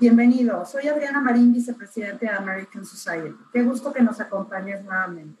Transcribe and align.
Bienvenido, 0.00 0.64
soy 0.64 0.88
Adriana 0.88 1.20
Marín, 1.20 1.52
vicepresidente 1.52 2.24
de 2.24 2.32
American 2.32 2.86
Society. 2.86 3.36
Qué 3.52 3.62
gusto 3.62 3.92
que 3.92 4.00
nos 4.00 4.18
acompañes 4.18 4.82
nuevamente. 4.82 5.38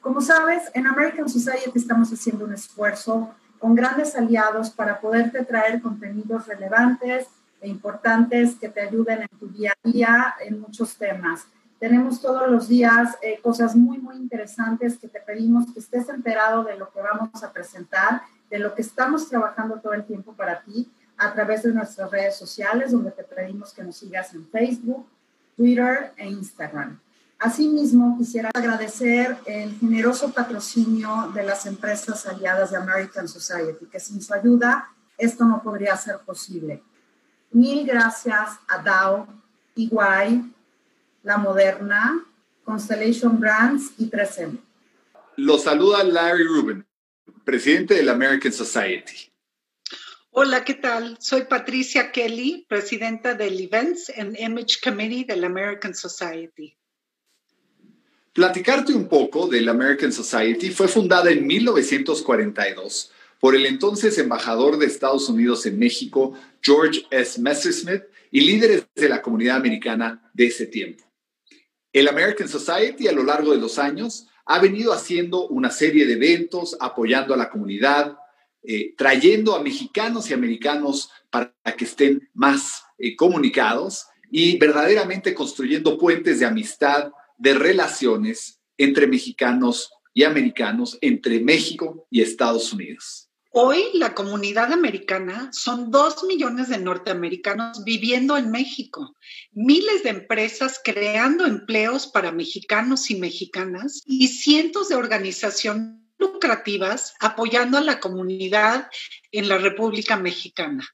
Como 0.00 0.20
sabes, 0.20 0.70
en 0.74 0.86
American 0.86 1.28
Society 1.28 1.72
estamos 1.74 2.12
haciendo 2.12 2.44
un 2.44 2.52
esfuerzo 2.52 3.34
con 3.58 3.74
grandes 3.74 4.14
aliados 4.14 4.70
para 4.70 5.00
poderte 5.00 5.44
traer 5.44 5.82
contenidos 5.82 6.46
relevantes 6.46 7.26
e 7.60 7.66
importantes 7.66 8.54
que 8.54 8.68
te 8.68 8.80
ayuden 8.80 9.22
en 9.22 9.38
tu 9.40 9.48
día 9.48 9.72
a 9.72 9.88
día 9.88 10.34
en 10.38 10.60
muchos 10.60 10.96
temas. 10.96 11.48
Tenemos 11.80 12.22
todos 12.22 12.48
los 12.48 12.68
días 12.68 13.18
eh, 13.22 13.40
cosas 13.42 13.74
muy, 13.74 13.98
muy 13.98 14.14
interesantes 14.14 14.98
que 14.98 15.08
te 15.08 15.18
pedimos 15.18 15.72
que 15.72 15.80
estés 15.80 16.08
enterado 16.08 16.62
de 16.62 16.76
lo 16.76 16.92
que 16.92 17.02
vamos 17.02 17.42
a 17.42 17.52
presentar, 17.52 18.22
de 18.50 18.60
lo 18.60 18.72
que 18.72 18.82
estamos 18.82 19.28
trabajando 19.28 19.80
todo 19.80 19.94
el 19.94 20.04
tiempo 20.04 20.32
para 20.32 20.60
ti 20.60 20.92
a 21.18 21.32
través 21.32 21.62
de 21.62 21.72
nuestras 21.72 22.10
redes 22.10 22.36
sociales, 22.36 22.92
donde 22.92 23.10
te 23.10 23.24
pedimos 23.24 23.72
que 23.72 23.82
nos 23.82 23.96
sigas 23.96 24.34
en 24.34 24.46
Facebook, 24.48 25.06
Twitter 25.56 26.12
e 26.16 26.28
Instagram. 26.28 26.98
Asimismo, 27.38 28.16
quisiera 28.16 28.50
agradecer 28.54 29.36
el 29.44 29.78
generoso 29.78 30.32
patrocinio 30.32 31.30
de 31.34 31.42
las 31.42 31.66
empresas 31.66 32.26
aliadas 32.26 32.70
de 32.70 32.78
American 32.78 33.28
Society, 33.28 33.86
que 33.86 34.00
sin 34.00 34.22
su 34.22 34.32
ayuda 34.32 34.90
esto 35.18 35.44
no 35.44 35.62
podría 35.62 35.96
ser 35.96 36.18
posible. 36.20 36.82
Mil 37.52 37.86
gracias 37.86 38.58
a 38.68 38.82
Dow, 38.82 39.26
EY, 39.76 40.52
La 41.22 41.38
Moderna, 41.38 42.24
Constellation 42.64 43.38
Brands 43.38 43.92
y 43.98 44.10
3M. 44.10 44.58
Los 45.36 45.64
saluda 45.64 46.02
Larry 46.04 46.44
Rubin, 46.44 46.86
presidente 47.44 47.94
de 47.94 48.02
la 48.02 48.12
American 48.12 48.52
Society. 48.52 49.30
Hola, 50.38 50.66
¿qué 50.66 50.74
tal? 50.74 51.16
Soy 51.18 51.44
Patricia 51.44 52.12
Kelly, 52.12 52.66
presidenta 52.68 53.32
del 53.32 53.58
Events 53.58 54.12
and 54.18 54.38
Image 54.38 54.80
Committee 54.84 55.24
de 55.24 55.34
la 55.34 55.46
American 55.46 55.94
Society. 55.94 56.76
Platicarte 58.34 58.92
un 58.92 59.08
poco 59.08 59.48
de 59.48 59.66
American 59.66 60.12
Society 60.12 60.68
fue 60.68 60.88
fundada 60.88 61.30
en 61.30 61.46
1942 61.46 63.12
por 63.40 63.54
el 63.54 63.64
entonces 63.64 64.18
embajador 64.18 64.76
de 64.76 64.84
Estados 64.84 65.26
Unidos 65.30 65.64
en 65.64 65.78
México, 65.78 66.34
George 66.60 67.06
S. 67.10 67.40
Messersmith, 67.40 68.02
y 68.30 68.42
líderes 68.42 68.86
de 68.94 69.08
la 69.08 69.22
comunidad 69.22 69.56
americana 69.56 70.30
de 70.34 70.48
ese 70.48 70.66
tiempo. 70.66 71.02
El 71.94 72.08
American 72.08 72.46
Society 72.48 73.08
a 73.08 73.12
lo 73.12 73.22
largo 73.22 73.52
de 73.52 73.58
los 73.58 73.78
años 73.78 74.26
ha 74.44 74.58
venido 74.58 74.92
haciendo 74.92 75.48
una 75.48 75.70
serie 75.70 76.04
de 76.04 76.12
eventos 76.12 76.76
apoyando 76.78 77.32
a 77.32 77.38
la 77.38 77.48
comunidad, 77.48 78.18
eh, 78.66 78.94
trayendo 78.96 79.54
a 79.54 79.62
mexicanos 79.62 80.28
y 80.28 80.34
americanos 80.34 81.10
para 81.30 81.52
que 81.76 81.84
estén 81.84 82.28
más 82.34 82.82
eh, 82.98 83.14
comunicados 83.14 84.06
y 84.30 84.58
verdaderamente 84.58 85.34
construyendo 85.34 85.96
puentes 85.98 86.40
de 86.40 86.46
amistad, 86.46 87.12
de 87.38 87.54
relaciones 87.54 88.60
entre 88.76 89.06
mexicanos 89.06 89.90
y 90.12 90.24
americanos, 90.24 90.98
entre 91.00 91.40
México 91.40 92.06
y 92.10 92.22
Estados 92.22 92.72
Unidos. 92.72 93.30
Hoy 93.52 93.84
la 93.94 94.14
comunidad 94.14 94.72
americana 94.72 95.48
son 95.52 95.90
dos 95.90 96.24
millones 96.24 96.68
de 96.68 96.78
norteamericanos 96.78 97.84
viviendo 97.84 98.36
en 98.36 98.50
México, 98.50 99.14
miles 99.52 100.02
de 100.02 100.10
empresas 100.10 100.80
creando 100.84 101.46
empleos 101.46 102.06
para 102.06 102.32
mexicanos 102.32 103.10
y 103.10 103.14
mexicanas 103.14 104.02
y 104.04 104.28
cientos 104.28 104.88
de 104.88 104.96
organizaciones 104.96 106.05
lucrativas 106.18 107.14
apoyando 107.20 107.78
a 107.78 107.82
la 107.82 108.00
comunidad 108.00 108.88
en 109.32 109.48
la 109.48 109.58
República 109.58 110.16
Mexicana. 110.16 110.86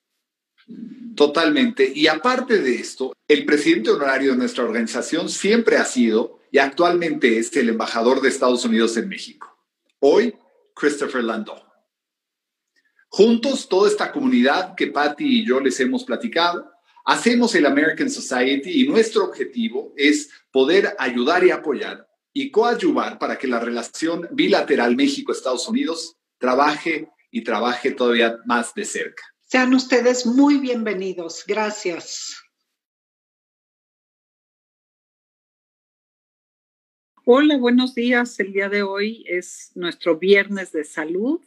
Totalmente. 1.15 1.91
Y 1.95 2.07
aparte 2.07 2.61
de 2.61 2.77
esto, 2.77 3.13
el 3.29 3.45
presidente 3.45 3.91
honorario 3.91 4.33
de 4.33 4.39
nuestra 4.39 4.65
organización 4.65 5.29
siempre 5.29 5.77
ha 5.77 5.85
sido 5.85 6.41
y 6.51 6.59
actualmente 6.59 7.39
es 7.39 7.55
el 7.57 7.71
embajador 7.71 8.21
de 8.21 8.29
Estados 8.29 8.65
Unidos 8.65 8.97
en 8.97 9.09
México. 9.09 9.57
Hoy, 10.01 10.35
Christopher 10.75 11.25
Landau. 11.25 11.63
Juntos, 13.09 13.69
toda 13.69 13.89
esta 13.89 14.11
comunidad 14.11 14.75
que 14.75 14.87
Patty 14.87 15.41
y 15.41 15.47
yo 15.47 15.61
les 15.61 15.79
hemos 15.81 16.05
platicado, 16.05 16.71
hacemos 17.05 17.55
el 17.55 17.67
American 17.67 18.09
Society 18.09 18.83
y 18.83 18.89
nuestro 18.89 19.25
objetivo 19.25 19.93
es 19.97 20.31
poder 20.51 20.95
ayudar 20.99 21.45
y 21.45 21.51
apoyar 21.51 22.09
y 22.33 22.51
coadyuvar 22.51 23.19
para 23.19 23.39
que 23.39 23.47
la 23.47 23.61
relación 23.61 24.29
bilateral 24.31 24.97
México-Estados 24.97 25.69
Unidos 25.69 26.17
trabaje 26.39 27.09
y 27.31 27.43
trabaje 27.43 27.93
todavía 27.93 28.39
más 28.47 28.75
de 28.75 28.85
cerca. 28.85 29.23
Sean 29.41 29.75
ustedes 29.75 30.25
muy 30.27 30.59
bienvenidos. 30.59 31.45
Gracias. 31.47 32.37
Hola, 37.25 37.57
buenos 37.57 37.95
días. 37.95 38.41
El 38.41 38.53
día 38.53 38.69
de 38.69 38.83
hoy 38.83 39.25
es 39.29 39.71
nuestro 39.75 40.19
viernes 40.19 40.73
de 40.73 40.85
salud 40.85 41.41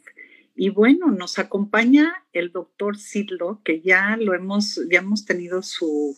y 0.54 0.70
bueno, 0.70 1.10
nos 1.10 1.38
acompaña 1.38 2.24
el 2.32 2.50
doctor 2.50 2.96
Sidlo, 2.96 3.60
que 3.62 3.82
ya 3.82 4.16
lo 4.16 4.34
hemos, 4.34 4.80
ya 4.90 5.00
hemos 5.00 5.26
tenido 5.26 5.62
su, 5.62 6.16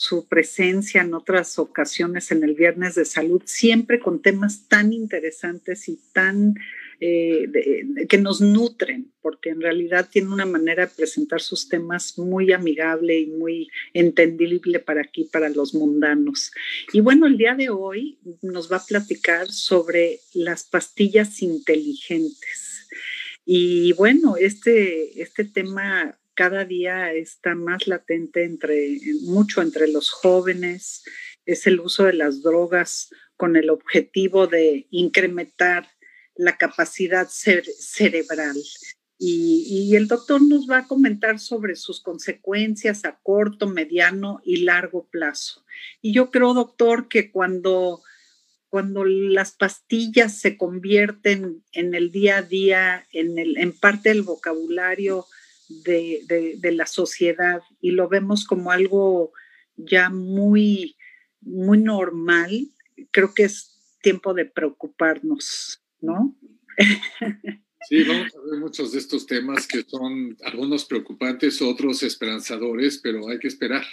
su 0.00 0.26
presencia 0.26 1.02
en 1.02 1.12
otras 1.12 1.58
ocasiones 1.58 2.30
en 2.30 2.42
el 2.42 2.54
Viernes 2.54 2.94
de 2.94 3.04
Salud, 3.04 3.42
siempre 3.44 4.00
con 4.00 4.22
temas 4.22 4.66
tan 4.66 4.94
interesantes 4.94 5.90
y 5.90 6.00
tan 6.14 6.54
eh, 7.00 7.46
que 8.08 8.16
nos 8.16 8.40
nutren, 8.40 9.12
porque 9.20 9.50
en 9.50 9.60
realidad 9.60 10.08
tiene 10.10 10.32
una 10.32 10.46
manera 10.46 10.86
de 10.86 10.94
presentar 10.94 11.42
sus 11.42 11.68
temas 11.68 12.18
muy 12.18 12.50
amigable 12.50 13.20
y 13.20 13.26
muy 13.26 13.68
entendible 13.92 14.78
para 14.78 15.02
aquí, 15.02 15.28
para 15.30 15.50
los 15.50 15.74
mundanos. 15.74 16.50
Y 16.94 17.00
bueno, 17.00 17.26
el 17.26 17.36
día 17.36 17.54
de 17.54 17.68
hoy 17.68 18.18
nos 18.40 18.72
va 18.72 18.78
a 18.78 18.86
platicar 18.86 19.48
sobre 19.50 20.20
las 20.32 20.64
pastillas 20.64 21.42
inteligentes. 21.42 22.88
Y 23.44 23.92
bueno, 23.92 24.38
este, 24.38 25.20
este 25.20 25.44
tema 25.44 26.16
cada 26.40 26.64
día 26.64 27.12
está 27.12 27.54
más 27.54 27.86
latente 27.86 28.44
entre 28.44 28.98
mucho 29.24 29.60
entre 29.60 29.88
los 29.88 30.08
jóvenes, 30.08 31.04
es 31.44 31.66
el 31.66 31.80
uso 31.80 32.04
de 32.04 32.14
las 32.14 32.42
drogas 32.42 33.10
con 33.36 33.56
el 33.56 33.68
objetivo 33.68 34.46
de 34.46 34.86
incrementar 34.90 35.86
la 36.34 36.56
capacidad 36.56 37.28
cerebral. 37.28 38.56
Y, 39.18 39.94
el 39.94 40.08
doctor 40.08 40.40
nos 40.40 40.66
va 40.66 40.78
a 40.78 40.86
comentar 40.86 41.38
sobre 41.38 41.76
sus 41.76 42.00
consecuencias 42.00 43.04
a 43.04 43.20
corto, 43.22 43.66
mediano 43.66 44.40
y 44.42 44.62
largo 44.62 45.10
plazo. 45.10 45.66
Y 46.00 46.14
yo 46.14 46.30
creo, 46.30 46.54
doctor, 46.54 47.08
que 47.08 47.30
cuando, 47.30 48.00
cuando 48.70 49.04
las 49.04 49.52
pastillas 49.52 50.38
se 50.38 50.56
convierten 50.56 51.62
en 51.72 51.94
el 51.94 52.10
día 52.10 52.38
a 52.38 52.42
día, 52.42 53.06
en, 53.12 53.38
en 53.38 53.72
parte 53.78 54.08
del 54.08 54.22
vocabulario 54.22 55.26
de, 55.70 56.58
la 56.72 56.86
sociedad 56.86 57.62
y 57.80 57.92
lo 57.92 58.08
vemos 58.08 58.44
como 58.44 58.70
algo 58.70 59.32
ya 59.76 60.10
muy, 60.10 60.96
muy 61.40 61.78
normal, 61.78 62.68
creo 63.10 63.32
que 63.34 63.44
es 63.44 63.78
tiempo 64.02 64.34
de 64.34 64.46
preocuparnos, 64.46 65.82
¿no? 66.00 66.36
Sí, 67.88 68.04
vamos 68.04 68.34
a 68.34 68.50
ver 68.50 68.60
muchos 68.60 68.92
de 68.92 68.98
estos 68.98 69.26
temas 69.26 69.66
que 69.66 69.82
son 69.82 70.36
algunos 70.44 70.84
preocupantes, 70.84 71.62
otros 71.62 72.02
esperanzadores, 72.02 72.98
pero 72.98 73.28
hay 73.28 73.38
que 73.38 73.48
esperar 73.48 73.84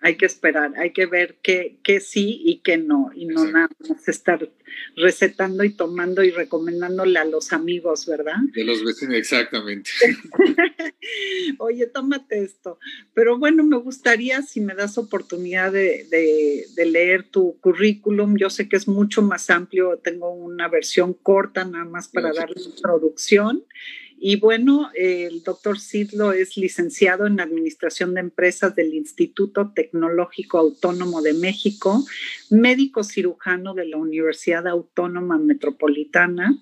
hay 0.00 0.16
que 0.16 0.26
esperar, 0.26 0.72
hay 0.78 0.92
que 0.92 1.06
ver 1.06 1.36
qué, 1.42 1.78
sí 2.00 2.40
y 2.44 2.60
qué 2.60 2.78
no, 2.78 3.10
y 3.14 3.26
no 3.26 3.44
nada 3.44 3.68
más 3.78 4.08
estar 4.08 4.50
recetando 4.96 5.64
y 5.64 5.70
tomando 5.70 6.22
y 6.22 6.30
recomendándole 6.30 7.18
a 7.18 7.24
los 7.24 7.52
amigos, 7.52 8.06
¿verdad? 8.06 8.36
De 8.54 8.64
los 8.64 8.84
vecinos, 8.84 9.16
exactamente. 9.16 9.90
Oye, 11.58 11.86
tómate 11.86 12.42
esto. 12.42 12.78
Pero 13.14 13.38
bueno, 13.38 13.64
me 13.64 13.76
gustaría 13.76 14.42
si 14.42 14.60
me 14.60 14.74
das 14.74 14.96
oportunidad 14.98 15.72
de, 15.72 16.06
de 16.74 16.86
leer 16.86 17.24
tu 17.24 17.58
currículum. 17.60 18.36
Yo 18.36 18.50
sé 18.50 18.68
que 18.68 18.76
es 18.76 18.88
mucho 18.88 19.22
más 19.22 19.50
amplio, 19.50 19.98
tengo 19.98 20.30
una 20.30 20.68
versión 20.68 21.14
corta 21.14 21.64
nada 21.64 21.84
más 21.84 22.08
para 22.08 22.32
darle 22.32 22.62
introducción. 22.62 23.64
Y 24.18 24.36
bueno, 24.36 24.90
el 24.94 25.42
doctor 25.42 25.78
Sidlo 25.78 26.32
es 26.32 26.56
licenciado 26.56 27.26
en 27.26 27.38
Administración 27.38 28.14
de 28.14 28.20
Empresas 28.20 28.74
del 28.74 28.94
Instituto 28.94 29.72
Tecnológico 29.74 30.58
Autónomo 30.58 31.20
de 31.20 31.34
México, 31.34 32.02
médico 32.50 33.04
cirujano 33.04 33.74
de 33.74 33.86
la 33.86 33.98
Universidad 33.98 34.66
Autónoma 34.68 35.36
Metropolitana, 35.36 36.58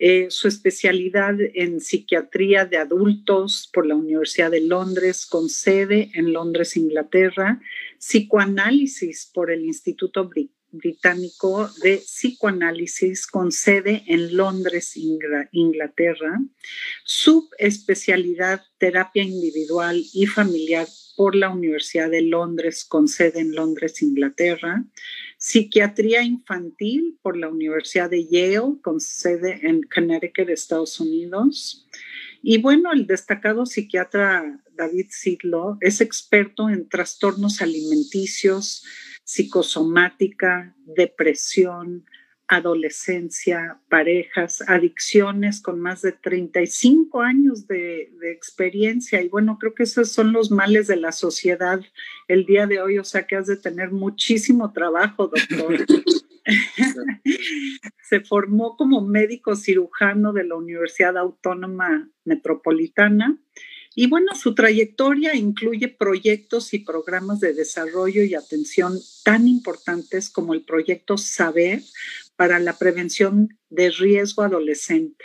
eh, 0.00 0.26
su 0.30 0.48
especialidad 0.48 1.36
en 1.54 1.80
psiquiatría 1.80 2.64
de 2.64 2.78
adultos 2.78 3.70
por 3.72 3.86
la 3.86 3.94
Universidad 3.94 4.50
de 4.50 4.60
Londres, 4.60 5.24
con 5.24 5.48
sede 5.48 6.10
en 6.14 6.32
Londres, 6.32 6.76
Inglaterra, 6.76 7.60
psicoanálisis 7.98 9.30
por 9.32 9.52
el 9.52 9.64
Instituto 9.64 10.28
Británico 10.28 10.57
británico 10.70 11.70
de 11.82 11.98
psicoanálisis 11.98 13.26
con 13.26 13.52
sede 13.52 14.04
en 14.06 14.36
Londres, 14.36 14.96
Inglaterra, 14.96 16.38
subespecialidad 17.04 18.62
terapia 18.78 19.22
individual 19.22 20.02
y 20.12 20.26
familiar 20.26 20.86
por 21.16 21.34
la 21.34 21.50
Universidad 21.50 22.10
de 22.10 22.22
Londres 22.22 22.84
con 22.84 23.08
sede 23.08 23.40
en 23.40 23.52
Londres, 23.52 24.02
Inglaterra, 24.02 24.84
psiquiatría 25.36 26.22
infantil 26.22 27.18
por 27.22 27.36
la 27.36 27.48
Universidad 27.48 28.10
de 28.10 28.26
Yale 28.28 28.80
con 28.82 29.00
sede 29.00 29.60
en 29.62 29.82
Connecticut, 29.82 30.48
Estados 30.48 31.00
Unidos. 31.00 31.88
Y 32.42 32.58
bueno, 32.58 32.92
el 32.92 33.06
destacado 33.06 33.66
psiquiatra 33.66 34.62
David 34.74 35.06
Sidlow 35.10 35.76
es 35.80 36.00
experto 36.00 36.68
en 36.68 36.88
trastornos 36.88 37.62
alimenticios, 37.62 38.84
psicosomática, 39.28 40.74
depresión, 40.86 42.06
adolescencia, 42.46 43.78
parejas, 43.90 44.64
adicciones 44.66 45.60
con 45.60 45.80
más 45.80 46.00
de 46.00 46.12
35 46.12 47.20
años 47.20 47.66
de, 47.66 48.10
experiencia. 48.32 49.20
Y 49.20 49.28
bueno, 49.28 49.58
creo 49.58 49.74
que 49.74 49.82
esos 49.82 50.10
son 50.10 50.32
los 50.32 50.50
males 50.50 50.86
de 50.86 50.96
la 50.96 51.12
sociedad 51.12 51.78
el 52.26 52.46
día 52.46 52.66
de 52.66 52.80
hoy, 52.80 52.98
o 52.98 53.04
sea 53.04 53.26
que 53.26 53.36
has 53.36 53.46
de 53.48 53.58
tener 53.58 53.90
muchísimo 53.90 54.72
trabajo, 54.72 55.28
doctor. 55.28 55.86
Se 58.02 58.20
formó 58.20 58.78
como 58.78 59.02
médico 59.02 59.56
cirujano 59.56 60.32
de 60.32 60.44
la 60.44 60.56
Universidad 60.56 61.18
Autónoma 61.18 62.08
Metropolitana 62.24 63.38
y 64.00 64.06
bueno, 64.06 64.36
su 64.36 64.54
trayectoria 64.54 65.34
incluye 65.34 65.88
proyectos 65.88 66.72
y 66.72 66.78
programas 66.78 67.40
de 67.40 67.52
desarrollo 67.52 68.22
y 68.22 68.36
atención 68.36 68.96
tan 69.24 69.48
importantes 69.48 70.30
como 70.30 70.54
el 70.54 70.62
proyecto 70.62 71.18
Saber 71.18 71.82
para 72.36 72.60
la 72.60 72.78
prevención 72.78 73.58
de 73.70 73.90
riesgo 73.90 74.44
adolescente, 74.44 75.24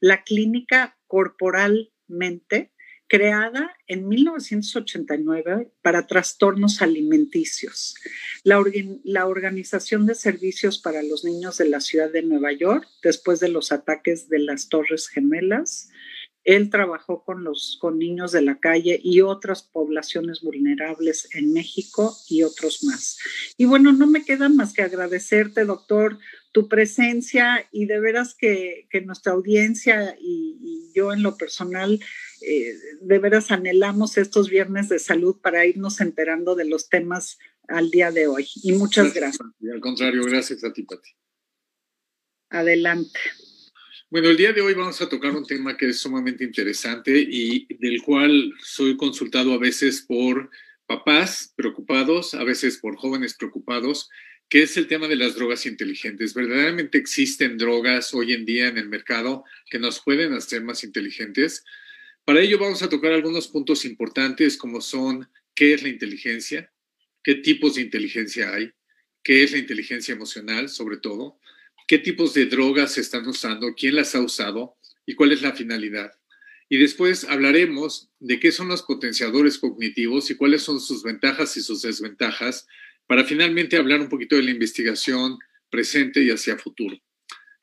la 0.00 0.22
clínica 0.22 0.98
corporalmente 1.06 2.74
creada 3.08 3.74
en 3.86 4.06
1989 4.06 5.72
para 5.80 6.06
trastornos 6.06 6.82
alimenticios, 6.82 7.94
la, 8.44 8.62
la, 9.02 9.26
Organización 9.28 10.04
de 10.04 10.14
Servicios 10.14 10.78
para 10.78 11.02
los 11.02 11.24
Niños 11.24 11.56
de 11.56 11.70
la 11.70 11.80
Ciudad 11.80 12.12
de 12.12 12.20
Nueva 12.20 12.52
York, 12.52 12.86
después 13.02 13.40
de 13.40 13.48
los 13.48 13.72
ataques 13.72 14.28
de 14.28 14.40
las 14.40 14.68
Torres 14.68 15.08
Gemelas, 15.08 15.88
él 16.44 16.70
trabajó 16.70 17.24
con 17.24 17.44
los 17.44 17.76
con 17.80 17.98
niños 17.98 18.32
de 18.32 18.42
la 18.42 18.58
calle 18.58 18.98
y 19.02 19.20
otras 19.20 19.62
poblaciones 19.62 20.40
vulnerables 20.40 21.28
en 21.34 21.52
México 21.52 22.16
y 22.28 22.42
otros 22.42 22.82
más. 22.84 23.18
Y 23.56 23.66
bueno, 23.66 23.92
no 23.92 24.06
me 24.06 24.24
queda 24.24 24.48
más 24.48 24.72
que 24.72 24.82
agradecerte, 24.82 25.64
doctor, 25.64 26.18
tu 26.52 26.68
presencia 26.68 27.68
y 27.70 27.86
de 27.86 28.00
veras 28.00 28.34
que, 28.34 28.88
nuestra 29.04 29.32
audiencia 29.32 30.16
y, 30.20 30.90
yo 30.92 31.12
en 31.12 31.22
lo 31.22 31.36
personal, 31.36 32.00
eh, 32.40 32.74
de 33.00 33.18
veras 33.20 33.52
anhelamos 33.52 34.18
estos 34.18 34.50
viernes 34.50 34.88
de 34.88 34.98
salud 34.98 35.36
para 35.40 35.64
irnos 35.64 36.00
enterando 36.00 36.56
de 36.56 36.64
los 36.64 36.88
temas 36.88 37.38
al 37.68 37.90
día 37.92 38.10
de 38.10 38.26
hoy. 38.26 38.48
Y 38.64 38.72
muchas 38.72 39.14
gracias. 39.14 39.38
gracias. 39.38 39.72
al 39.72 39.80
contrario, 39.80 40.22
gracias 40.24 40.64
a 40.64 40.72
ti, 40.72 40.82
Pati. 40.82 41.10
Adelante. 42.50 43.20
Bueno, 44.12 44.28
el 44.28 44.36
día 44.36 44.52
de 44.52 44.60
hoy 44.60 44.74
vamos 44.74 45.00
a 45.00 45.08
tocar 45.08 45.36
un 45.36 45.46
tema 45.46 45.76
que 45.76 45.90
es 45.90 46.00
sumamente 46.00 46.42
interesante 46.42 47.16
y 47.16 47.72
del 47.76 48.02
cual 48.02 48.52
soy 48.60 48.96
consultado 48.96 49.52
a 49.52 49.58
veces 49.58 50.02
por 50.02 50.50
papás 50.84 51.54
preocupados, 51.54 52.34
a 52.34 52.42
veces 52.42 52.78
por 52.78 52.96
jóvenes 52.96 53.34
preocupados, 53.34 54.10
que 54.48 54.64
es 54.64 54.76
el 54.76 54.88
tema 54.88 55.06
de 55.06 55.14
las 55.14 55.36
drogas 55.36 55.64
inteligentes. 55.64 56.34
¿Verdaderamente 56.34 56.98
existen 56.98 57.56
drogas 57.56 58.12
hoy 58.12 58.32
en 58.32 58.44
día 58.44 58.66
en 58.66 58.78
el 58.78 58.88
mercado 58.88 59.44
que 59.70 59.78
nos 59.78 60.00
pueden 60.00 60.32
hacer 60.32 60.64
más 60.64 60.82
inteligentes? 60.82 61.62
Para 62.24 62.40
ello 62.40 62.58
vamos 62.58 62.82
a 62.82 62.88
tocar 62.88 63.12
algunos 63.12 63.46
puntos 63.46 63.84
importantes 63.84 64.56
como 64.56 64.80
son 64.80 65.30
qué 65.54 65.72
es 65.72 65.84
la 65.84 65.88
inteligencia, 65.88 66.72
qué 67.22 67.36
tipos 67.36 67.76
de 67.76 67.82
inteligencia 67.82 68.52
hay, 68.52 68.72
qué 69.22 69.44
es 69.44 69.52
la 69.52 69.58
inteligencia 69.58 70.12
emocional 70.12 70.68
sobre 70.68 70.96
todo, 70.96 71.38
qué 71.90 71.98
tipos 71.98 72.34
de 72.34 72.46
drogas 72.46 72.92
se 72.92 73.00
están 73.00 73.26
usando, 73.26 73.74
quién 73.74 73.96
las 73.96 74.14
ha 74.14 74.20
usado 74.20 74.76
y 75.04 75.16
cuál 75.16 75.32
es 75.32 75.42
la 75.42 75.56
finalidad. 75.56 76.12
Y 76.68 76.78
después 76.78 77.24
hablaremos 77.24 78.12
de 78.20 78.38
qué 78.38 78.52
son 78.52 78.68
los 78.68 78.82
potenciadores 78.82 79.58
cognitivos 79.58 80.30
y 80.30 80.36
cuáles 80.36 80.62
son 80.62 80.80
sus 80.80 81.02
ventajas 81.02 81.56
y 81.56 81.62
sus 81.62 81.82
desventajas 81.82 82.68
para 83.08 83.24
finalmente 83.24 83.76
hablar 83.76 84.00
un 84.00 84.08
poquito 84.08 84.36
de 84.36 84.44
la 84.44 84.52
investigación 84.52 85.36
presente 85.68 86.22
y 86.22 86.30
hacia 86.30 86.56
futuro. 86.58 86.96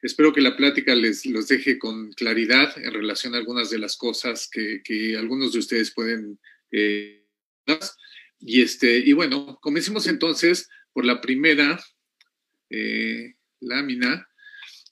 Espero 0.02 0.34
que 0.34 0.42
la 0.42 0.58
plática 0.58 0.94
les 0.94 1.26
los 1.26 1.48
deje 1.48 1.80
con 1.80 2.12
claridad 2.12 2.78
en 2.84 2.92
relación 2.92 3.34
a 3.34 3.38
algunas 3.38 3.70
de 3.70 3.80
las 3.80 3.96
cosas 3.96 4.50
que, 4.52 5.16
algunos 5.18 5.54
de 5.54 5.60
ustedes 5.60 5.94
pueden... 5.94 6.38
Eh, 6.72 7.24
y, 8.42 8.62
este, 8.62 8.98
y 8.98 9.14
bueno, 9.14 9.58
comencemos 9.62 10.06
entonces 10.06 10.68
por 10.92 11.06
la 11.06 11.22
primera 11.22 11.82
eh, 12.70 13.37
lámina 13.59 14.27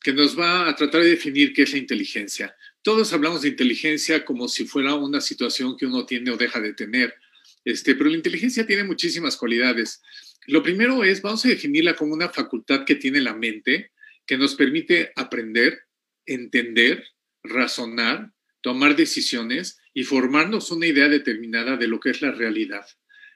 que 0.01 0.13
nos 0.13 0.37
va 0.37 0.69
a 0.69 0.75
tratar 0.75 1.01
de 1.01 1.09
definir 1.09 1.53
qué 1.53 1.63
es 1.63 1.71
la 1.71 1.79
inteligencia. 1.79 2.55
Todos 2.83 3.11
hablamos 3.13 3.41
de 3.41 3.49
inteligencia 3.49 4.23
como 4.23 4.47
si 4.47 4.65
fuera 4.65 4.93
una 4.93 5.19
situación 5.19 5.75
que 5.77 5.87
uno 5.87 6.05
tiene 6.05 6.29
o 6.31 6.37
deja 6.37 6.59
de 6.59 6.73
tener, 6.73 7.15
este, 7.63 7.95
pero 7.95 8.11
la 8.11 8.15
inteligencia 8.15 8.67
tiene 8.67 8.83
muchísimas 8.83 9.37
cualidades. 9.37 10.03
Lo 10.45 10.61
primero 10.61 11.03
es, 11.03 11.23
vamos 11.23 11.43
a 11.45 11.49
definirla 11.49 11.95
como 11.95 12.13
una 12.13 12.29
facultad 12.29 12.85
que 12.85 12.95
tiene 12.95 13.19
la 13.19 13.33
mente, 13.33 13.91
que 14.27 14.37
nos 14.37 14.53
permite 14.53 15.11
aprender, 15.15 15.79
entender, 16.27 17.03
razonar, 17.41 18.31
tomar 18.61 18.95
decisiones 18.95 19.79
y 19.93 20.03
formarnos 20.03 20.71
una 20.71 20.85
idea 20.85 21.09
determinada 21.09 21.77
de 21.77 21.87
lo 21.87 21.99
que 21.99 22.11
es 22.11 22.21
la 22.21 22.31
realidad. 22.31 22.85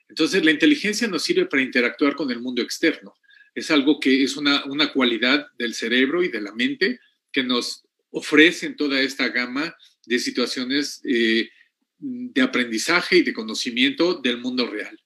Entonces, 0.08 0.46
la 0.46 0.52
inteligencia 0.52 1.08
nos 1.08 1.24
sirve 1.24 1.46
para 1.48 1.64
interactuar 1.64 2.16
con 2.16 2.30
el 2.32 2.42
mundo 2.42 2.62
externo 2.62 3.16
es 3.56 3.72
algo 3.72 4.00
que 4.00 4.24
es 4.24 4.38
una, 4.38 4.64
cualidad 4.94 5.48
del 5.58 5.74
cerebro 5.74 6.24
y 6.24 6.30
de 6.30 6.42
la 6.42 6.54
mente 6.54 7.00
que 7.32 7.44
nos 7.44 7.84
ofrecen 8.12 8.76
toda 8.76 9.02
esta 9.02 9.30
gama 9.30 9.76
de 10.06 10.20
situaciones 10.20 11.02
eh, 11.04 11.50
de 11.98 12.42
aprendizaje 12.42 13.18
y 13.18 13.24
de 13.24 13.34
conocimiento 13.34 14.16
del 14.16 14.40
mundo 14.40 14.68
real. 14.68 15.00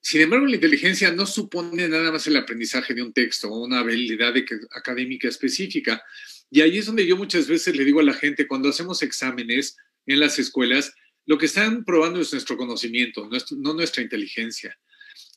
Sin 0.00 0.20
embargo, 0.20 0.46
la 0.46 0.56
inteligencia 0.56 1.12
no 1.12 1.26
supone 1.26 1.88
nada 1.88 2.10
más 2.10 2.26
el 2.26 2.36
aprendizaje 2.36 2.92
de 2.92 3.02
un 3.02 3.12
texto 3.12 3.48
o 3.48 3.64
una 3.64 3.78
habilidad 3.78 4.34
académica 4.72 5.28
específica. 5.28 6.02
Y 6.50 6.60
ahí 6.60 6.78
es 6.78 6.86
donde 6.86 7.06
yo 7.06 7.16
muchas 7.16 7.46
veces 7.46 7.76
le 7.76 7.84
digo 7.84 8.00
a 8.00 8.04
la 8.04 8.12
gente, 8.12 8.48
cuando 8.48 8.68
hacemos 8.68 9.02
exámenes 9.02 9.76
en 10.06 10.18
las 10.18 10.38
escuelas, 10.38 10.92
lo 11.24 11.38
que 11.38 11.46
están 11.46 11.84
probando 11.84 12.20
es 12.20 12.32
nuestro 12.32 12.56
conocimiento, 12.56 13.30
no 13.58 13.74
nuestra 13.74 14.02
inteligencia. 14.02 14.76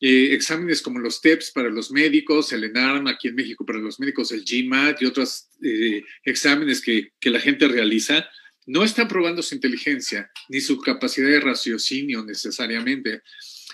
Eh, 0.01 0.33
exámenes 0.33 0.81
como 0.81 0.99
los 0.99 1.21
TEPS 1.21 1.51
para 1.51 1.69
los 1.69 1.89
médicos, 1.89 2.51
el 2.51 2.65
ENARM 2.65 3.07
aquí 3.07 3.29
en 3.29 3.35
México 3.35 3.65
para 3.65 3.79
los 3.79 3.99
médicos, 3.99 4.31
el 4.31 4.43
GMAT 4.43 5.01
y 5.01 5.05
otros 5.05 5.47
eh, 5.63 6.03
exámenes 6.23 6.81
que, 6.81 7.13
que, 7.19 7.29
la 7.29 7.39
gente 7.39 7.67
realiza, 7.67 8.27
no 8.65 8.83
están 8.83 9.07
probando 9.07 9.41
su 9.41 9.55
inteligencia 9.55 10.29
ni 10.49 10.59
su 10.59 10.79
capacidad 10.79 11.29
de 11.29 11.39
raciocinio 11.39 12.23
necesariamente. 12.25 13.21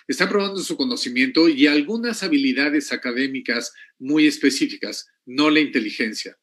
Están 0.08 0.30
probando 0.30 0.62
su 0.62 0.78
conocimiento 0.78 1.50
y 1.50 1.68
algunas 1.68 2.24
habilidades 2.24 2.92
académicas 2.92 3.74
muy 3.98 4.28
específicas, 4.28 5.08
no 5.26 5.50
la 5.50 5.60
inteligencia. 5.60 6.38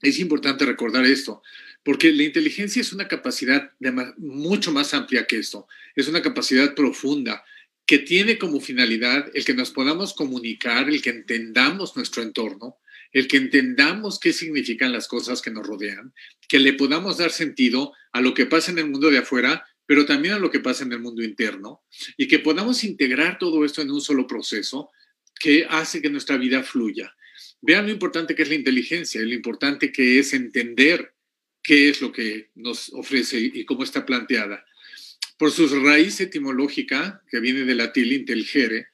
Es 0.00 0.18
importante 0.18 0.66
recordar 0.66 1.04
esto, 1.04 1.42
porque 1.82 2.12
la 2.12 2.24
inteligencia 2.24 2.80
es 2.80 2.92
una 2.92 3.08
capacidad 3.08 3.72
mucho 4.18 4.72
más 4.72 4.92
amplia 4.94 5.26
que 5.26 5.38
esto, 5.38 5.66
es 5.94 6.08
una 6.08 6.22
capacidad 6.22 6.74
profunda, 6.74 7.44
que 7.86 7.98
tiene 7.98 8.38
como 8.38 8.60
finalidad 8.60 9.30
el 9.34 9.44
que 9.44 9.54
nos 9.54 9.70
podamos 9.70 10.14
comunicar, 10.14 10.88
el 10.88 11.02
que 11.02 11.10
entendamos 11.10 11.96
nuestro 11.96 12.22
entorno, 12.22 12.78
el 13.12 13.28
que 13.28 13.36
entendamos 13.36 14.18
qué 14.18 14.32
significan 14.32 14.92
las 14.92 15.06
cosas 15.06 15.42
que 15.42 15.50
nos 15.50 15.66
rodean, 15.66 16.14
que 16.48 16.58
le 16.58 16.72
podamos 16.72 17.18
dar 17.18 17.30
sentido 17.30 17.92
a 18.12 18.20
lo 18.20 18.34
que 18.34 18.46
pasa 18.46 18.72
en 18.72 18.78
el 18.78 18.90
mundo 18.90 19.10
de 19.10 19.18
afuera, 19.18 19.64
pero 19.86 20.06
también 20.06 20.34
a 20.34 20.38
lo 20.38 20.50
que 20.50 20.60
pasa 20.60 20.84
en 20.84 20.92
el 20.92 21.00
mundo 21.00 21.22
interno, 21.22 21.82
y 22.16 22.26
que 22.26 22.38
podamos 22.38 22.82
integrar 22.84 23.38
todo 23.38 23.64
esto 23.64 23.82
en 23.82 23.90
un 23.90 24.00
solo 24.00 24.26
proceso 24.26 24.90
que 25.38 25.66
hace 25.68 26.00
que 26.00 26.10
nuestra 26.10 26.38
vida 26.38 26.62
fluya. 26.62 27.14
Vean 27.60 27.86
lo 27.86 27.92
importante 27.92 28.34
que 28.34 28.42
es 28.42 28.48
la 28.48 28.54
inteligencia, 28.54 29.20
lo 29.20 29.34
importante 29.34 29.92
que 29.92 30.18
es 30.18 30.32
entender 30.32 31.14
qué 31.62 31.90
es 31.90 32.00
lo 32.00 32.12
que 32.12 32.50
nos 32.54 32.92
ofrece 32.94 33.38
y 33.38 33.64
cómo 33.64 33.84
está 33.84 34.04
planteada 34.04 34.64
por 35.36 35.50
su 35.50 35.66
raíz 35.80 36.20
etimológica, 36.20 37.22
que 37.30 37.40
viene 37.40 37.64
del 37.64 37.78
latín 37.78 38.12
intelligere, 38.12 38.88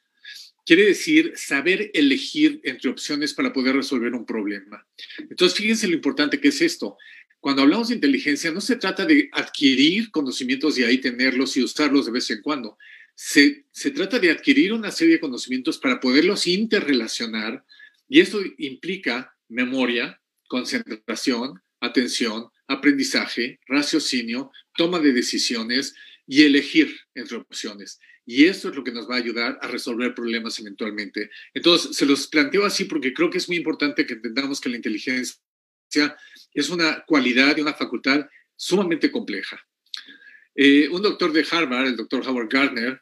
quiere 0.64 0.84
decir 0.86 1.32
saber 1.36 1.90
elegir 1.94 2.60
entre 2.64 2.90
opciones 2.90 3.34
para 3.34 3.52
poder 3.52 3.76
resolver 3.76 4.14
un 4.14 4.24
problema. 4.24 4.86
Entonces, 5.18 5.58
fíjense 5.58 5.88
lo 5.88 5.94
importante 5.94 6.40
que 6.40 6.48
es 6.48 6.60
esto. 6.60 6.96
Cuando 7.40 7.62
hablamos 7.62 7.88
de 7.88 7.94
inteligencia, 7.94 8.50
no 8.50 8.60
se 8.60 8.76
trata 8.76 9.06
de 9.06 9.30
adquirir 9.32 10.10
conocimientos 10.10 10.78
y 10.78 10.84
ahí 10.84 10.98
tenerlos 10.98 11.56
y 11.56 11.62
usarlos 11.62 12.06
de 12.06 12.12
vez 12.12 12.30
en 12.30 12.42
cuando. 12.42 12.78
Se, 13.14 13.64
se 13.70 13.90
trata 13.90 14.18
de 14.18 14.30
adquirir 14.30 14.72
una 14.72 14.90
serie 14.90 15.14
de 15.14 15.20
conocimientos 15.20 15.78
para 15.78 16.00
poderlos 16.00 16.46
interrelacionar 16.46 17.64
y 18.08 18.20
esto 18.20 18.40
implica 18.58 19.34
memoria, 19.48 20.20
concentración, 20.48 21.60
atención, 21.80 22.48
aprendizaje, 22.66 23.58
raciocinio, 23.66 24.52
toma 24.76 25.00
de 25.00 25.12
decisiones 25.12 25.94
y 26.30 26.44
elegir 26.44 26.96
entre 27.12 27.38
opciones. 27.38 27.98
Y 28.24 28.44
esto 28.44 28.68
es 28.68 28.76
lo 28.76 28.84
que 28.84 28.92
nos 28.92 29.10
va 29.10 29.16
a 29.16 29.18
ayudar 29.18 29.58
a 29.60 29.66
resolver 29.66 30.14
problemas 30.14 30.60
eventualmente. 30.60 31.28
Entonces, 31.52 31.96
se 31.96 32.06
los 32.06 32.28
planteo 32.28 32.64
así 32.64 32.84
porque 32.84 33.12
creo 33.12 33.30
que 33.30 33.38
es 33.38 33.48
muy 33.48 33.56
importante 33.56 34.06
que 34.06 34.14
entendamos 34.14 34.60
que 34.60 34.68
la 34.68 34.76
inteligencia 34.76 35.36
es 36.54 36.70
una 36.70 37.04
cualidad 37.04 37.56
y 37.56 37.62
una 37.62 37.74
facultad 37.74 38.28
sumamente 38.54 39.10
compleja. 39.10 39.60
Eh, 40.54 40.88
un 40.88 41.02
doctor 41.02 41.32
de 41.32 41.44
Harvard, 41.50 41.88
el 41.88 41.96
doctor 41.96 42.24
Howard 42.24 42.48
Gardner, 42.48 43.00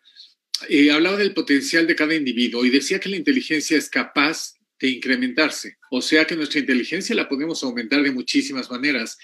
eh, 0.70 0.90
hablaba 0.90 1.18
del 1.18 1.34
potencial 1.34 1.86
de 1.86 1.96
cada 1.96 2.14
individuo 2.14 2.64
y 2.64 2.70
decía 2.70 2.98
que 2.98 3.10
la 3.10 3.16
inteligencia 3.16 3.76
es 3.76 3.90
capaz 3.90 4.54
de 4.80 4.88
incrementarse. 4.88 5.76
O 5.90 6.00
sea 6.00 6.26
que 6.26 6.34
nuestra 6.34 6.60
inteligencia 6.60 7.14
la 7.14 7.28
podemos 7.28 7.62
aumentar 7.62 8.02
de 8.02 8.10
muchísimas 8.10 8.70
maneras. 8.70 9.18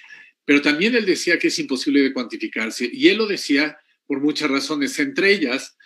Pero 0.45 0.61
también 0.61 0.95
él 0.95 1.07
decía 1.07 1.39
que 1.39 1.49
es 1.49 1.59
imposible 1.59 2.03
de 2.03 2.13
cuantificarse. 2.13 2.91
Y 2.93 3.09
él 3.09 3.17
lo 3.17 3.27
decía 3.27 3.79
por 4.07 4.21
muchas 4.21 4.51
razones, 4.51 4.99
entre 4.99 5.33
ellas 5.33 5.77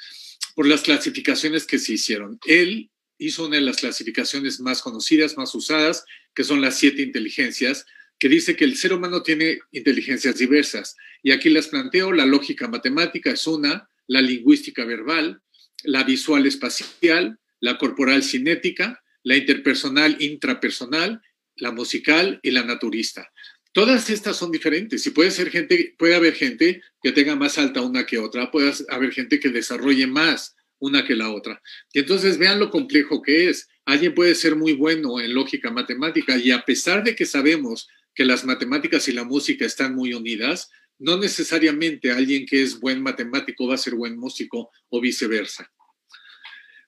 por 0.55 0.67
las 0.67 0.83
clasificaciones 0.83 1.67
que 1.67 1.79
se 1.79 1.93
hicieron. 1.93 2.39
Él 2.47 2.91
hizo 3.19 3.47
una 3.47 3.57
de 3.57 3.63
las 3.63 3.77
clasificaciones 3.77 4.61
más 4.61 4.83
conocidas, 4.83 5.37
más 5.37 5.55
usadas, 5.55 6.05
que 6.35 6.45
son 6.45 6.61
las 6.61 6.77
siete 6.77 7.03
inteligencias, 7.03 7.87
que 8.19 8.29
dice 8.29 8.57
que 8.57 8.65
el 8.65 8.77
ser 8.77 8.93
humano 8.93 9.23
tiene 9.23 9.61
inteligencias 9.71 10.37
diversas. 10.37 10.97
Y 11.23 11.31
aquí 11.33 11.51
las 11.51 11.69
planteo, 11.69 12.13
la 12.13 12.27
lógica 12.27 12.69
matemática 12.69 13.31
es 13.31 13.47
una, 13.47 13.89
la 14.07 14.21
lingüística 14.21 14.85
verbal, 14.85 15.43
la 15.85 16.03
visual 16.03 16.47
espacial, 16.47 17.39
la 17.61 17.79
corporal 17.79 18.23
cinética, 18.23 19.03
la 19.23 19.37
interpersonal 19.37 20.17
intrapersonal, 20.21 21.23
la 21.57 21.73
musical 21.73 22.41
y 22.43 22.51
la 22.51 22.65
naturista. 22.65 23.31
Todas 23.79 24.11
estas 24.11 24.37
son 24.37 24.51
diferentes 24.51 25.07
y 25.07 25.11
puede 25.11 25.31
ser 25.31 25.51
gente, 25.51 25.95
puede 25.97 26.17
haber 26.17 26.35
gente 26.35 26.83
que 27.01 27.13
tenga 27.13 27.37
más 27.37 27.59
alta 27.59 27.81
una 27.81 28.05
que 28.05 28.19
otra, 28.19 28.51
puede 28.51 28.73
haber 28.89 29.13
gente 29.13 29.39
que 29.39 29.51
desarrolle 29.51 30.09
más 30.09 30.57
una 30.81 31.07
que 31.07 31.15
la 31.15 31.31
otra. 31.31 31.63
Y 31.93 32.01
entonces 32.01 32.39
vean 32.39 32.59
lo 32.59 32.71
complejo 32.71 33.23
que 33.23 33.49
es. 33.49 33.69
Alguien 33.85 34.17
puede 34.17 34.35
ser 34.35 34.57
muy 34.57 34.73
bueno 34.73 35.21
en 35.21 35.33
lógica 35.33 35.71
matemática 35.71 36.37
y 36.37 36.51
a 36.51 36.65
pesar 36.65 37.05
de 37.05 37.15
que 37.15 37.25
sabemos 37.25 37.87
que 38.17 38.25
las 38.25 38.45
matemáticas 38.45 39.07
y 39.07 39.13
la 39.13 39.23
música 39.23 39.65
están 39.65 39.95
muy 39.95 40.13
unidas, 40.13 40.71
no 40.99 41.17
necesariamente 41.17 42.11
alguien 42.11 42.47
que 42.47 42.61
es 42.61 42.81
buen 42.81 43.01
matemático 43.01 43.69
va 43.69 43.77
a 43.77 43.79
ser 43.79 43.95
buen 43.95 44.19
músico 44.19 44.73
o 44.89 45.01
viceversa. 45.01 45.71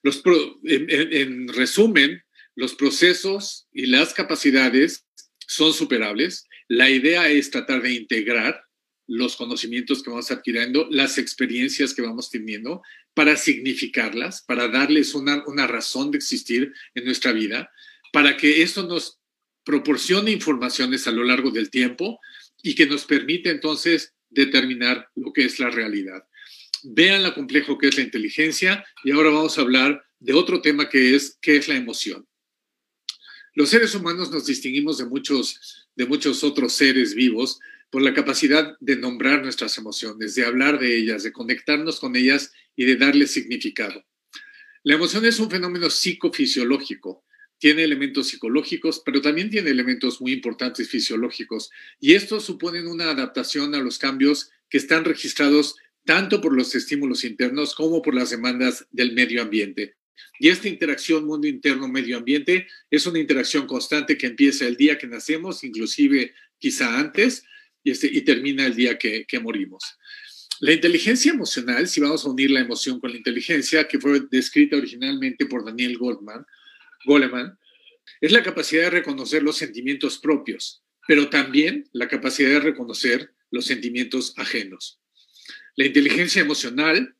Los 0.02 0.24
en 0.64 1.46
resumen, 1.46 2.24
los 2.56 2.74
procesos 2.74 3.68
y 3.72 3.86
las 3.86 4.12
capacidades 4.12 5.06
son 5.46 5.72
superables. 5.72 6.48
La 6.70 6.88
idea 6.88 7.28
es 7.28 7.50
tratar 7.50 7.82
de 7.82 7.92
integrar 7.94 8.62
los 9.08 9.34
conocimientos 9.34 10.04
que 10.04 10.10
vamos 10.10 10.30
adquiriendo, 10.30 10.86
las 10.88 11.18
experiencias 11.18 11.94
que 11.94 12.02
vamos 12.02 12.30
teniendo, 12.30 12.80
para 13.12 13.36
significarlas, 13.36 14.42
para 14.42 14.68
darles 14.68 15.16
una, 15.16 15.42
una 15.48 15.66
razón 15.66 16.12
de 16.12 16.18
existir 16.18 16.72
en 16.94 17.06
nuestra 17.06 17.32
vida, 17.32 17.72
para 18.12 18.36
que 18.36 18.62
eso 18.62 18.86
nos 18.86 19.18
proporcione 19.64 20.30
informaciones 20.30 21.08
a 21.08 21.10
lo 21.10 21.24
largo 21.24 21.50
del 21.50 21.70
tiempo 21.70 22.20
y 22.62 22.76
que 22.76 22.86
nos 22.86 23.04
permite 23.04 23.50
entonces 23.50 24.14
determinar 24.28 25.08
lo 25.16 25.32
que 25.32 25.46
es 25.46 25.58
la 25.58 25.70
realidad. 25.70 26.22
Vean 26.84 27.24
lo 27.24 27.34
complejo 27.34 27.78
que 27.78 27.88
es 27.88 27.96
la 27.96 28.04
inteligencia 28.04 28.84
y 29.02 29.10
ahora 29.10 29.30
vamos 29.30 29.58
a 29.58 29.62
hablar 29.62 30.04
de 30.20 30.34
otro 30.34 30.62
tema 30.62 30.88
que 30.88 31.16
es 31.16 31.36
qué 31.42 31.56
es 31.56 31.66
la 31.66 31.74
emoción. 31.74 32.28
Los 33.54 33.70
seres 33.70 33.94
humanos 33.94 34.30
nos 34.30 34.46
distinguimos 34.46 34.98
de 34.98 35.06
muchos, 35.06 35.88
de 35.96 36.06
muchos 36.06 36.44
otros 36.44 36.72
seres 36.72 37.14
vivos 37.14 37.58
por 37.90 38.02
la 38.02 38.14
capacidad 38.14 38.76
de 38.80 38.96
nombrar 38.96 39.42
nuestras 39.42 39.76
emociones, 39.76 40.34
de 40.36 40.44
hablar 40.44 40.78
de 40.78 40.96
ellas, 40.96 41.24
de 41.24 41.32
conectarnos 41.32 41.98
con 41.98 42.14
ellas 42.14 42.52
y 42.76 42.84
de 42.84 42.96
darles 42.96 43.32
significado. 43.32 44.04
La 44.84 44.94
emoción 44.94 45.24
es 45.24 45.40
un 45.40 45.50
fenómeno 45.50 45.90
psicofisiológico. 45.90 47.24
Tiene 47.58 47.82
elementos 47.82 48.28
psicológicos, 48.28 49.02
pero 49.04 49.20
también 49.20 49.50
tiene 49.50 49.70
elementos 49.70 50.20
muy 50.20 50.32
importantes 50.32 50.88
fisiológicos. 50.88 51.70
Y 51.98 52.14
estos 52.14 52.44
suponen 52.44 52.86
una 52.86 53.10
adaptación 53.10 53.74
a 53.74 53.80
los 53.80 53.98
cambios 53.98 54.50
que 54.70 54.78
están 54.78 55.04
registrados 55.04 55.76
tanto 56.06 56.40
por 56.40 56.56
los 56.56 56.74
estímulos 56.74 57.24
internos 57.24 57.74
como 57.74 58.00
por 58.00 58.14
las 58.14 58.30
demandas 58.30 58.86
del 58.90 59.12
medio 59.12 59.42
ambiente. 59.42 59.96
Y 60.38 60.48
esta 60.48 60.68
interacción 60.68 61.24
mundo 61.24 61.46
interno-medio 61.46 62.16
ambiente 62.16 62.66
es 62.90 63.06
una 63.06 63.18
interacción 63.18 63.66
constante 63.66 64.16
que 64.16 64.26
empieza 64.26 64.66
el 64.66 64.76
día 64.76 64.98
que 64.98 65.06
nacemos, 65.06 65.64
inclusive 65.64 66.34
quizá 66.58 66.98
antes, 66.98 67.44
y, 67.82 67.90
este, 67.90 68.08
y 68.12 68.22
termina 68.22 68.66
el 68.66 68.74
día 68.74 68.98
que, 68.98 69.24
que 69.26 69.40
morimos. 69.40 69.82
La 70.60 70.72
inteligencia 70.72 71.32
emocional, 71.32 71.88
si 71.88 72.00
vamos 72.00 72.24
a 72.24 72.28
unir 72.28 72.50
la 72.50 72.60
emoción 72.60 73.00
con 73.00 73.10
la 73.10 73.16
inteligencia, 73.16 73.88
que 73.88 73.98
fue 73.98 74.20
descrita 74.30 74.76
originalmente 74.76 75.46
por 75.46 75.64
Daniel 75.64 75.96
Goleman, 75.96 77.58
es 78.20 78.32
la 78.32 78.42
capacidad 78.42 78.84
de 78.84 78.90
reconocer 78.90 79.42
los 79.42 79.56
sentimientos 79.56 80.18
propios, 80.18 80.82
pero 81.08 81.30
también 81.30 81.88
la 81.92 82.08
capacidad 82.08 82.50
de 82.50 82.60
reconocer 82.60 83.32
los 83.50 83.64
sentimientos 83.64 84.34
ajenos. 84.36 85.00
La 85.76 85.86
inteligencia 85.86 86.42
emocional 86.42 87.16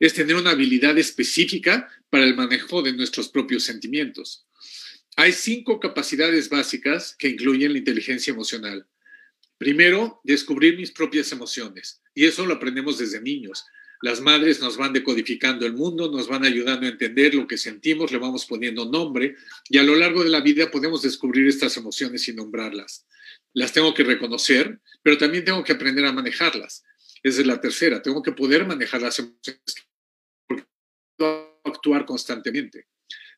es 0.00 0.14
tener 0.14 0.36
una 0.36 0.50
habilidad 0.50 0.96
específica 0.98 1.88
para 2.10 2.24
el 2.24 2.34
manejo 2.34 2.82
de 2.82 2.92
nuestros 2.92 3.28
propios 3.28 3.64
sentimientos. 3.64 4.46
Hay 5.16 5.32
cinco 5.32 5.78
capacidades 5.78 6.48
básicas 6.48 7.14
que 7.16 7.28
incluyen 7.28 7.72
la 7.72 7.78
inteligencia 7.78 8.32
emocional. 8.32 8.86
Primero, 9.58 10.20
descubrir 10.24 10.76
mis 10.76 10.90
propias 10.90 11.30
emociones. 11.32 12.02
Y 12.14 12.24
eso 12.24 12.44
lo 12.46 12.54
aprendemos 12.54 12.98
desde 12.98 13.20
niños. 13.20 13.64
Las 14.02 14.20
madres 14.20 14.60
nos 14.60 14.76
van 14.76 14.92
decodificando 14.92 15.64
el 15.64 15.72
mundo, 15.72 16.10
nos 16.10 16.28
van 16.28 16.44
ayudando 16.44 16.86
a 16.86 16.90
entender 16.90 17.34
lo 17.34 17.46
que 17.46 17.56
sentimos, 17.56 18.12
le 18.12 18.18
vamos 18.18 18.44
poniendo 18.44 18.84
nombre 18.84 19.36
y 19.70 19.78
a 19.78 19.82
lo 19.82 19.94
largo 19.94 20.22
de 20.22 20.28
la 20.28 20.40
vida 20.40 20.70
podemos 20.70 21.02
descubrir 21.02 21.46
estas 21.48 21.76
emociones 21.76 22.28
y 22.28 22.34
nombrarlas. 22.34 23.06
Las 23.54 23.72
tengo 23.72 23.94
que 23.94 24.04
reconocer, 24.04 24.78
pero 25.02 25.16
también 25.16 25.44
tengo 25.44 25.64
que 25.64 25.72
aprender 25.72 26.04
a 26.04 26.12
manejarlas. 26.12 26.84
Esa 27.24 27.40
es 27.40 27.46
la 27.46 27.60
tercera. 27.60 28.02
Tengo 28.02 28.22
que 28.22 28.32
poder 28.32 28.66
manejar 28.66 29.00
las 29.00 29.18
emociones 29.18 29.62
porque 30.46 30.64
actuar 31.64 32.04
constantemente. 32.04 32.86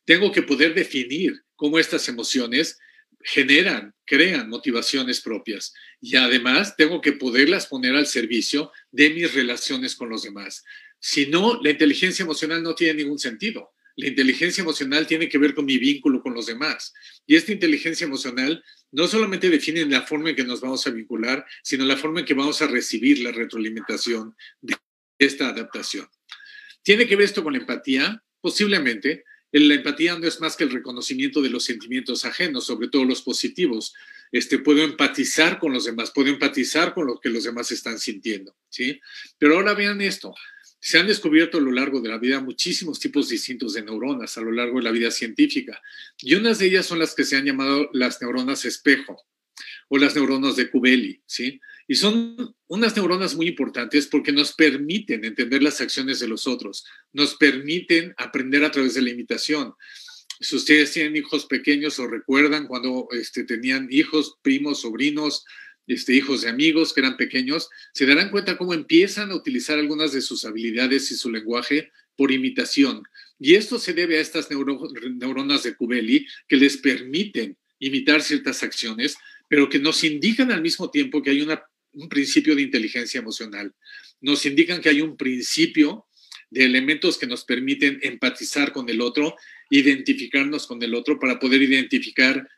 Tengo 0.05 0.31
que 0.31 0.43
poder 0.43 0.75
definir 0.75 1.41
cómo 1.55 1.79
estas 1.79 2.07
emociones 2.09 2.77
generan, 3.21 3.95
crean 4.05 4.49
motivaciones 4.49 5.21
propias 5.21 5.73
y 6.01 6.17
además 6.17 6.75
tengo 6.75 7.01
que 7.01 7.13
poderlas 7.13 7.65
poner 7.67 7.95
al 7.95 8.07
servicio 8.07 8.71
de 8.91 9.09
mis 9.09 9.33
relaciones 9.33 9.95
con 9.95 10.09
los 10.09 10.23
demás. 10.23 10.63
Si 10.99 11.27
no, 11.27 11.59
la 11.61 11.71
inteligencia 11.71 12.23
emocional 12.23 12.61
no 12.61 12.75
tiene 12.75 13.03
ningún 13.03 13.19
sentido. 13.19 13.71
La 13.95 14.07
inteligencia 14.07 14.61
emocional 14.61 15.07
tiene 15.07 15.29
que 15.29 15.37
ver 15.37 15.55
con 15.55 15.65
mi 15.65 15.77
vínculo 15.77 16.21
con 16.21 16.33
los 16.33 16.45
demás. 16.45 16.93
Y 17.25 17.35
esta 17.35 17.51
inteligencia 17.51 18.05
emocional 18.05 18.63
no 18.91 19.07
solamente 19.07 19.49
define 19.49 19.85
la 19.85 20.01
forma 20.03 20.29
en 20.29 20.35
que 20.35 20.43
nos 20.43 20.61
vamos 20.61 20.85
a 20.87 20.91
vincular, 20.91 21.45
sino 21.63 21.85
la 21.85 21.97
forma 21.97 22.21
en 22.21 22.25
que 22.25 22.33
vamos 22.33 22.61
a 22.61 22.67
recibir 22.67 23.19
la 23.19 23.31
retroalimentación 23.31 24.35
de 24.61 24.75
esta 25.19 25.49
adaptación. 25.49 26.07
¿Tiene 26.83 27.07
que 27.07 27.15
ver 27.15 27.25
esto 27.25 27.43
con 27.43 27.55
empatía? 27.55 28.23
Posiblemente, 28.39 29.25
la 29.51 29.73
empatía 29.73 30.17
no 30.17 30.27
es 30.27 30.39
más 30.39 30.55
que 30.55 30.63
el 30.63 30.71
reconocimiento 30.71 31.41
de 31.41 31.49
los 31.49 31.63
sentimientos 31.63 32.25
ajenos, 32.25 32.65
sobre 32.65 32.89
todo 32.89 33.05
los 33.05 33.21
positivos. 33.21 33.93
Este, 34.31 34.59
puedo 34.59 34.83
empatizar 34.83 35.59
con 35.59 35.73
los 35.73 35.85
demás, 35.85 36.11
puedo 36.13 36.29
empatizar 36.29 36.93
con 36.93 37.07
lo 37.07 37.19
que 37.19 37.29
los 37.29 37.45
demás 37.45 37.71
están 37.71 37.97
sintiendo, 37.97 38.55
¿sí? 38.69 38.99
Pero 39.37 39.55
ahora 39.55 39.73
vean 39.73 40.01
esto. 40.01 40.33
Se 40.87 40.97
han 40.97 41.07
descubierto 41.07 41.57
a 41.57 41.61
lo 41.61 41.73
largo 41.73 41.99
de 41.99 42.07
la 42.07 42.17
vida 42.17 42.39
muchísimos 42.39 42.97
tipos 42.97 43.27
distintos 43.27 43.73
de 43.73 43.83
neuronas 43.83 44.37
a 44.37 44.41
lo 44.41 44.53
largo 44.53 44.77
de 44.77 44.85
la 44.85 44.91
vida 44.91 45.11
científica. 45.11 45.81
Y 46.21 46.35
unas 46.35 46.59
de 46.59 46.67
ellas 46.67 46.85
son 46.85 46.99
las 46.99 47.13
que 47.13 47.25
se 47.25 47.35
han 47.35 47.43
llamado 47.43 47.89
las 47.91 48.21
neuronas 48.21 48.63
espejo 48.63 49.21
o 49.89 49.97
las 49.97 50.15
neuronas 50.15 50.55
de 50.55 50.71
Kubeli, 50.71 51.21
¿sí? 51.25 51.59
Y 51.89 51.95
son 51.95 52.55
unas 52.67 52.95
neuronas 52.95 53.35
muy 53.35 53.49
importantes 53.49 54.07
porque 54.07 54.31
nos 54.31 54.53
permiten 54.53 55.25
entender 55.25 55.61
las 55.61 55.81
acciones 55.81 56.21
de 56.21 56.29
los 56.29 56.47
otros, 56.47 56.85
nos 57.11 57.35
permiten 57.35 58.13
aprender 58.15 58.63
a 58.63 58.71
través 58.71 58.93
de 58.93 59.01
la 59.01 59.09
imitación. 59.09 59.73
Si 60.39 60.55
ustedes 60.55 60.93
tienen 60.93 61.17
hijos 61.17 61.47
pequeños 61.47 61.99
o 61.99 62.07
recuerdan 62.07 62.65
cuando 62.65 63.09
este, 63.11 63.43
tenían 63.43 63.89
hijos, 63.91 64.37
primos, 64.41 64.79
sobrinos, 64.79 65.43
este, 65.87 66.13
hijos 66.13 66.41
de 66.41 66.49
amigos 66.49 66.93
que 66.93 66.99
eran 66.99 67.17
pequeños, 67.17 67.69
se 67.93 68.05
darán 68.05 68.29
cuenta 68.29 68.57
cómo 68.57 68.73
empiezan 68.73 69.31
a 69.31 69.35
utilizar 69.35 69.79
algunas 69.79 70.11
de 70.11 70.21
sus 70.21 70.45
habilidades 70.45 71.11
y 71.11 71.15
su 71.15 71.31
lenguaje 71.31 71.91
por 72.15 72.31
imitación. 72.31 73.03
Y 73.39 73.55
esto 73.55 73.79
se 73.79 73.93
debe 73.93 74.17
a 74.17 74.21
estas 74.21 74.49
neuronas 74.49 75.63
de 75.63 75.75
Kubeli 75.75 76.27
que 76.47 76.57
les 76.57 76.77
permiten 76.77 77.57
imitar 77.79 78.21
ciertas 78.21 78.63
acciones, 78.63 79.15
pero 79.47 79.69
que 79.69 79.79
nos 79.79 80.03
indican 80.03 80.51
al 80.51 80.61
mismo 80.61 80.89
tiempo 80.89 81.21
que 81.21 81.29
hay 81.29 81.41
un 81.93 82.09
principio 82.09 82.55
de 82.55 82.63
inteligencia 82.63 83.19
emocional. 83.19 83.73
Nos 84.19 84.45
indican 84.45 84.81
que 84.81 84.89
hay 84.89 85.01
un 85.01 85.15
principio 85.15 86.07
de 86.49 86.65
elementos 86.65 87.17
que 87.17 87.27
nos 87.27 87.43
permiten 87.43 87.99
empatizar 88.01 88.71
con 88.71 88.89
el 88.89 89.01
otro, 89.01 89.35
identificarnos 89.69 90.65
con 90.65 90.81
el 90.81 90.95
otro 90.95 91.19
para 91.19 91.39
poder 91.39 91.61
identificar 91.61 92.49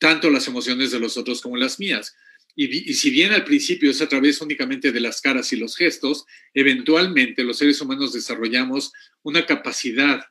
tanto 0.00 0.30
las 0.30 0.46
emociones 0.48 0.90
de 0.90 1.00
los 1.00 1.16
otros 1.16 1.40
como 1.40 1.56
las 1.56 1.78
mías. 1.78 2.14
Y, 2.60 2.94
si 2.94 3.10
bien 3.10 3.30
al 3.30 3.44
principio 3.44 3.88
es 3.88 4.02
a 4.02 4.08
través 4.08 4.40
únicamente 4.40 4.90
de 4.90 4.98
las 4.98 5.20
caras 5.20 5.52
y 5.52 5.56
los 5.56 5.76
gestos, 5.76 6.24
eventualmente 6.52 7.44
los 7.44 7.58
seres 7.58 7.80
humanos 7.80 8.12
desarrollamos 8.12 8.92
una 9.22 9.46
capacidad 9.46 10.24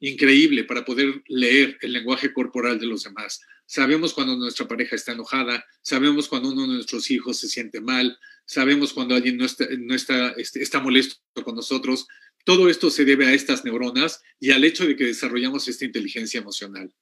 increíble 0.00 0.64
para 0.64 0.84
poder 0.84 1.22
leer 1.28 1.78
el 1.82 1.92
lenguaje 1.92 2.32
corporal 2.32 2.80
de 2.80 2.86
los 2.86 3.04
demás. 3.04 3.40
Sabemos 3.66 4.14
cuando 4.14 4.34
nuestra 4.34 4.66
pareja 4.66 4.96
está 4.96 5.12
enojada, 5.12 5.64
sabemos 5.80 6.26
cuando 6.26 6.48
uno 6.48 6.62
de 6.62 6.74
nuestros 6.74 7.08
hijos 7.08 7.38
se 7.38 7.46
siente 7.46 7.80
mal, 7.80 8.18
sabemos 8.44 8.92
cuando 8.92 9.14
alguien 9.14 9.36
no 9.36 9.44
está, 9.44 9.68
no 9.78 9.94
está, 9.94 10.30
este, 10.30 10.60
está 10.64 10.80
molesto 10.80 11.20
con 11.44 11.54
nosotros. 11.54 12.08
Todo 12.44 12.68
esto 12.68 12.90
se 12.90 13.04
debe 13.04 13.28
a 13.28 13.32
estas 13.32 13.64
neuronas 13.64 14.22
y 14.40 14.50
al 14.50 14.64
hecho 14.64 14.88
de 14.88 14.96
que 14.96 15.04
desarrollamos 15.04 15.68
esta 15.68 15.84
inteligencia 15.84 16.40
emocional. 16.40 16.92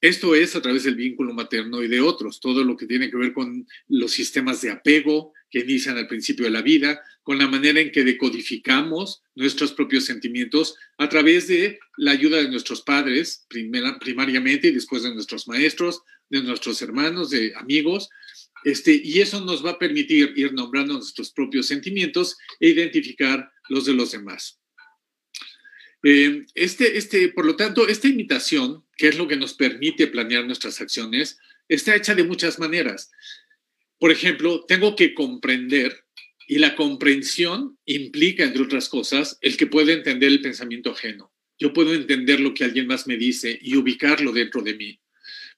Esto 0.00 0.34
es 0.34 0.54
a 0.54 0.62
través 0.62 0.84
del 0.84 0.94
vínculo 0.94 1.32
materno 1.32 1.82
y 1.82 1.88
de 1.88 2.00
otros, 2.00 2.40
todo 2.40 2.64
lo 2.64 2.76
que 2.76 2.86
tiene 2.86 3.10
que 3.10 3.16
ver 3.16 3.32
con 3.32 3.66
los 3.88 4.12
sistemas 4.12 4.60
de 4.60 4.70
apego 4.70 5.32
que 5.50 5.60
inician 5.60 5.96
al 5.96 6.06
principio 6.06 6.44
de 6.44 6.50
la 6.50 6.60
vida, 6.60 7.00
con 7.22 7.38
la 7.38 7.48
manera 7.48 7.80
en 7.80 7.90
que 7.90 8.04
decodificamos 8.04 9.22
nuestros 9.34 9.72
propios 9.72 10.04
sentimientos 10.04 10.76
a 10.98 11.08
través 11.08 11.48
de 11.48 11.78
la 11.96 12.12
ayuda 12.12 12.38
de 12.38 12.50
nuestros 12.50 12.82
padres, 12.82 13.46
primariamente, 13.48 14.68
y 14.68 14.72
después 14.72 15.02
de 15.02 15.14
nuestros 15.14 15.48
maestros, 15.48 16.02
de 16.28 16.42
nuestros 16.42 16.82
hermanos, 16.82 17.30
de 17.30 17.54
amigos. 17.56 18.10
Este, 18.64 19.00
y 19.02 19.20
eso 19.20 19.40
nos 19.44 19.64
va 19.64 19.70
a 19.70 19.78
permitir 19.78 20.32
ir 20.36 20.52
nombrando 20.52 20.94
nuestros 20.94 21.32
propios 21.32 21.66
sentimientos 21.66 22.36
e 22.60 22.68
identificar 22.68 23.50
los 23.68 23.86
de 23.86 23.94
los 23.94 24.12
demás. 24.12 24.58
Eh, 26.08 26.46
este, 26.54 26.98
este, 26.98 27.30
por 27.30 27.44
lo 27.44 27.56
tanto, 27.56 27.88
esta 27.88 28.06
imitación, 28.06 28.84
que 28.96 29.08
es 29.08 29.18
lo 29.18 29.26
que 29.26 29.34
nos 29.34 29.54
permite 29.54 30.06
planear 30.06 30.46
nuestras 30.46 30.80
acciones, 30.80 31.40
está 31.68 31.96
hecha 31.96 32.14
de 32.14 32.22
muchas 32.22 32.60
maneras. 32.60 33.10
Por 33.98 34.12
ejemplo, 34.12 34.64
tengo 34.68 34.94
que 34.94 35.14
comprender 35.14 36.04
y 36.46 36.58
la 36.58 36.76
comprensión 36.76 37.76
implica, 37.86 38.44
entre 38.44 38.62
otras 38.62 38.88
cosas, 38.88 39.36
el 39.40 39.56
que 39.56 39.66
pueda 39.66 39.92
entender 39.92 40.28
el 40.28 40.40
pensamiento 40.40 40.92
ajeno. 40.92 41.34
Yo 41.58 41.72
puedo 41.72 41.92
entender 41.92 42.38
lo 42.38 42.54
que 42.54 42.62
alguien 42.62 42.86
más 42.86 43.08
me 43.08 43.16
dice 43.16 43.58
y 43.60 43.74
ubicarlo 43.76 44.30
dentro 44.30 44.62
de 44.62 44.74
mí. 44.74 45.00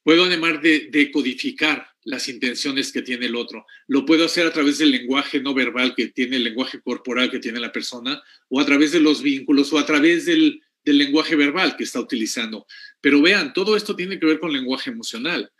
Puedo 0.02 0.25
además 0.25 0.62
de, 0.62 0.88
decodificar 0.90 1.88
las 2.05 2.28
intenciones 2.28 2.93
que 2.93 3.02
tiene 3.02 3.26
el 3.26 3.37
otro. 3.37 3.67
Lo 3.87 4.07
puedo 4.07 4.25
hacer 4.25 4.47
a 4.47 4.52
través 4.52 4.78
del 4.78 4.90
lenguaje 4.90 5.40
no 5.40 5.52
verbal 5.52 5.95
que 5.95 6.09
tiene, 6.09 6.37
el 6.37 6.45
lenguaje 6.45 6.81
corporal 6.81 7.31
que 7.31 7.38
tiene 7.38 7.61
la 7.61 7.73
persona, 7.73 8.23
o 8.49 8.61
a 8.61 8.67
través 8.67 8.93
de 8.93 9.00
los 9.00 9.23
vínculos, 9.23 9.73
o 9.73 9.78
a 9.78 9.85
través 9.85 10.25
del, 10.25 10.62
del 10.85 10.99
lenguaje 10.99 11.37
verbal 11.37 11.76
que 11.76 11.85
está 11.85 12.00
utilizando. 12.00 12.67
Pero 13.00 13.21
vean, 13.21 13.52
todo 13.52 13.76
esto 13.76 13.95
tiene 13.95 14.19
que 14.19 14.26
ver 14.26 14.40
con 14.40 14.52
lenguaje 14.52 14.90
emocional. 14.90 15.52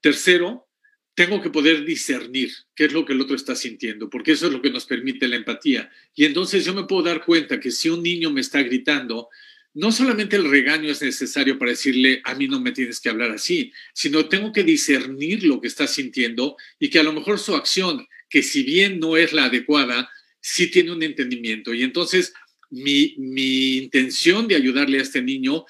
Tercero, 0.00 0.68
tengo 1.14 1.42
que 1.42 1.50
poder 1.50 1.84
discernir 1.84 2.52
qué 2.74 2.86
es 2.86 2.92
lo 2.92 3.04
que 3.04 3.12
el 3.12 3.20
otro 3.20 3.36
está 3.36 3.54
sintiendo, 3.54 4.08
porque 4.08 4.32
eso 4.32 4.46
es 4.46 4.52
lo 4.52 4.62
que 4.62 4.70
nos 4.70 4.86
permite 4.86 5.28
la 5.28 5.36
empatía. 5.36 5.90
Y 6.14 6.24
entonces 6.24 6.64
yo 6.64 6.72
me 6.72 6.84
puedo 6.84 7.02
dar 7.02 7.24
cuenta 7.24 7.60
que 7.60 7.70
si 7.70 7.90
un 7.90 8.02
niño 8.02 8.30
me 8.30 8.40
está 8.40 8.62
gritando, 8.62 9.28
no 9.74 9.90
solamente 9.90 10.36
el 10.36 10.50
regaño 10.50 10.90
es 10.90 11.00
necesario 11.00 11.58
para 11.58 11.70
decirle, 11.70 12.20
a 12.24 12.34
mí 12.34 12.46
no 12.46 12.60
me 12.60 12.72
tienes 12.72 13.00
que 13.00 13.08
hablar 13.08 13.30
así, 13.30 13.72
sino 13.94 14.28
tengo 14.28 14.52
que 14.52 14.64
discernir 14.64 15.44
lo 15.44 15.60
que 15.60 15.68
está 15.68 15.86
sintiendo 15.86 16.56
y 16.78 16.90
que 16.90 16.98
a 16.98 17.02
lo 17.02 17.12
mejor 17.12 17.38
su 17.38 17.54
acción, 17.54 18.06
que 18.28 18.42
si 18.42 18.62
bien 18.62 19.00
no 19.00 19.16
es 19.16 19.32
la 19.32 19.44
adecuada, 19.44 20.10
sí 20.40 20.70
tiene 20.70 20.92
un 20.92 21.02
entendimiento. 21.02 21.72
Y 21.72 21.82
entonces 21.82 22.34
mi, 22.70 23.14
mi 23.18 23.76
intención 23.78 24.46
de 24.46 24.56
ayudarle 24.56 24.98
a 24.98 25.02
este 25.02 25.22
niño 25.22 25.64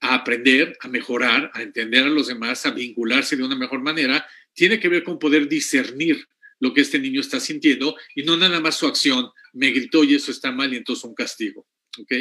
a 0.00 0.14
aprender, 0.14 0.76
a 0.80 0.88
mejorar, 0.88 1.50
a 1.54 1.62
entender 1.62 2.04
a 2.04 2.10
los 2.10 2.26
demás, 2.26 2.66
a 2.66 2.72
vincularse 2.72 3.36
de 3.36 3.44
una 3.44 3.56
mejor 3.56 3.80
manera, 3.80 4.26
tiene 4.52 4.80
que 4.80 4.88
ver 4.88 5.04
con 5.04 5.18
poder 5.18 5.48
discernir 5.48 6.26
lo 6.60 6.72
que 6.72 6.80
este 6.80 6.98
niño 6.98 7.20
está 7.20 7.40
sintiendo 7.40 7.96
y 8.14 8.22
no 8.22 8.36
nada 8.36 8.60
más 8.60 8.76
su 8.76 8.86
acción, 8.86 9.28
me 9.52 9.70
gritó 9.70 10.04
y 10.04 10.14
eso 10.14 10.30
está 10.30 10.50
mal 10.50 10.72
y 10.72 10.76
entonces 10.76 11.04
un 11.04 11.14
castigo. 11.14 11.66
¿ok?, 11.98 12.12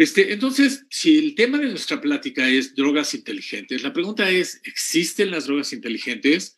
este, 0.00 0.32
entonces, 0.32 0.86
si 0.88 1.18
el 1.18 1.34
tema 1.34 1.58
de 1.58 1.66
nuestra 1.66 2.00
plática 2.00 2.48
es 2.48 2.74
drogas 2.74 3.12
inteligentes, 3.12 3.82
la 3.82 3.92
pregunta 3.92 4.30
es, 4.30 4.58
¿existen 4.64 5.30
las 5.30 5.44
drogas 5.44 5.74
inteligentes? 5.74 6.56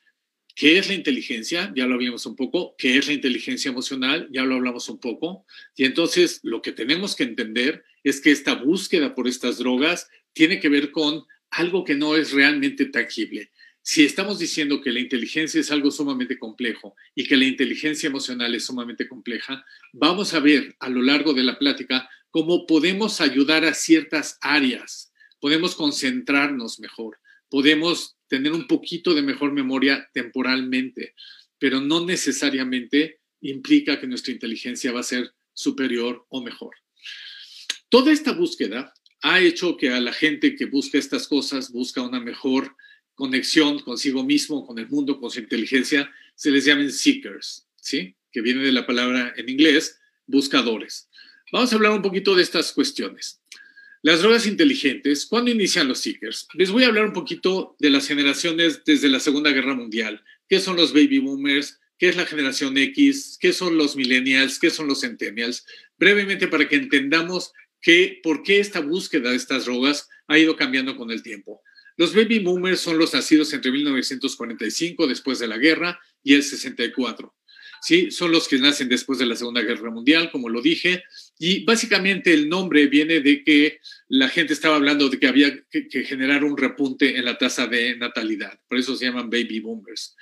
¿Qué 0.55 0.79
es 0.79 0.87
la 0.87 0.95
inteligencia? 0.95 1.73
Ya 1.75 1.89
lo 1.89 1.97
habíamos 1.97 2.25
un 2.25 2.37
poco. 2.37 2.77
¿Qué 2.79 2.99
es 2.99 3.09
la 3.09 3.15
inteligencia 3.15 3.69
emocional? 3.69 4.29
Ya 4.31 4.45
lo 4.45 4.55
hablamos 4.55 4.89
un 4.89 5.01
poco. 5.01 5.45
Y 5.75 5.87
entonces 5.87 6.39
lo 6.45 6.63
que 6.63 6.71
tenemos 6.71 7.17
que 7.17 7.25
entender 7.25 7.83
es 8.05 8.21
que 8.21 8.31
esta 8.31 8.55
búsqueda 8.55 9.17
por 9.17 9.27
estas 9.27 9.59
drogas 9.59 10.09
tiene 10.35 10.61
que 10.61 10.69
ver 10.69 10.93
con 10.93 11.25
algo 11.51 11.83
que 11.83 11.97
no 11.97 12.15
es 12.15 12.31
realmente 12.31 12.87
tangible. 12.87 13.51
Si 13.85 14.05
estamos 14.05 14.39
diciendo 14.39 14.81
que 14.81 14.93
la 14.93 15.01
inteligencia 15.01 15.61
es 15.61 15.73
algo 15.73 15.91
sumamente 15.91 16.39
complejo 16.39 16.95
y 17.17 17.25
que 17.25 17.37
la 17.37 17.47
inteligencia 17.47 18.07
emocional 18.07 18.55
es 18.55 18.67
sumamente 18.67 19.09
compleja, 19.09 19.65
vamos 19.93 20.33
a 20.33 20.39
ver 20.39 20.77
a 20.79 20.89
lo 20.89 21.03
largo 21.03 21.35
de 21.35 21.43
la 21.43 21.59
plática 21.59 22.09
cómo 22.33 22.67
podemos 22.67 23.21
ayudar 23.21 23.65
a 23.65 23.75
ciertas 23.75 24.39
áreas, 24.41 25.13
podemos 25.39 25.77
concentrarnos 25.77 26.81
mejor, 26.81 27.21
podemos 27.49 28.17
tener 28.27 28.53
un 28.53 28.67
poquito 28.67 29.15
de 29.15 29.23
mejor 29.23 29.53
memoria 29.53 30.09
temporalmente, 30.15 31.15
pero 31.59 31.81
no 31.81 32.05
necesariamente 32.05 33.21
implica 33.43 34.01
que 34.01 34.07
nuestra 34.07 34.33
inteligencia 34.33 34.93
va 34.93 35.01
a 35.01 35.05
ser 35.05 35.33
superior 35.53 36.25
o 36.31 36.43
mejor. 36.43 36.75
Toda 37.91 38.11
esta 38.11 38.33
búsqueda 38.33 38.95
ha 39.21 39.41
hecho 39.41 39.77
que 39.77 39.91
a 39.91 40.01
la 40.01 40.15
gente 40.15 40.57
que 40.57 40.65
busca 40.65 40.97
estas 40.97 41.29
cosas, 41.29 41.71
busca 41.71 42.01
una 42.01 42.19
mejor 42.19 42.75
conexión 43.15 43.79
consigo 43.81 44.25
mismo, 44.25 44.67
con 44.67 44.79
el 44.79 44.89
mundo, 44.89 45.21
con 45.21 45.31
su 45.31 45.41
inteligencia, 45.41 46.11
se 46.35 46.51
les 46.51 46.65
llamen 46.65 46.91
seekers, 46.91 47.69
¿sí? 47.77 48.17
Que 48.33 48.41
viene 48.41 48.63
de 48.63 48.73
la 48.73 48.87
palabra 48.87 49.35
en 49.37 49.51
inglés, 49.51 50.01
buscadores. 50.27 51.11
Vamos 51.53 51.71
a 51.71 51.77
hablar 51.77 51.93
un 51.93 52.01
poquito 52.01 52.35
de 52.35 52.43
estas 52.43 52.73
cuestiones. 52.73 53.43
Las 54.01 54.23
drogas 54.23 54.47
inteligentes, 54.47 55.27
¿cuándo 55.27 55.51
inician 55.51 55.87
los 55.87 55.99
seekers? 55.99 56.49
Les 56.55 56.71
voy 56.71 56.85
a 56.85 56.87
hablar 56.87 57.05
un 57.05 57.13
poquito 57.13 57.77
de 57.79 57.91
las 57.91 58.09
generaciones 58.09 58.85
desde 58.87 59.11
la 59.11 59.21
Segunda 59.21 59.51
Guerra 59.51 59.75
Mundial. 59.75 60.25
¿Qué 60.49 60.61
son 60.61 60.77
los 60.77 60.95
baby 60.95 61.19
boomers? 61.19 61.79
¿Qué 61.99 62.09
es 62.09 62.17
la 62.17 62.25
generación 62.25 62.79
X? 62.79 63.37
¿Qué 63.39 63.53
son 63.53 63.77
los 63.77 63.97
millennials? 63.97 64.59
¿Qué 64.59 64.71
son 64.71 64.87
los 64.89 65.03
centennials? 65.03 65.67
Brevemente 65.99 66.49
para 66.49 66.67
que 66.67 66.77
entendamos 66.77 67.53
que, 67.83 68.19
por 68.23 68.43
qué 68.43 68.59
esta 68.59 68.81
búsqueda 68.81 69.29
de 69.29 69.37
estas 69.37 69.67
drogas 69.67 70.09
ha 70.29 70.39
ido 70.39 70.57
cambiando 70.57 70.97
con 70.97 71.11
el 71.11 71.23
tiempo. 71.23 71.61
Los 71.99 72.15
baby 72.15 72.39
boomers 72.39 72.81
son 72.81 72.97
los 72.97 73.13
nacidos 73.13 73.53
entre 73.53 73.73
1945, 73.73 75.07
después 75.07 75.39
de 75.39 75.49
la 75.49 75.59
guerra, 75.59 76.01
y 76.25 76.33
el 76.33 76.43
64. 76.43 77.35
¿sí? 77.83 78.11
Son 78.11 78.31
los 78.33 78.49
que 78.49 78.59
nacen 78.59 78.89
después 78.89 79.19
de 79.19 79.27
la 79.27 79.37
Segunda 79.37 79.61
Guerra 79.61 79.91
Mundial, 79.91 80.31
como 80.31 80.49
lo 80.49 80.63
dije, 80.63 81.05
y 81.45 81.65
básicamente 81.65 82.33
el 82.33 82.49
nombre 82.49 82.87
viene 82.87 83.21
de 83.21 83.43
que 83.43 83.81
la 84.07 84.29
gente 84.29 84.53
estaba 84.53 84.77
hablando 84.77 85.09
de 85.09 85.19
que 85.19 85.27
había 85.27 85.53
que, 85.69 86.05
generar 86.05 86.45
un 86.45 86.57
repunte 86.57 87.19
en 87.19 87.25
la 87.25 87.37
tasa 87.37 87.67
de 87.67 87.97
natalidad, 87.97 88.61
por 88.69 88.79
eso 88.79 88.95
se 88.95 89.07
llaman 89.07 89.29
baby 89.29 89.59
boomers. 89.59 90.15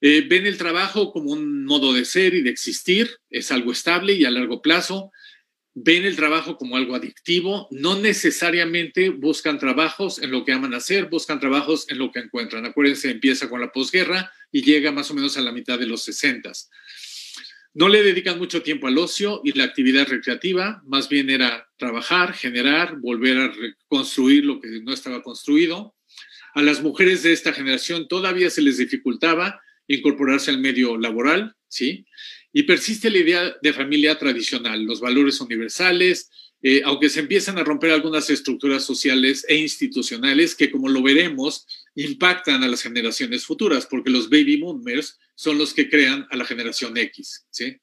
Eh, 0.00 0.26
ven 0.28 0.44
el 0.46 0.58
trabajo 0.58 1.12
como 1.12 1.30
un 1.30 1.64
modo 1.64 1.92
de 1.92 2.04
ser 2.04 2.34
y 2.34 2.42
de 2.42 2.50
existir, 2.50 3.08
es 3.30 3.52
algo 3.52 3.70
estable 3.70 4.14
y 4.14 4.24
a 4.24 4.32
largo 4.32 4.60
plazo. 4.60 5.12
Ven 5.74 6.04
el 6.04 6.16
trabajo 6.16 6.56
como 6.56 6.76
algo 6.76 6.96
adictivo, 6.96 7.68
no 7.70 8.00
necesariamente 8.00 9.10
buscan 9.10 9.60
trabajos 9.60 10.20
en 10.20 10.32
lo 10.32 10.44
que 10.44 10.50
aman 10.50 10.74
hacer, 10.74 11.04
buscan 11.04 11.38
trabajos 11.38 11.86
en 11.90 11.98
lo 11.98 12.10
que 12.10 12.18
encuentran. 12.18 12.66
Acuérdense, 12.66 13.08
empieza 13.08 13.48
con 13.48 13.60
la 13.60 13.70
posguerra 13.70 14.32
y 14.50 14.62
llega 14.62 14.90
más 14.90 15.12
o 15.12 15.14
menos 15.14 15.36
a 15.36 15.42
la 15.42 15.52
mitad 15.52 15.78
de 15.78 15.86
los 15.86 16.02
60. 16.02 16.50
No 17.74 17.88
le 17.88 18.02
dedican 18.02 18.38
mucho 18.38 18.62
tiempo 18.62 18.86
al 18.86 18.98
ocio 18.98 19.40
y 19.44 19.52
la 19.52 19.64
actividad 19.64 20.08
recreativa, 20.08 20.82
más 20.86 21.08
bien 21.08 21.30
era 21.30 21.68
trabajar, 21.76 22.32
generar, 22.34 22.96
volver 22.98 23.38
a 23.38 23.48
reconstruir 23.48 24.44
lo 24.44 24.60
que 24.60 24.80
no 24.82 24.92
estaba 24.92 25.22
construido. 25.22 25.94
A 26.54 26.62
las 26.62 26.82
mujeres 26.82 27.22
de 27.22 27.32
esta 27.32 27.52
generación 27.52 28.08
todavía 28.08 28.50
se 28.50 28.62
les 28.62 28.78
dificultaba 28.78 29.60
incorporarse 29.86 30.50
al 30.50 30.58
medio 30.58 30.96
laboral, 30.96 31.54
¿sí? 31.68 32.06
Y 32.52 32.64
persiste 32.64 33.10
la 33.10 33.18
idea 33.18 33.56
de 33.62 33.72
familia 33.72 34.18
tradicional, 34.18 34.82
los 34.82 35.00
valores 35.00 35.40
universales, 35.40 36.30
eh, 36.62 36.82
aunque 36.84 37.08
se 37.08 37.20
empiezan 37.20 37.58
a 37.58 37.64
romper 37.64 37.92
algunas 37.92 38.30
estructuras 38.30 38.84
sociales 38.84 39.44
e 39.48 39.56
institucionales 39.56 40.56
que, 40.56 40.70
como 40.70 40.88
lo 40.88 41.02
veremos, 41.02 41.66
impactan 41.94 42.64
a 42.64 42.68
las 42.68 42.82
generaciones 42.82 43.44
futuras, 43.44 43.86
porque 43.86 44.10
los 44.10 44.28
baby 44.28 44.56
boomers 44.56 45.18
son 45.38 45.56
los 45.56 45.72
que 45.72 45.88
crean 45.88 46.26
a 46.30 46.36
la 46.36 46.44
generación 46.44 46.96
X. 46.96 47.46
¿sí? 47.50 47.76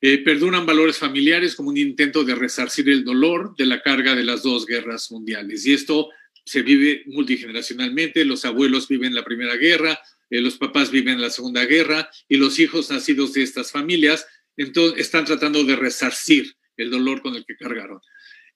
Eh, 0.00 0.18
perduran 0.24 0.66
valores 0.66 0.98
familiares 0.98 1.54
como 1.54 1.68
un 1.68 1.76
intento 1.76 2.24
de 2.24 2.34
resarcir 2.34 2.88
el 2.88 3.04
dolor 3.04 3.54
de 3.56 3.64
la 3.64 3.80
carga 3.80 4.16
de 4.16 4.24
las 4.24 4.42
dos 4.42 4.66
guerras 4.66 5.12
mundiales. 5.12 5.64
Y 5.66 5.72
esto 5.72 6.08
se 6.44 6.62
vive 6.62 7.04
multigeneracionalmente, 7.06 8.24
los 8.24 8.44
abuelos 8.44 8.88
viven 8.88 9.14
la 9.14 9.24
Primera 9.24 9.54
Guerra, 9.54 10.00
eh, 10.30 10.40
los 10.40 10.56
papás 10.56 10.90
viven 10.90 11.20
la 11.20 11.30
Segunda 11.30 11.64
Guerra 11.64 12.10
y 12.28 12.38
los 12.38 12.58
hijos 12.58 12.90
nacidos 12.90 13.34
de 13.34 13.44
estas 13.44 13.70
familias 13.70 14.26
están 14.56 15.26
tratando 15.26 15.62
de 15.62 15.76
resarcir 15.76 16.56
el 16.76 16.90
dolor 16.90 17.22
con 17.22 17.36
el 17.36 17.44
que 17.44 17.56
cargaron. 17.56 18.00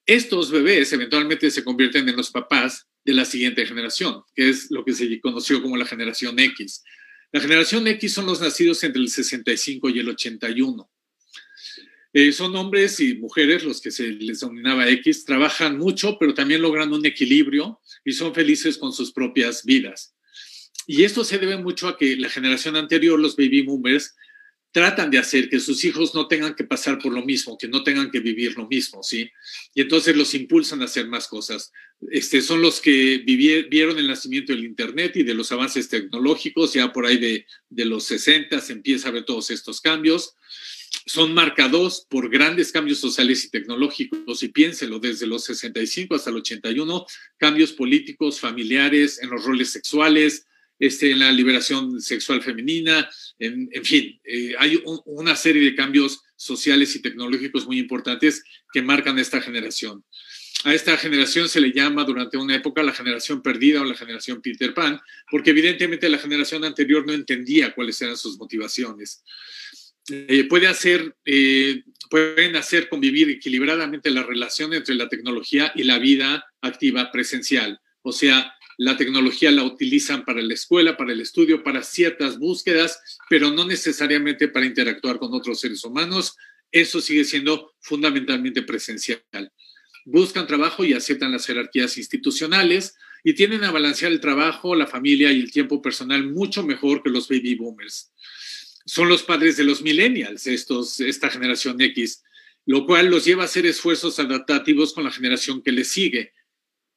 Estos 0.05 0.51
bebés 0.51 0.93
eventualmente 0.93 1.53
se 1.53 1.63
convierten 1.63 2.09
en 2.09 2.17
los 2.17 2.33
papás 2.33 2.89
de 3.05 3.15
la 3.15 3.25
siguiente 3.25 3.65
generación, 3.65 4.23
que 4.35 4.49
es 4.49 4.73
lo 4.73 4.85
que 4.85 4.93
se 4.93 5.21
conoció 5.21 5.63
como 5.63 5.77
la 5.77 5.87
generación 5.87 6.41
X. 6.41 6.83
La 7.33 7.41
generación 7.41 7.89
X 7.89 8.13
son 8.13 8.27
los 8.27 8.43
nacidos 8.43 8.85
entre 8.85 9.01
el 9.01 9.09
65 9.09 9.89
y 9.89 9.99
el 9.99 10.09
81. 10.11 10.91
Eh, 12.13 12.31
son 12.31 12.55
hombres 12.57 13.01
y 13.01 13.15
mujeres 13.15 13.65
los 13.65 13.81
que 13.81 13.91
se 13.91 14.09
les 14.09 14.41
denominaba 14.41 14.87
X, 14.91 15.25
trabajan 15.25 15.79
mucho, 15.79 16.19
pero 16.21 16.35
también 16.35 16.61
logran 16.61 16.93
un 16.93 17.07
equilibrio 17.07 17.81
y 18.05 18.13
son 18.13 18.35
felices 18.35 18.77
con 18.77 18.93
sus 18.93 19.13
propias 19.13 19.65
vidas. 19.65 20.15
Y 20.87 21.05
esto 21.05 21.25
se 21.25 21.39
debe 21.39 21.57
mucho 21.57 21.89
a 21.89 21.97
que 21.97 22.17
la 22.17 22.29
generación 22.29 22.77
anterior, 22.77 23.19
los 23.19 23.35
baby 23.35 23.63
boomers, 23.63 24.15
tratan 24.73 25.11
de 25.11 25.19
hacer 25.19 25.51
que 25.51 25.61
sus 25.61 25.85
hijos 25.85 26.15
no 26.15 26.27
tengan 26.27 26.55
que 26.55 26.65
pasar 26.65 26.99
por 26.99 27.13
lo 27.13 27.23
mismo, 27.23 27.59
que 27.59 27.69
no 27.69 27.85
tengan 27.85 28.11
que 28.11 28.21
vivir 28.21 28.57
lo 28.57 28.67
mismo, 28.67 29.03
¿sí? 29.03 29.31
Y 29.75 29.83
entonces 29.83 30.17
los 30.17 30.33
impulsan 30.35 30.81
a 30.81 30.87
hacer 30.87 31.07
más 31.09 31.29
cosas. 31.29 31.71
Este, 32.11 32.41
son 32.41 32.63
los 32.63 32.81
que 32.81 33.19
vieron 33.19 33.99
el 33.99 34.09
nacimiento 34.09 34.53
del 34.53 34.65
Internet 34.65 35.17
y 35.17 35.23
de 35.23 35.35
los 35.35 35.53
avances 35.53 35.89
tecnológicos, 35.89 36.73
ya 36.73 36.91
por 36.91 37.05
ahí 37.05 37.19
de, 37.19 37.47
de 37.69 37.85
los 37.85 38.05
60 38.05 38.61
se 38.61 38.73
empieza 38.73 39.09
a 39.09 39.13
ver 39.13 39.25
todos 39.25 39.51
estos 39.51 39.83
cambios. 39.83 40.35
Son 41.05 41.35
marcados 41.35 42.07
por 42.09 42.31
grandes 42.31 42.73
cambios 42.73 42.99
sociales 42.99 43.45
y 43.45 43.51
tecnológicos, 43.51 44.43
y 44.43 44.49
piénsenlo, 44.49 45.01
desde 45.01 45.27
los 45.27 45.45
65 45.45 46.15
hasta 46.15 46.31
el 46.31 46.37
81, 46.37 47.07
cambios 47.37 47.73
políticos, 47.73 48.41
familiares, 48.41 49.21
en 49.23 49.29
los 49.31 49.45
roles 49.45 49.71
sexuales, 49.71 50.47
este, 50.83 51.13
en 51.13 51.21
la 51.21 51.31
liberación 51.31 52.01
sexual 52.01 52.43
femenina, 52.43 53.09
en, 53.39 53.85
fin, 53.85 54.21
eh, 54.25 54.53
hay 54.59 54.83
una 55.05 55.37
serie 55.37 55.63
de 55.63 55.77
cambios 55.77 56.25
sociales 56.35 56.97
y 56.97 57.01
tecnológicos 57.01 57.67
muy 57.67 57.79
importantes 57.79 58.43
que 58.73 58.83
marcan 58.83 59.17
esta 59.21 59.41
generación. 59.41 60.05
A 60.65 60.75
esta 60.75 60.97
generación 60.97 61.49
se 61.49 61.61
le 61.61 61.71
llama 61.71 62.03
durante 62.03 62.37
una 62.37 62.57
época 62.57 62.83
la 62.83 62.93
generación 62.93 63.43
perdida 63.43 63.81
o 63.81 63.85
la 63.85 63.95
generación 63.95 64.43
Peter 64.43 64.75
Pan, 64.75 65.01
porque 65.31 65.51
evidentemente 65.51 66.09
la 66.09 66.19
generación 66.19 66.65
anterior 66.65 67.07
no 67.07 67.13
entendía 67.13 67.73
cuáles 67.77 68.03
eran 68.03 68.17
sus 68.17 68.37
motivaciones. 68.37 69.23
Eh, 70.11 70.49
eh, 71.25 71.85
pueden 72.11 72.57
hacer 72.57 72.89
convivir 72.89 73.31
equilibradamente 73.31 74.11
la 74.11 74.25
relación 74.25 74.75
entre 74.75 74.97
la 74.97 75.09
tecnología 75.09 75.71
y 75.77 75.85
la 75.85 76.01
vida 76.01 76.45
activa 76.61 77.13
presencial. 77.13 77.79
O 78.03 78.11
sea, 78.11 78.53
la 78.83 78.97
tecnología 78.97 79.53
la 79.53 79.63
utilizan 79.63 80.25
para 80.25 80.43
la 80.43 80.55
escuela, 80.55 80.97
para 80.97 81.13
el 81.13 81.21
estudio, 81.21 81.63
para 81.63 81.85
ciertas 81.85 82.41
búsquedas, 82.41 82.99
pero 83.31 83.53
no 83.53 83.65
necesariamente 83.65 84.49
para 84.49 84.67
interactuar 84.67 85.21
con 85.21 85.33
otros 85.35 85.61
seres 85.61 85.85
humanos. 85.85 86.37
Eso 86.73 87.01
sigue 87.01 87.23
siendo 87.23 87.77
fundamentalmente 87.79 88.63
presencial. 88.63 89.23
Buscan 90.05 90.49
trabajo 90.49 90.85
y 90.85 90.95
aceptan 90.95 91.31
las 91.31 91.47
jerarquías 91.47 91.97
institucionales 91.97 92.97
y 93.23 93.35
tienen 93.35 93.63
a 93.63 93.71
balancear 93.71 94.11
el 94.11 94.19
trabajo, 94.19 94.75
la 94.75 94.89
familia 94.89 95.31
y 95.31 95.39
el 95.39 95.53
tiempo 95.53 95.81
personal 95.81 96.29
mucho 96.29 96.65
mejor 96.65 97.05
que 97.05 97.11
los 97.11 97.29
baby 97.29 97.55
boomers. 97.55 98.11
Son 98.85 99.09
los 99.09 99.23
padres 99.23 99.57
de 99.57 99.63
los 99.63 99.83
millennials, 99.83 100.49
esta 100.49 101.31
generación 101.31 101.81
X, 101.81 102.25
lo 102.67 102.85
cual 102.85 103.07
los 103.07 103.25
lleva 103.25 103.43
a 103.43 103.47
hacer 103.47 103.65
esfuerzos 103.65 104.19
adaptativos 104.19 104.93
con 104.93 105.05
la 105.05 105.13
generación 105.13 105.63
que 105.63 105.71
les 105.71 105.87
sigue 105.87 106.33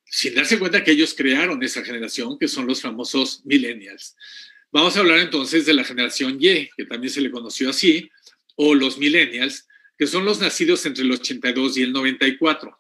sin 0.06 0.36
darse 0.36 0.60
cuenta 0.60 0.84
que 0.84 0.92
ellos 0.92 1.14
crearon 1.14 1.62
esa 1.64 1.84
generación, 1.84 2.38
que 2.40 2.48
son 2.48 2.68
los 2.68 2.82
famosos 2.82 3.42
millennials. 3.46 4.16
Vamos 4.72 4.96
a 4.98 5.00
hablar 5.00 5.20
entonces 5.20 5.66
de 5.66 5.74
la 5.74 5.84
generación 5.84 6.38
Y, 6.40 6.70
que 6.76 6.86
también 6.86 7.12
se 7.12 7.22
le 7.22 7.32
conoció 7.32 7.70
así, 7.70 8.10
o 8.56 8.76
los 8.76 8.98
millennials, 8.98 9.68
que 9.98 10.08
son 10.08 10.26
los 10.26 10.40
nacidos 10.40 10.86
entre 10.86 11.04
el 11.04 11.12
82 11.12 11.78
y 11.78 11.84
el 11.84 11.94
94. 11.94 12.78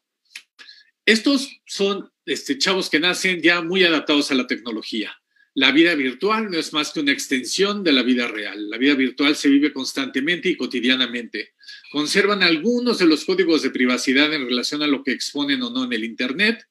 Estos 1.06 1.62
son 1.66 2.12
este, 2.26 2.58
chavos 2.58 2.90
que 2.90 3.00
nacen 3.00 3.42
ya 3.42 3.62
muy 3.62 3.84
adaptados 3.84 4.32
a 4.32 4.36
la 4.36 4.48
tecnología. 4.48 5.16
La 5.54 5.72
vida 5.72 5.96
virtual 5.96 6.52
no 6.52 6.58
es 6.58 6.74
más 6.74 6.92
que 6.92 7.00
una 7.00 7.14
extensión 7.14 7.84
de 7.84 7.94
la 7.94 8.04
vida 8.04 8.28
real. 8.28 8.70
La 8.70 8.78
vida 8.78 8.94
virtual 8.96 9.38
se 9.38 9.48
vive 9.48 9.72
constantemente 9.72 10.50
y 10.50 10.58
cotidianamente. 10.58 11.54
Conservan 11.92 12.44
algunos 12.44 13.00
de 13.00 13.06
los 13.06 13.24
códigos 13.24 13.62
de 13.62 13.70
privacidad 13.70 14.34
en 14.34 14.46
relación 14.46 14.84
a 14.84 14.88
lo 14.88 15.02
que 15.02 15.14
exponen 15.14 15.62
o 15.64 15.70
no 15.70 15.86
en 15.86 15.94
el 15.94 16.04
Internet, 16.04 16.68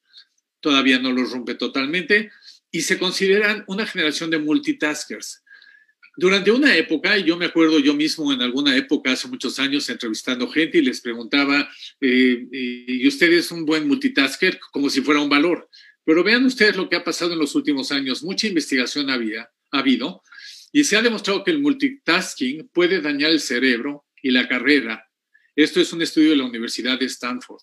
todavía 0.65 0.97
no 0.97 1.11
los 1.11 1.29
rompe 1.29 1.53
totalmente, 1.53 2.31
y 2.71 2.81
se 2.81 2.97
consideran 2.97 3.63
una 3.67 3.85
generación 3.85 4.31
de 4.31 4.39
multitaskers. 4.39 5.43
Durante 6.17 6.49
una 6.49 6.75
época, 6.75 7.19
yo 7.19 7.37
me 7.37 7.45
acuerdo 7.45 7.77
yo 7.77 7.93
mismo 7.93 8.33
en 8.33 8.41
alguna 8.41 8.75
época, 8.75 9.11
hace 9.11 9.27
muchos 9.27 9.59
años, 9.59 9.87
entrevistando 9.89 10.49
gente 10.49 10.79
y 10.79 10.81
les 10.81 11.01
preguntaba, 11.01 11.69
eh, 12.01 12.47
¿y 12.51 13.07
usted 13.07 13.31
es 13.31 13.51
un 13.51 13.63
buen 13.63 13.87
multitasker? 13.87 14.59
Como 14.71 14.89
si 14.89 15.01
fuera 15.01 15.21
un 15.21 15.29
valor. 15.29 15.69
Pero 16.03 16.23
vean 16.23 16.43
ustedes 16.43 16.75
lo 16.75 16.89
que 16.89 16.95
ha 16.95 17.03
pasado 17.03 17.33
en 17.33 17.39
los 17.39 17.53
últimos 17.53 17.91
años. 17.91 18.23
Mucha 18.23 18.47
investigación 18.47 19.11
había, 19.11 19.51
ha 19.71 19.79
habido 19.79 20.23
y 20.71 20.83
se 20.83 20.97
ha 20.97 21.03
demostrado 21.03 21.43
que 21.43 21.51
el 21.51 21.59
multitasking 21.59 22.69
puede 22.73 23.01
dañar 23.01 23.29
el 23.29 23.39
cerebro 23.39 24.05
y 24.19 24.31
la 24.31 24.47
carrera. 24.47 25.07
Esto 25.55 25.79
es 25.79 25.93
un 25.93 26.01
estudio 26.01 26.31
de 26.31 26.37
la 26.37 26.45
Universidad 26.45 26.97
de 26.97 27.05
Stanford. 27.05 27.61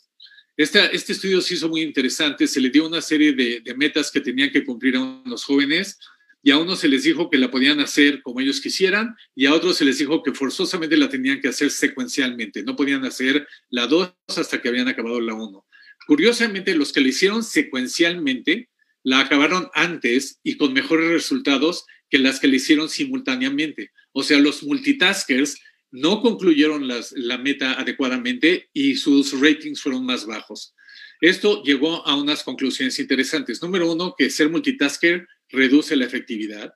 Este, 0.63 0.95
estudio 0.95 1.41
se 1.41 1.55
hizo 1.55 1.69
muy 1.69 1.81
interesante, 1.81 2.47
se 2.47 2.61
le 2.61 2.71
dio 2.71 2.87
una 2.87 3.03
serie 3.03 3.33
de, 3.33 3.75
metas 3.77 4.13
que 4.13 4.21
tenían 4.21 4.53
que 4.53 4.65
cumplir 4.65 4.97
a 4.97 5.21
los 5.27 5.43
jóvenes 5.43 5.99
y 6.41 6.53
a 6.53 6.59
unos 6.59 6.79
se 6.79 6.87
les 6.87 7.03
dijo 7.03 7.29
que 7.29 7.37
la 7.37 7.51
podían 7.51 7.81
hacer 7.81 8.23
como 8.23 8.39
ellos 8.39 8.61
quisieran 8.61 9.17
y 9.35 9.47
a 9.47 9.55
otros 9.55 9.77
se 9.77 9.85
les 9.85 9.99
dijo 9.99 10.23
que 10.23 10.33
forzosamente 10.33 10.97
la 10.97 11.09
tenían 11.09 11.41
que 11.41 11.49
hacer 11.49 11.73
secuencialmente, 11.73 12.63
no 12.63 12.77
podían 12.77 13.05
hacer 13.05 13.45
la 13.71 13.89
2 13.89 14.15
hasta 14.37 14.63
que 14.63 14.69
habían 14.69 14.87
acabado 14.87 15.21
la 15.21 15.35
1. 15.35 15.67
Curiosamente, 16.07 16.77
los 16.77 16.93
que 16.93 17.01
la 17.01 17.09
hicieron 17.09 17.43
secuencialmente 17.43 18.69
la 19.03 19.19
acabaron 19.19 19.69
antes 19.75 20.39
y 20.45 20.59
con 20.59 20.73
mejores 20.75 21.11
resultados 21.11 21.87
que 22.09 22.19
las 22.19 22.39
que 22.39 22.47
la 22.47 22.55
hicieron 22.55 22.89
simultáneamente. 22.89 23.91
O 24.13 24.23
sea, 24.23 24.39
los 24.39 24.63
multitaskers 24.63 25.57
no 25.93 26.21
concluyeron 26.21 26.89
la 26.89 27.39
meta 27.39 27.75
adecuadamente 27.75 28.71
y 28.73 28.97
sus 28.97 29.39
ratings 29.39 29.81
fueron 29.81 30.05
más 30.05 30.27
bajos. 30.27 30.75
Esto 31.21 31.63
llegó 31.63 32.05
a 32.07 32.17
unas 32.17 32.43
conclusiones 32.43 32.99
interesantes. 32.99 33.63
Número 33.63 33.93
uno, 33.93 34.15
que 34.19 34.29
ser 34.29 34.51
multitasker 34.51 35.29
reduce 35.51 35.95
la 35.95 36.07
efectividad. 36.07 36.75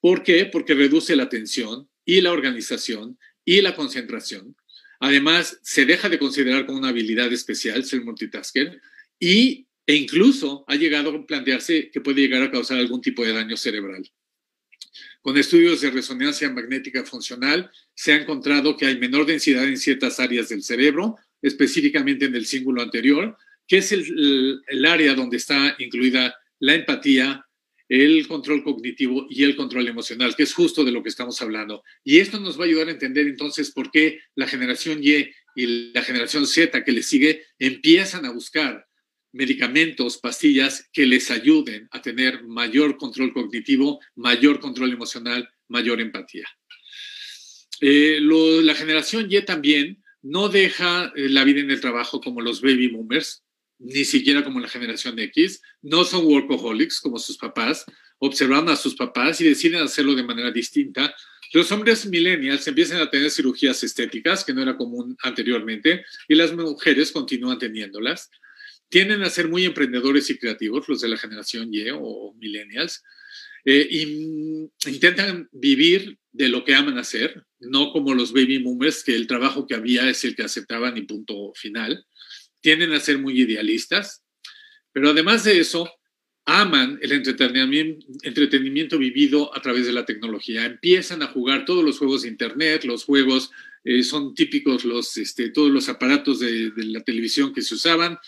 ¿Por 0.00 0.22
qué? 0.22 0.44
Porque 0.44 0.74
reduce 0.74 1.16
la 1.16 1.22
atención 1.22 1.88
y 2.04 2.20
la 2.20 2.32
organización 2.32 3.18
y 3.44 3.62
la 3.62 3.74
concentración. 3.74 4.56
Además, 5.00 5.58
se 5.62 5.86
deja 5.86 6.08
de 6.08 6.18
considerar 6.18 6.66
como 6.66 6.78
una 6.78 6.88
habilidad 6.88 7.32
especial 7.32 7.84
ser 7.84 8.02
multitasker 8.02 8.80
y, 9.18 9.68
e 9.86 9.94
incluso 9.94 10.64
ha 10.68 10.74
llegado 10.74 11.10
a 11.10 11.26
plantearse 11.26 11.90
que 11.90 12.00
puede 12.00 12.20
llegar 12.20 12.42
a 12.42 12.50
causar 12.50 12.78
algún 12.78 13.00
tipo 13.00 13.24
de 13.24 13.32
daño 13.32 13.56
cerebral. 13.56 14.10
Con 15.28 15.36
estudios 15.36 15.82
de 15.82 15.90
resonancia 15.90 16.50
magnética 16.50 17.04
funcional 17.04 17.70
se 17.94 18.14
ha 18.14 18.16
encontrado 18.16 18.78
que 18.78 18.86
hay 18.86 18.98
menor 18.98 19.26
densidad 19.26 19.68
en 19.68 19.76
ciertas 19.76 20.18
áreas 20.20 20.48
del 20.48 20.62
cerebro, 20.62 21.16
específicamente 21.42 22.24
en 22.24 22.34
el 22.34 22.46
cíngulo 22.46 22.80
anterior, 22.80 23.36
que 23.66 23.76
es 23.76 23.92
el, 23.92 24.62
área 24.86 25.12
donde 25.12 25.36
está 25.36 25.76
incluida 25.80 26.34
la 26.60 26.76
empatía, 26.76 27.44
el 27.90 28.26
control 28.26 28.64
cognitivo 28.64 29.26
y 29.28 29.44
el 29.44 29.54
control 29.54 29.88
emocional, 29.88 30.34
que 30.34 30.44
es 30.44 30.54
justo 30.54 30.82
de 30.82 30.92
lo 30.92 31.02
que 31.02 31.10
estamos 31.10 31.42
hablando. 31.42 31.82
Y 32.02 32.20
esto 32.20 32.40
nos 32.40 32.58
va 32.58 32.62
a 32.62 32.68
ayudar 32.68 32.88
a 32.88 32.92
entender 32.92 33.26
entonces 33.26 33.70
por 33.70 33.90
qué 33.90 34.20
la 34.34 34.46
generación 34.46 35.00
Y 35.02 35.30
y 35.54 35.92
la 35.92 36.02
generación 36.04 36.46
Z 36.46 36.84
que 36.84 36.92
le 36.92 37.02
sigue 37.02 37.42
empiezan 37.58 38.24
a 38.24 38.30
buscar 38.30 38.87
medicamentos, 39.32 40.18
pastillas 40.18 40.88
que 40.92 41.06
les 41.06 41.30
ayuden 41.30 41.88
a 41.90 42.00
tener 42.02 42.44
mayor 42.44 42.96
control 42.96 43.32
cognitivo, 43.32 44.00
mayor 44.14 44.60
control 44.60 44.92
emocional, 44.92 45.48
mayor 45.68 46.00
empatía. 46.00 46.48
Eh, 47.80 48.18
la 48.20 48.74
generación 48.74 49.28
Y 49.30 49.40
también 49.42 50.02
no 50.22 50.48
deja 50.48 51.12
eh, 51.14 51.28
la 51.28 51.44
vida 51.44 51.60
en 51.60 51.70
el 51.70 51.80
trabajo 51.80 52.20
como 52.20 52.40
los 52.40 52.60
baby 52.60 52.88
boomers, 52.88 53.44
ni 53.78 54.04
siquiera 54.04 54.42
como 54.42 54.58
la 54.58 54.68
generación 54.68 55.18
X, 55.18 55.62
no 55.82 56.04
son 56.04 56.26
workaholics 56.26 57.00
como 57.00 57.18
sus 57.18 57.36
papás, 57.36 57.84
observan 58.18 58.68
a 58.68 58.76
sus 58.76 58.96
papás 58.96 59.40
y 59.40 59.44
deciden 59.44 59.80
hacerlo 59.80 60.14
de 60.16 60.24
manera 60.24 60.50
distinta. 60.50 61.14
Los 61.52 61.70
hombres 61.70 62.04
millennials 62.04 62.66
empiezan 62.66 63.00
a 63.00 63.08
tener 63.08 63.30
cirugías 63.30 63.82
estéticas, 63.84 64.44
que 64.44 64.52
no 64.52 64.62
era 64.62 64.76
común 64.76 65.16
anteriormente, 65.22 66.04
y 66.26 66.34
las 66.34 66.52
mujeres 66.52 67.12
continúan 67.12 67.58
teniéndolas 67.58 68.30
tienden 68.88 69.22
a 69.22 69.30
ser 69.30 69.48
muy 69.48 69.64
emprendedores 69.64 70.30
y 70.30 70.38
creativos, 70.38 70.88
los 70.88 71.00
de 71.00 71.08
la 71.08 71.16
generación 71.16 71.68
Y 71.72 71.84
o 71.92 72.34
millennials, 72.38 73.02
eh, 73.64 73.86
y 73.90 74.70
intentan 74.88 75.48
vivir 75.52 76.18
de 76.32 76.48
lo 76.48 76.64
que 76.64 76.74
aman 76.74 76.98
hacer, 76.98 77.44
no 77.58 77.92
como 77.92 78.14
los 78.14 78.32
baby 78.32 78.58
boomers, 78.58 79.02
que 79.02 79.14
el 79.14 79.26
trabajo 79.26 79.66
que 79.66 79.74
había 79.74 80.08
es 80.08 80.24
el 80.24 80.34
que 80.34 80.44
aceptaban 80.44 80.96
y 80.96 81.02
punto 81.02 81.52
final. 81.54 82.04
Tienden 82.60 82.92
a 82.92 83.00
ser 83.00 83.18
muy 83.18 83.40
idealistas, 83.40 84.22
pero 84.92 85.10
además 85.10 85.44
de 85.44 85.58
eso, 85.58 85.90
aman 86.44 86.98
el 87.02 87.12
entretenimiento, 87.12 88.98
vivido 88.98 89.54
a 89.54 89.60
través 89.60 89.84
de 89.84 89.92
la 89.92 90.06
tecnología. 90.06 90.64
Empiezan 90.64 91.22
a 91.22 91.26
jugar 91.26 91.66
todos 91.66 91.84
los 91.84 91.98
juegos 91.98 92.22
de 92.22 92.28
Internet, 92.28 92.84
los 92.84 93.04
juegos 93.04 93.50
eh, 93.84 94.02
son 94.02 94.34
típicos, 94.34 94.86
los, 94.86 95.14
este, 95.18 95.50
todos 95.50 95.70
los 95.70 95.90
aparatos 95.90 96.40
de 96.40 96.72
la 96.76 97.02
televisión 97.02 97.52
que 97.52 97.60
se 97.60 97.74
usaban, 97.74 98.18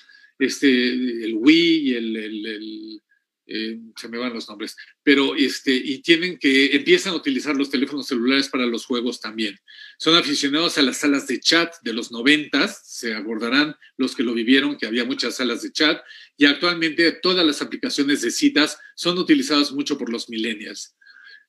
este, 0.40 0.68
el 0.68 1.34
Wii 1.34 1.90
y 1.90 1.94
el, 1.94 3.00
eh, 3.46 3.78
se 3.96 4.08
me 4.08 4.18
van 4.18 4.32
los 4.32 4.48
nombres, 4.48 4.76
pero 5.02 5.34
este, 5.34 5.74
y 5.74 6.02
tienen 6.02 6.38
que, 6.38 6.76
empiezan 6.76 7.14
a 7.14 7.16
utilizar 7.16 7.56
los 7.56 7.68
teléfonos 7.68 8.06
celulares 8.06 8.48
para 8.48 8.64
los 8.64 8.86
juegos 8.86 9.20
también. 9.20 9.58
Son 9.98 10.16
aficionados 10.16 10.78
a 10.78 10.82
las 10.82 10.98
salas 10.98 11.26
de 11.26 11.40
chat 11.40 11.74
de 11.82 11.92
los 11.92 12.12
noventas, 12.12 12.80
se 12.84 13.14
acordarán 13.14 13.74
los 13.96 14.14
que 14.14 14.22
lo 14.22 14.34
vivieron, 14.34 14.78
que 14.78 14.86
había 14.86 15.04
muchas 15.04 15.36
salas 15.36 15.62
de 15.62 15.72
chat, 15.72 16.00
y 16.36 16.46
actualmente 16.46 17.10
todas 17.12 17.44
las 17.44 17.60
aplicaciones 17.60 18.22
de 18.22 18.30
citas 18.30 18.78
son 18.94 19.18
utilizadas 19.18 19.72
mucho 19.72 19.98
por 19.98 20.10
los 20.10 20.28
millennials. 20.28 20.94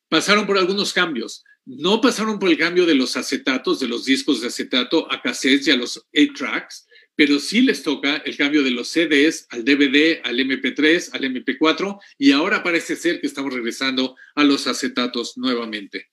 Pasaron 0.10 0.46
por 0.46 0.58
algunos 0.58 0.94
cambios. 0.94 1.44
No 1.66 2.02
pasaron 2.02 2.40
por 2.40 2.50
el 2.50 2.58
cambio 2.58 2.86
de 2.86 2.96
los 2.96 3.16
acetatos, 3.16 3.80
de 3.80 3.88
los 3.88 4.06
discos 4.06 4.42
de 4.42 4.48
acetato 4.48 5.10
a 5.12 5.22
cassettes 5.22 5.68
y 5.68 5.72
a 5.72 5.76
los 5.76 6.04
8-tracks, 6.12 6.88
pero 7.22 7.38
sí 7.38 7.62
les 7.62 7.84
toca 7.84 8.18
el 8.26 8.36
cambio 8.36 8.64
de 8.64 8.72
los 8.72 8.88
CDs 8.88 9.46
al 9.52 9.64
DVD, 9.64 10.22
al 10.24 10.40
MP3, 10.40 11.10
al 11.14 11.22
MP4 11.22 12.00
y 12.18 12.32
ahora 12.32 12.64
parece 12.64 12.96
ser 12.96 13.22
que 13.22 13.28
estamos 13.28 13.54
regresando 13.54 14.16
a 14.34 14.44
los 14.44 14.66
acetatos 14.66 15.38
nuevamente. 15.38 16.08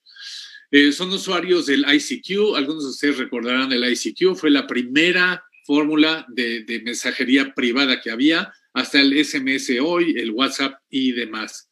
Eh, 0.70 0.92
son 0.92 1.10
usuarios 1.10 1.64
del 1.64 1.86
ICQ, 1.90 2.56
algunos 2.56 2.84
de 2.84 2.90
ustedes 2.90 3.16
recordarán 3.16 3.72
el 3.72 3.90
ICQ, 3.90 4.36
fue 4.36 4.50
la 4.50 4.66
primera 4.66 5.42
fórmula 5.64 6.26
de, 6.28 6.64
de 6.64 6.82
mensajería 6.82 7.54
privada 7.54 8.02
que 8.02 8.10
había, 8.10 8.52
hasta 8.74 9.00
el 9.00 9.14
SMS 9.24 9.80
hoy, 9.80 10.14
el 10.18 10.32
WhatsApp 10.32 10.74
y 10.90 11.12
demás. 11.12 11.70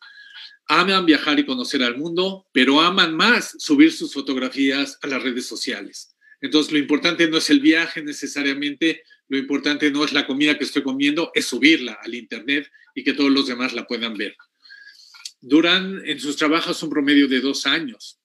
Aman 0.66 1.04
viajar 1.04 1.38
y 1.38 1.44
conocer 1.44 1.82
al 1.82 1.98
mundo, 1.98 2.46
pero 2.54 2.80
aman 2.80 3.14
más 3.14 3.54
subir 3.58 3.92
sus 3.92 4.14
fotografías 4.14 4.98
a 5.02 5.08
las 5.08 5.22
redes 5.22 5.44
sociales. 5.44 6.16
Entonces, 6.40 6.72
lo 6.72 6.78
importante 6.78 7.28
no 7.28 7.38
es 7.38 7.50
el 7.50 7.60
viaje 7.60 8.02
necesariamente, 8.02 9.02
lo 9.28 9.38
importante 9.38 9.90
no 9.90 10.04
es 10.04 10.12
la 10.12 10.26
comida 10.26 10.56
que 10.56 10.64
estoy 10.64 10.82
comiendo, 10.82 11.30
es 11.34 11.46
subirla 11.46 11.98
al 12.02 12.14
Internet 12.14 12.70
y 12.94 13.02
que 13.02 13.12
todos 13.12 13.30
los 13.30 13.46
demás 13.46 13.72
la 13.72 13.86
puedan 13.86 14.16
ver. 14.16 14.36
Duran 15.40 16.02
en 16.04 16.18
sus 16.20 16.36
trabajos 16.36 16.82
un 16.82 16.90
promedio 16.90 17.28
de 17.28 17.40
dos 17.40 17.66
años, 17.66 18.20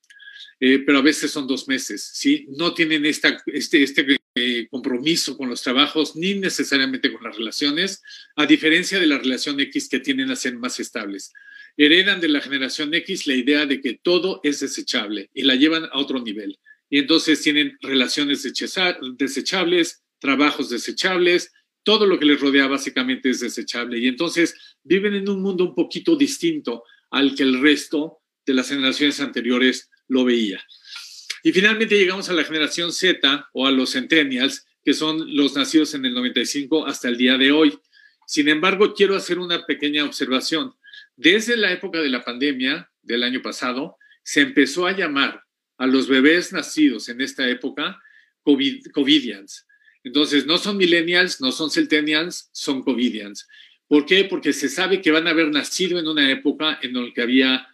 eh, 0.59 0.79
pero 0.85 0.99
a 0.99 1.01
veces 1.01 1.31
son 1.31 1.47
dos 1.47 1.67
meses, 1.67 2.11
¿sí? 2.13 2.45
No 2.49 2.73
tienen 2.73 3.05
este, 3.05 3.35
este 3.45 4.19
eh, 4.35 4.67
compromiso 4.69 5.35
con 5.35 5.49
los 5.49 5.61
trabajos 5.61 6.15
ni 6.15 6.35
necesariamente 6.35 7.11
con 7.11 7.23
las 7.23 7.35
relaciones, 7.35 8.01
a 8.35 8.45
diferencia 8.45 8.99
de 8.99 9.07
la 9.07 9.17
relación 9.17 9.59
X 9.59 9.89
que 9.89 9.99
tienen 9.99 10.29
a 10.29 10.35
ser 10.35 10.55
más 10.57 10.79
estables. 10.79 11.33
Heredan 11.77 12.21
de 12.21 12.29
la 12.29 12.41
generación 12.41 12.93
X 12.93 13.27
la 13.27 13.33
idea 13.33 13.65
de 13.65 13.81
que 13.81 13.99
todo 14.01 14.39
es 14.43 14.59
desechable 14.59 15.29
y 15.33 15.43
la 15.43 15.55
llevan 15.55 15.85
a 15.85 15.97
otro 15.97 16.21
nivel. 16.21 16.59
Y 16.89 16.99
entonces 16.99 17.41
tienen 17.41 17.77
relaciones 17.81 18.43
desechables, 18.43 20.01
trabajos 20.21 20.69
desechables, 20.69 21.51
todo 21.83 22.05
lo 22.05 22.17
que 22.19 22.25
les 22.25 22.39
rodea 22.39 22.67
básicamente 22.67 23.31
es 23.31 23.41
desechable. 23.41 23.97
Y 23.97 24.07
entonces 24.07 24.77
viven 24.83 25.15
en 25.15 25.27
un 25.27 25.41
mundo 25.41 25.65
un 25.65 25.75
poquito 25.75 26.15
distinto 26.15 26.83
al 27.09 27.35
que 27.35 27.43
el 27.43 27.59
resto 27.59 28.19
de 28.45 28.53
las 28.53 28.69
generaciones 28.69 29.19
anteriores 29.19 29.89
lo 30.07 30.23
veía. 30.23 30.63
Y 31.43 31.51
finalmente 31.51 31.97
llegamos 31.97 32.29
a 32.29 32.33
la 32.33 32.43
generación 32.43 32.93
Z 32.93 33.49
o 33.51 33.65
a 33.65 33.71
los 33.71 33.93
centennials, 33.93 34.65
que 34.85 34.93
son 34.93 35.35
los 35.35 35.55
nacidos 35.55 35.93
en 35.95 36.05
el 36.05 36.13
95 36.13 36.85
hasta 36.85 37.09
el 37.09 37.17
día 37.17 37.37
de 37.37 37.51
hoy. 37.51 37.77
Sin 38.27 38.47
embargo, 38.47 38.93
quiero 38.93 39.15
hacer 39.15 39.39
una 39.39 39.65
pequeña 39.65 40.05
observación. 40.05 40.73
Desde 41.15 41.57
la 41.57 41.71
época 41.71 41.99
de 41.99 42.09
la 42.09 42.23
pandemia 42.23 42.91
del 43.01 43.23
año 43.23 43.41
pasado, 43.41 43.97
se 44.23 44.41
empezó 44.41 44.85
a 44.85 44.95
llamar 44.95 45.43
a 45.77 45.87
los 45.87 46.07
bebés 46.07 46.53
nacidos 46.53 47.09
en 47.09 47.21
esta 47.21 47.49
época 47.49 47.99
COVID, 48.43 48.91
COVIDians. 48.91 49.65
Entonces, 50.03 50.45
no 50.45 50.57
son 50.57 50.77
millennials, 50.77 51.41
no 51.41 51.51
son 51.51 51.69
centennials, 51.69 52.49
son 52.51 52.81
covidians. 52.81 53.47
¿Por 53.87 54.05
qué? 54.05 54.23
Porque 54.25 54.53
se 54.53 54.69
sabe 54.69 55.01
que 55.01 55.11
van 55.11 55.27
a 55.27 55.31
haber 55.31 55.51
nacido 55.51 55.99
en 55.99 56.07
una 56.07 56.31
época 56.31 56.79
en 56.81 56.93
la 56.93 57.13
que 57.13 57.21
había 57.21 57.67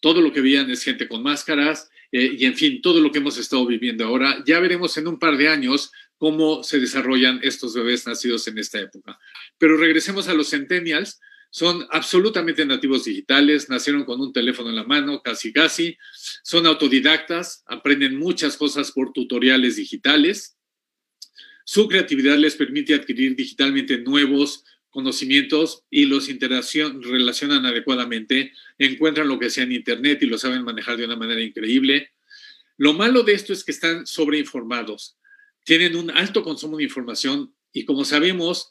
todo 0.00 0.20
lo 0.20 0.32
que 0.32 0.40
veían 0.40 0.70
es 0.70 0.84
gente 0.84 1.08
con 1.08 1.22
máscaras 1.22 1.88
eh, 2.12 2.36
y, 2.38 2.44
en 2.44 2.54
fin, 2.54 2.80
todo 2.80 3.00
lo 3.00 3.10
que 3.10 3.18
hemos 3.18 3.38
estado 3.38 3.66
viviendo 3.66 4.04
ahora. 4.04 4.42
Ya 4.46 4.60
veremos 4.60 4.96
en 4.98 5.08
un 5.08 5.18
par 5.18 5.36
de 5.36 5.48
años 5.48 5.90
cómo 6.16 6.62
se 6.62 6.78
desarrollan 6.78 7.40
estos 7.42 7.74
bebés 7.74 8.06
nacidos 8.06 8.46
en 8.46 8.58
esta 8.58 8.78
época. 8.80 9.18
Pero 9.58 9.76
regresemos 9.76 10.28
a 10.28 10.34
los 10.34 10.50
centennials. 10.50 11.20
Son 11.50 11.86
absolutamente 11.90 12.66
nativos 12.66 13.04
digitales, 13.04 13.68
nacieron 13.68 14.04
con 14.04 14.20
un 14.20 14.32
teléfono 14.32 14.70
en 14.70 14.76
la 14.76 14.84
mano, 14.84 15.22
casi 15.22 15.52
casi. 15.52 15.96
Son 16.42 16.66
autodidactas, 16.66 17.64
aprenden 17.66 18.16
muchas 18.16 18.56
cosas 18.56 18.92
por 18.92 19.12
tutoriales 19.12 19.76
digitales. 19.76 20.56
Su 21.64 21.88
creatividad 21.88 22.36
les 22.36 22.56
permite 22.56 22.94
adquirir 22.94 23.34
digitalmente 23.34 23.98
nuevos 23.98 24.64
conocimientos 24.90 25.82
y 25.90 26.04
los 26.04 26.28
relacionan 26.28 27.66
adecuadamente, 27.66 28.52
encuentran 28.78 29.26
lo 29.26 29.38
que 29.38 29.50
sea 29.50 29.64
en 29.64 29.72
Internet 29.72 30.22
y 30.22 30.26
lo 30.26 30.38
saben 30.38 30.62
manejar 30.62 30.96
de 30.96 31.06
una 31.06 31.16
manera 31.16 31.42
increíble. 31.42 32.10
Lo 32.76 32.92
malo 32.92 33.22
de 33.22 33.32
esto 33.32 33.52
es 33.52 33.64
que 33.64 33.72
están 33.72 34.06
sobreinformados, 34.06 35.16
tienen 35.64 35.96
un 35.96 36.10
alto 36.10 36.42
consumo 36.42 36.76
de 36.76 36.84
información 36.84 37.54
y 37.72 37.84
como 37.84 38.04
sabemos, 38.04 38.70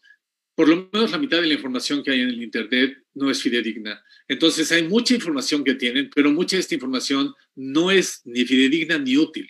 por 0.56 0.69
lo 0.69 0.89
menos 0.93 1.12
la 1.12 1.17
mitad 1.17 1.41
de 1.41 1.47
la 1.47 1.56
información 1.56 2.03
que 2.03 2.12
hay 2.12 2.21
en 2.21 2.29
el 2.29 2.41
Internet 2.41 2.97
no 3.15 3.32
es 3.32 3.41
fidedigna. 3.41 4.03
Entonces 4.27 4.71
hay 4.71 4.88
mucha 4.88 5.15
información 5.15 5.63
que 5.63 5.73
tienen, 5.73 6.10
pero 6.13 6.32
mucha 6.32 6.56
de 6.56 6.62
esta 6.62 6.75
información 6.75 7.34
no 7.56 7.91
es 7.91 8.21
ni 8.23 8.45
fidedigna 8.45 8.97
ni 8.97 9.17
útil. 9.17 9.49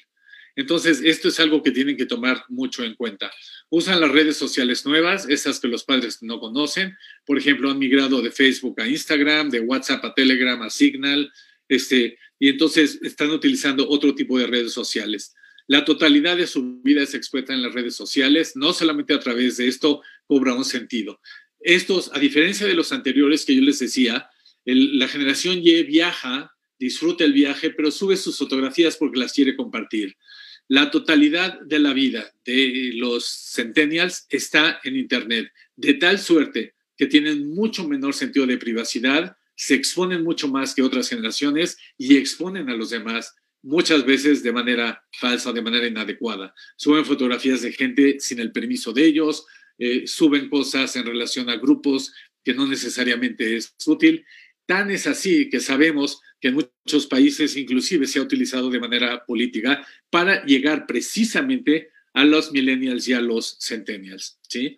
Entonces, 0.55 1.01
esto 1.03 1.29
es 1.29 1.39
algo 1.39 1.63
que 1.63 1.71
tienen 1.71 1.97
que 1.97 2.05
tomar 2.05 2.45
mucho 2.49 2.83
en 2.83 2.93
cuenta. 2.95 3.31
Usan 3.69 3.99
las 3.99 4.11
redes 4.11 4.37
sociales 4.37 4.85
nuevas, 4.85 5.27
esas 5.27 5.59
que 5.59 5.67
los 5.67 5.83
padres 5.83 6.21
no 6.21 6.39
conocen. 6.39 6.95
Por 7.25 7.37
ejemplo, 7.37 7.71
han 7.71 7.79
migrado 7.79 8.21
de 8.21 8.31
Facebook 8.31 8.79
a 8.79 8.87
Instagram, 8.87 9.49
de 9.49 9.61
WhatsApp 9.61 10.05
a 10.05 10.13
Telegram, 10.13 10.61
a 10.61 10.69
Signal, 10.69 11.31
este, 11.67 12.19
y 12.37 12.49
entonces 12.49 12.99
están 13.01 13.31
utilizando 13.31 13.87
otro 13.89 14.13
tipo 14.13 14.37
de 14.37 14.47
redes 14.47 14.73
sociales. 14.73 15.33
La 15.65 15.85
totalidad 15.85 16.37
de 16.37 16.45
su 16.45 16.81
vida 16.81 17.05
se 17.05 17.17
expuesta 17.17 17.53
en 17.53 17.63
las 17.63 17.73
redes 17.73 17.95
sociales, 17.95 18.55
no 18.55 18.73
solamente 18.73 19.13
a 19.13 19.19
través 19.19 19.57
de 19.57 19.67
esto 19.67 20.01
cobra 20.27 20.53
un 20.53 20.65
sentido. 20.65 21.19
Estos, 21.59 22.11
a 22.13 22.19
diferencia 22.19 22.67
de 22.67 22.73
los 22.73 22.91
anteriores 22.91 23.45
que 23.45 23.55
yo 23.55 23.61
les 23.61 23.79
decía, 23.79 24.29
la 24.65 25.07
generación 25.07 25.59
Y 25.63 25.83
viaja, 25.83 26.53
disfruta 26.77 27.23
el 27.23 27.33
viaje, 27.33 27.69
pero 27.69 27.91
sube 27.91 28.17
sus 28.17 28.37
fotografías 28.37 28.97
porque 28.97 29.19
las 29.19 29.33
quiere 29.33 29.55
compartir. 29.55 30.17
La 30.67 30.91
totalidad 30.91 31.59
de 31.61 31.79
la 31.79 31.93
vida 31.93 32.33
de 32.45 32.91
los 32.95 33.51
centennials 33.53 34.25
está 34.29 34.79
en 34.83 34.95
Internet, 34.95 35.51
de 35.75 35.93
tal 35.95 36.19
suerte 36.19 36.75
que 36.97 37.07
tienen 37.07 37.53
mucho 37.53 37.87
menor 37.87 38.13
sentido 38.13 38.45
de 38.45 38.57
privacidad, 38.57 39.35
se 39.55 39.75
exponen 39.75 40.23
mucho 40.23 40.47
más 40.47 40.73
que 40.73 40.81
otras 40.81 41.09
generaciones 41.09 41.77
y 41.97 42.17
exponen 42.17 42.69
a 42.69 42.75
los 42.75 42.89
demás 42.89 43.35
muchas 43.61 44.05
veces 44.05 44.43
de 44.43 44.51
manera 44.51 45.03
falsa, 45.11 45.53
de 45.53 45.61
manera 45.61 45.87
inadecuada. 45.87 46.53
Suben 46.75 47.05
fotografías 47.05 47.61
de 47.61 47.71
gente 47.71 48.19
sin 48.19 48.39
el 48.39 48.51
permiso 48.51 48.93
de 48.93 49.05
ellos, 49.05 49.45
eh, 49.77 50.05
suben 50.05 50.49
cosas 50.49 50.95
en 50.95 51.05
relación 51.05 51.49
a 51.49 51.55
grupos 51.55 52.13
que 52.43 52.53
no 52.53 52.67
necesariamente 52.67 53.55
es 53.55 53.73
útil. 53.85 54.25
Tan 54.65 54.91
es 54.91 55.07
así 55.07 55.49
que 55.49 55.59
sabemos 55.59 56.21
que 56.39 56.49
en 56.49 56.55
muchos 56.55 57.07
países 57.07 57.57
inclusive 57.57 58.07
se 58.07 58.19
ha 58.19 58.21
utilizado 58.21 58.69
de 58.69 58.79
manera 58.79 59.25
política 59.25 59.85
para 60.09 60.43
llegar 60.45 60.85
precisamente 60.85 61.89
a 62.13 62.25
los 62.25 62.51
millennials 62.51 63.07
y 63.07 63.13
a 63.13 63.21
los 63.21 63.57
centennials. 63.59 64.39
¿sí? 64.47 64.75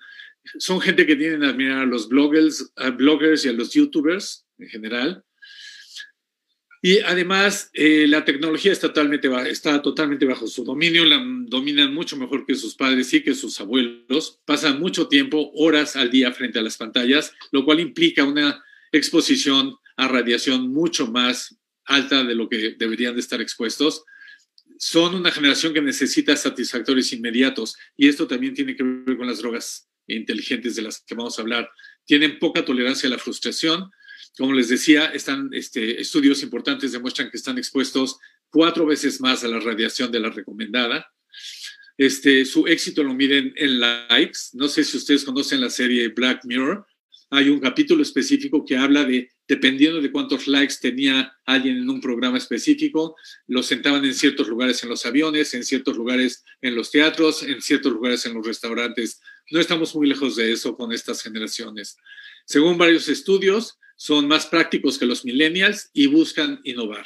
Son 0.57 0.79
gente 0.79 1.05
que 1.05 1.15
tienen 1.15 1.43
a 1.43 1.49
admirar 1.49 1.79
a 1.79 1.85
los 1.85 2.07
bloggers, 2.07 2.71
bloggers 2.97 3.45
y 3.45 3.49
a 3.49 3.53
los 3.53 3.73
youtubers 3.73 4.45
en 4.57 4.69
general. 4.69 5.23
Y 6.81 6.99
además, 6.99 7.71
eh, 7.73 8.05
la 8.07 8.23
tecnología 8.25 8.71
está 8.71 8.89
totalmente, 8.89 9.27
está 9.49 9.81
totalmente 9.81 10.23
bajo 10.25 10.45
su 10.45 10.63
dominio, 10.63 11.03
la 11.03 11.19
dominan 11.47 11.91
mucho 11.91 12.15
mejor 12.15 12.45
que 12.45 12.53
sus 12.53 12.75
padres 12.75 13.11
y 13.11 13.23
que 13.23 13.33
sus 13.33 13.59
abuelos. 13.59 14.39
Pasan 14.45 14.79
mucho 14.79 15.07
tiempo, 15.07 15.51
horas 15.55 15.95
al 15.95 16.11
día 16.11 16.31
frente 16.31 16.59
a 16.59 16.61
las 16.61 16.77
pantallas, 16.77 17.33
lo 17.51 17.65
cual 17.65 17.79
implica 17.79 18.23
una 18.23 18.63
exposición 18.97 19.75
a 19.97 20.07
radiación 20.07 20.71
mucho 20.71 21.07
más 21.07 21.55
alta 21.85 22.23
de 22.23 22.35
lo 22.35 22.49
que 22.49 22.75
deberían 22.77 23.13
de 23.13 23.21
estar 23.21 23.41
expuestos. 23.41 24.03
Son 24.77 25.15
una 25.15 25.31
generación 25.31 25.73
que 25.73 25.81
necesita 25.81 26.35
satisfactores 26.35 27.13
inmediatos 27.13 27.75
y 27.95 28.07
esto 28.07 28.27
también 28.27 28.53
tiene 28.53 28.75
que 28.75 28.83
ver 28.83 29.17
con 29.17 29.27
las 29.27 29.39
drogas 29.39 29.87
inteligentes 30.07 30.75
de 30.75 30.81
las 30.81 31.01
que 31.01 31.15
vamos 31.15 31.37
a 31.37 31.41
hablar. 31.41 31.69
Tienen 32.05 32.39
poca 32.39 32.65
tolerancia 32.65 33.07
a 33.07 33.11
la 33.11 33.17
frustración. 33.17 33.89
Como 34.37 34.53
les 34.53 34.69
decía, 34.69 35.05
están, 35.07 35.49
este, 35.53 36.01
estudios 36.01 36.43
importantes 36.43 36.91
demuestran 36.91 37.31
que 37.31 37.37
están 37.37 37.57
expuestos 37.57 38.17
cuatro 38.49 38.85
veces 38.85 39.21
más 39.21 39.43
a 39.43 39.47
la 39.47 39.59
radiación 39.59 40.11
de 40.11 40.19
la 40.19 40.29
recomendada. 40.29 41.09
Este, 41.97 42.43
su 42.43 42.67
éxito 42.67 43.03
lo 43.03 43.13
miden 43.13 43.53
en 43.55 43.79
likes. 43.79 44.39
No 44.53 44.67
sé 44.67 44.83
si 44.83 44.97
ustedes 44.97 45.23
conocen 45.23 45.61
la 45.61 45.69
serie 45.69 46.09
Black 46.09 46.43
Mirror, 46.43 46.85
hay 47.29 47.49
un 47.49 47.59
capítulo 47.59 48.01
específico 48.01 48.63
que 48.65 48.77
habla 48.77 49.03
de, 49.03 49.29
dependiendo 49.47 50.01
de 50.01 50.11
cuántos 50.11 50.47
likes 50.47 50.75
tenía 50.81 51.35
alguien 51.45 51.77
en 51.77 51.89
un 51.89 51.99
programa 51.99 52.37
específico, 52.37 53.15
lo 53.47 53.63
sentaban 53.63 54.05
en 54.05 54.13
ciertos 54.13 54.47
lugares 54.47 54.83
en 54.83 54.89
los 54.89 55.05
aviones, 55.05 55.53
en 55.53 55.63
ciertos 55.63 55.97
lugares 55.97 56.43
en 56.61 56.75
los 56.75 56.91
teatros, 56.91 57.43
en 57.43 57.61
ciertos 57.61 57.91
lugares 57.91 58.25
en 58.25 58.35
los 58.35 58.45
restaurantes. 58.45 59.21
No 59.51 59.59
estamos 59.59 59.95
muy 59.95 60.07
lejos 60.07 60.35
de 60.35 60.51
eso 60.51 60.75
con 60.75 60.91
estas 60.91 61.21
generaciones. 61.21 61.97
Según 62.45 62.77
varios 62.77 63.09
estudios, 63.09 63.79
son 63.95 64.27
más 64.27 64.45
prácticos 64.45 64.97
que 64.97 65.05
los 65.05 65.25
millennials 65.25 65.89
y 65.93 66.07
buscan 66.07 66.59
innovar. 66.63 67.05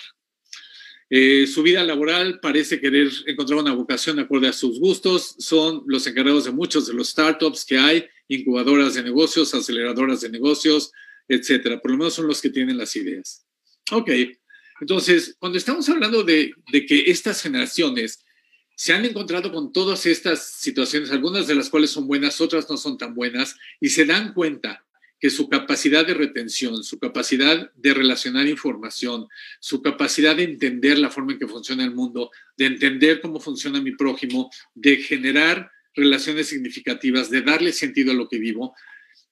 Eh, 1.10 1.48
su 1.48 1.64
vida 1.64 1.84
laboral 1.84 2.40
parece 2.40 2.80
querer 2.80 3.10
encontrar 3.26 3.60
una 3.60 3.74
vocación 3.74 4.20
acorde 4.20 4.48
a 4.48 4.54
sus 4.54 4.80
gustos. 4.80 5.36
Son 5.40 5.84
los 5.88 6.06
encargados 6.06 6.46
de 6.46 6.52
muchos 6.52 6.88
de 6.88 6.94
los 6.94 7.10
startups 7.10 7.66
que 7.66 7.78
hay, 7.78 8.06
incubadoras 8.28 8.94
de 8.94 9.04
negocios, 9.04 9.54
aceleradoras 9.54 10.22
de 10.22 10.30
negocios, 10.30 10.92
etcétera. 11.28 11.82
Por 11.82 11.92
lo 11.92 11.98
menos 11.98 12.14
son 12.14 12.28
los 12.28 12.42
que 12.42 12.50
tienen 12.50 12.78
las 12.78 12.96
ideas. 12.96 13.46
Ok, 13.92 14.12
entonces, 14.82 15.36
cuando 15.40 15.58
estamos 15.58 15.90
hablando 15.90 16.24
de, 16.24 16.54
de 16.72 16.86
que 16.86 17.10
estas 17.10 17.42
generaciones 17.42 18.24
se 18.76 18.94
han 18.94 19.04
encontrado 19.04 19.52
con 19.52 19.74
todas 19.74 20.06
estas 20.06 20.54
situaciones, 20.54 21.12
algunas 21.12 21.48
de 21.48 21.56
las 21.56 21.70
cuales 21.70 21.90
son 21.90 22.08
buenas, 22.08 22.40
otras 22.40 22.70
no 22.70 22.78
son 22.78 22.98
tan 22.98 23.14
buenas, 23.14 23.58
y 23.82 23.90
se 23.90 24.06
dan 24.06 24.34
cuenta 24.34 24.86
que 25.20 25.30
su 25.30 25.50
capacidad 25.50 26.06
de 26.06 26.14
retención, 26.14 26.84
su 26.84 26.98
capacidad 26.98 27.72
de 27.76 27.94
relacionar 27.94 28.48
información, 28.48 29.28
su 29.60 29.82
capacidad 29.82 30.36
de 30.36 30.44
entender 30.44 30.98
la 30.98 31.10
forma 31.10 31.34
en 31.34 31.40
que 31.40 31.48
funciona 31.48 31.84
el 31.84 31.94
mundo, 31.94 32.32
de 32.58 32.68
entender 32.68 33.20
cómo 33.22 33.40
funciona 33.40 33.82
mi 33.82 33.92
prójimo, 33.92 34.50
de 34.74 34.98
generar 34.98 35.72
relaciones 35.94 36.48
significativas, 36.48 37.30
de 37.30 37.42
darle 37.42 37.74
sentido 37.74 38.12
a 38.12 38.16
lo 38.16 38.30
que 38.30 38.40
vivo, 38.40 38.74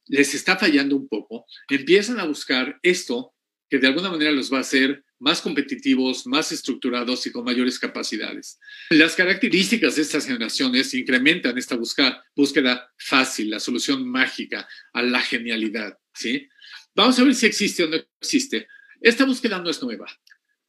les 0.08 0.34
está 0.34 0.58
fallando 0.58 0.96
un 0.96 1.08
poco, 1.08 1.46
empiezan 1.70 2.20
a 2.20 2.26
buscar 2.26 2.80
esto 2.84 3.34
que 3.70 3.80
de 3.80 3.88
alguna 3.88 4.10
manera 4.10 4.32
los 4.32 4.52
va 4.52 4.58
a 4.58 4.62
hacer 4.62 5.04
más 5.20 5.42
competitivos, 5.42 6.28
más 6.28 6.52
estructurados 6.52 7.26
y 7.26 7.32
con 7.32 7.44
mayores 7.44 7.80
capacidades. 7.80 8.60
Las 8.90 9.16
características 9.16 9.96
de 9.96 10.02
estas 10.04 10.26
generaciones 10.26 10.94
incrementan 10.94 11.58
esta 11.58 11.76
búsqueda, 11.76 12.24
búsqueda 12.36 12.94
fácil, 12.98 13.50
la 13.50 13.60
solución 13.60 14.08
mágica 14.08 14.68
a 14.94 15.02
la 15.02 15.22
genialidad. 15.22 15.98
¿sí? 16.14 16.48
Vamos 16.96 17.18
a 17.20 17.24
ver 17.24 17.36
si 17.36 17.46
existe 17.46 17.84
o 17.84 17.88
no 17.88 17.98
existe. 18.22 18.68
Esta 19.02 19.26
búsqueda 19.26 19.60
no 19.60 19.70
es 19.70 19.82
nueva. 19.82 20.08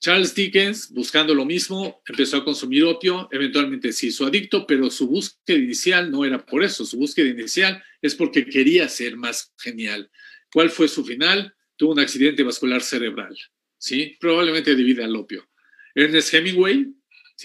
Charles 0.00 0.32
Dickens, 0.32 0.90
buscando 0.92 1.34
lo 1.34 1.44
mismo, 1.44 2.02
empezó 2.06 2.36
a 2.36 2.44
consumir 2.44 2.84
opio, 2.84 3.28
eventualmente 3.32 3.92
se 3.92 4.06
hizo 4.06 4.26
adicto, 4.26 4.64
pero 4.64 4.90
su 4.90 5.08
búsqueda 5.08 5.58
inicial 5.58 6.10
no 6.10 6.24
era 6.24 6.44
por 6.46 6.62
eso, 6.62 6.84
su 6.84 6.98
búsqueda 6.98 7.28
inicial 7.28 7.82
es 8.00 8.14
porque 8.14 8.46
quería 8.46 8.88
ser 8.88 9.16
más 9.16 9.52
genial. 9.58 10.08
¿Cuál 10.52 10.70
fue 10.70 10.86
su 10.86 11.04
final? 11.04 11.54
Tuvo 11.76 11.92
un 11.92 12.00
accidente 12.00 12.44
vascular 12.44 12.80
cerebral. 12.80 13.36
¿Sí? 13.78 14.16
probablemente 14.20 14.74
debido 14.74 15.04
al 15.04 15.16
opio. 15.16 15.48
Ernest 15.94 16.34
Hemingway, 16.34 16.86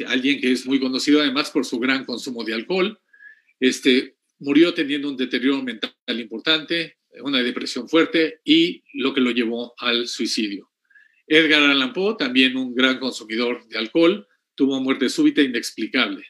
alguien 0.08 0.42
que 0.42 0.52
es 0.52 0.66
muy 0.66 0.80
conocido 0.80 1.22
además 1.22 1.52
por 1.52 1.66
su 1.66 1.80
gran 1.80 2.06
consumo 2.06 2.44
de 2.44 2.54
alcohol, 2.54 3.00
este, 3.60 4.18
murió 4.40 4.74
teniendo 4.74 5.10
un 5.10 5.18
deterioro 5.18 5.62
mental 5.64 5.94
importante, 6.08 6.98
una 7.22 7.42
depresión 7.42 7.88
fuerte 7.88 8.42
y 8.44 8.84
lo 8.94 9.14
que 9.14 9.22
lo 9.22 9.32
llevó 9.32 9.74
al 9.78 10.08
suicidio. 10.08 10.72
Edgar 11.28 11.64
Allan 11.64 11.94
Poe, 11.94 12.16
también 12.18 12.58
un 12.58 12.76
gran 12.76 13.00
consumidor 13.00 13.66
de 13.68 13.78
alcohol, 13.78 14.28
tuvo 14.56 14.80
muerte 14.82 15.10
súbita 15.10 15.42
e 15.42 15.46
inexplicable. 15.46 16.26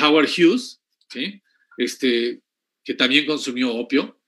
Howard 0.00 0.28
Hughes, 0.28 0.80
este, 1.76 2.40
que 2.84 2.94
también 2.94 3.26
consumió 3.26 3.74
opio, 3.74 4.20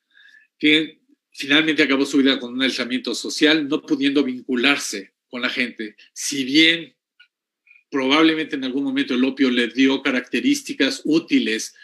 que 0.59 1.01
Finalmente 1.39 1.83
acabó 1.83 2.07
su 2.07 2.17
vida 2.17 2.41
con 2.41 2.55
un 2.55 2.63
aislamiento 2.63 3.15
social, 3.15 3.69
no 3.69 3.83
pudiendo 3.83 4.25
vincularse 4.25 5.13
con 5.29 5.43
la 5.43 5.51
gente. 5.51 5.95
Si 6.15 6.45
bien 6.45 6.97
probablemente 7.91 8.57
en 8.57 8.65
algún 8.65 8.85
momento 8.85 9.13
el 9.13 9.23
opio 9.23 9.51
le 9.51 9.69
dio 9.69 10.01
características 10.01 11.03
útiles 11.05 11.75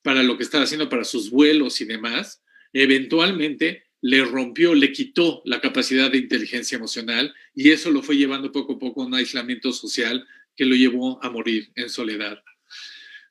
para 0.00 0.22
lo 0.22 0.38
que 0.38 0.44
estaba 0.44 0.64
haciendo 0.64 0.88
para 0.88 1.04
sus 1.04 1.28
vuelos 1.28 1.82
y 1.82 1.84
demás, 1.84 2.42
eventualmente 2.72 3.84
le 4.00 4.24
rompió, 4.24 4.74
le 4.74 4.92
quitó 4.92 5.42
la 5.44 5.60
capacidad 5.60 6.10
de 6.10 6.16
inteligencia 6.16 6.76
emocional 6.76 7.34
y 7.54 7.68
eso 7.70 7.90
lo 7.90 8.02
fue 8.02 8.16
llevando 8.16 8.50
poco 8.50 8.74
a 8.74 8.78
poco 8.78 9.02
a 9.02 9.06
un 9.06 9.14
aislamiento 9.14 9.72
social 9.72 10.26
que 10.56 10.64
lo 10.64 10.74
llevó 10.74 11.22
a 11.22 11.28
morir 11.28 11.70
en 11.74 11.90
soledad. 11.90 12.42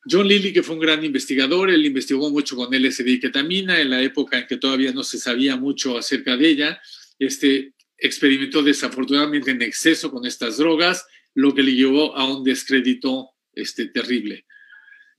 John 0.10 0.28
Lilly, 0.28 0.52
que 0.52 0.64
fue 0.64 0.76
un 0.76 0.82
gran 0.82 1.04
investigador, 1.06 1.70
él 1.70 1.86
investigó 1.86 2.30
mucho 2.32 2.56
con 2.56 2.74
LSD 2.74 3.08
y 3.08 3.20
ketamina 3.20 3.80
en 3.80 3.92
la 3.92 4.02
época 4.02 4.40
en 4.40 4.48
que 4.48 4.58
todavía 4.58 4.92
no 4.92 5.04
se 5.04 5.20
sabía 5.20 5.58
mucho 5.58 5.98
acerca 5.98 6.36
de 6.38 6.50
ella. 6.50 6.82
Este, 7.20 7.74
experimentó 7.98 8.64
desafortunadamente 8.64 9.52
en 9.52 9.62
exceso 9.62 10.12
con 10.12 10.26
estas 10.26 10.58
drogas, 10.58 11.06
lo 11.36 11.54
que 11.54 11.64
le 11.64 11.76
llevó 11.76 12.16
a 12.16 12.28
un 12.36 12.44
descrédito 12.44 13.30
este, 13.54 13.86
terrible. 13.86 14.46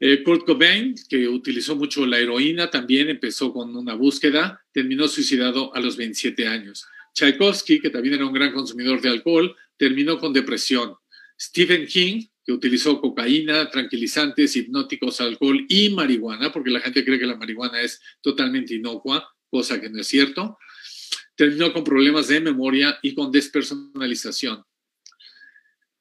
Eh, 0.01 0.25
Kurt 0.25 0.45
Cobain, 0.45 0.97
que 1.09 1.29
utilizó 1.29 1.77
mucho 1.77 2.05
la 2.05 2.19
heroína, 2.19 2.69
también 2.69 3.09
empezó 3.09 3.53
con 3.53 3.75
una 3.77 3.95
búsqueda, 3.95 4.65
terminó 4.73 5.07
suicidado 5.07 5.73
a 5.77 5.81
los 5.81 5.97
27 5.97 6.49
años. 6.49 6.85
Tchaikovsky, 7.15 7.79
que 7.79 7.91
también 7.91 8.17
era 8.17 8.27
un 8.27 8.33
gran 8.33 8.53
consumidor 8.53 9.01
de 9.01 9.11
alcohol, 9.11 9.55
terminó 9.77 10.19
con 10.19 10.33
depresión. 10.33 10.97
Stephen 11.41 11.87
King, 11.87 12.27
que 12.45 12.53
utilizó 12.53 13.01
cocaína, 13.01 13.71
tranquilizantes, 13.71 14.57
hipnóticos, 14.57 15.21
alcohol 15.21 15.65
y 15.69 15.91
marihuana, 15.91 16.53
porque 16.53 16.71
la 16.71 16.81
gente 16.81 17.05
cree 17.05 17.19
que 17.19 17.27
la 17.27 17.37
marihuana 17.37 17.81
es 17.81 18.01
totalmente 18.21 18.75
inocua, 18.75 19.29
cosa 19.49 19.81
que 19.81 19.91
no 19.91 20.01
es 20.01 20.07
cierto. 20.07 20.59
Terminó 21.37 21.73
con 21.73 21.85
problemas 21.85 22.29
de 22.29 22.41
memoria 22.41 22.99
y 23.03 23.15
con 23.15 23.31
despersonalización. 23.31 24.65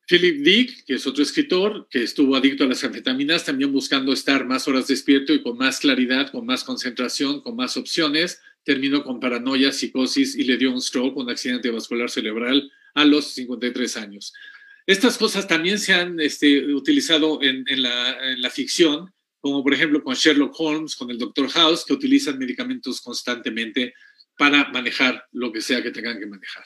Philip 0.08 0.43
Dick, 0.43 0.84
que 0.86 0.95
es 0.95 1.08
otro 1.08 1.23
escritor, 1.23 1.88
que 1.89 2.04
estuvo 2.04 2.36
adicto 2.36 2.65
a 2.65 2.67
las 2.67 2.84
anfetaminas, 2.84 3.45
también 3.45 3.71
buscando 3.71 4.12
estar 4.12 4.45
más 4.45 4.67
horas 4.67 4.88
despierto 4.88 5.34
y 5.34 5.41
con 5.41 5.58
más 5.58 5.80
claridad, 5.80 6.32
con 6.32 6.45
más 6.45 6.65
concentración, 6.65 7.39
con 7.39 7.56
más 7.56 7.77
opciones, 7.77 8.41
terminó 8.63 9.04
con 9.04 9.19
paranoia, 9.19 9.71
psicosis 9.71 10.36
y 10.36 10.43
le 10.43 10.58
dio 10.58 10.71
un 10.71 10.82
stroke, 10.82 11.15
un 11.15 11.30
accidente 11.30 11.69
vascular 11.71 12.10
cerebral 12.10 12.69
a 12.93 13.06
los 13.06 13.27
53 13.27 13.97
años. 13.97 14.34
Estas 14.91 15.17
cosas 15.17 15.47
también 15.47 15.80
se 15.80 15.93
han 15.93 16.19
este, 16.19 16.65
utilizado 16.73 17.41
en, 17.41 17.63
la, 17.82 18.49
ficción, 18.49 19.10
como 19.39 19.63
por 19.63 19.73
ejemplo 19.73 20.04
con 20.04 20.15
Sherlock 20.15 20.54
Holmes, 20.60 20.97
con 20.97 21.10
el 21.10 21.17
Dr. 21.17 21.49
House, 21.49 21.86
que 21.86 21.93
utilizan 21.93 22.38
medicamentos 22.38 22.99
constantemente 22.99 23.93
para 24.38 24.69
manejar 24.71 25.25
lo 25.32 25.49
que 25.54 25.62
sea 25.62 25.82
que 25.82 25.91
tengan 25.91 26.19
que 26.19 26.25
manejar. 26.25 26.65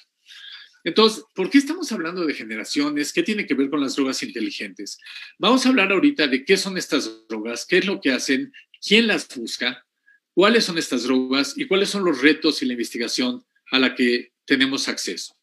Entonces, 0.83 1.23
¿por 1.35 1.51
qué 1.51 1.59
estamos 1.59 1.91
hablando 1.91 2.25
de 2.25 2.33
generaciones? 2.33 3.13
¿Qué 3.13 3.21
tiene 3.21 3.45
que 3.45 3.53
ver 3.53 3.69
con 3.69 3.79
las 3.79 3.95
drogas 3.95 4.23
inteligentes? 4.23 4.97
Vamos 5.37 5.63
a 5.63 5.69
hablar 5.69 5.91
ahorita 5.91 6.25
de 6.25 6.43
qué 6.43 6.57
son 6.57 6.79
estas 6.79 7.27
drogas, 7.27 7.67
qué 7.67 7.77
es 7.77 7.85
lo 7.85 8.01
que 8.01 8.11
hacen, 8.11 8.51
quién 8.83 9.05
las 9.05 9.27
busca, 9.35 9.85
cuáles 10.33 10.65
son 10.65 10.79
estas 10.79 11.03
drogas 11.03 11.53
y 11.55 11.67
cuáles 11.67 11.89
son 11.89 12.03
los 12.03 12.23
retos 12.23 12.63
y 12.63 12.65
la 12.65 12.73
investigación 12.73 13.45
a 13.69 13.77
la 13.77 13.93
que 13.93 14.31
tenemos 14.45 14.87
acceso. 14.87 15.35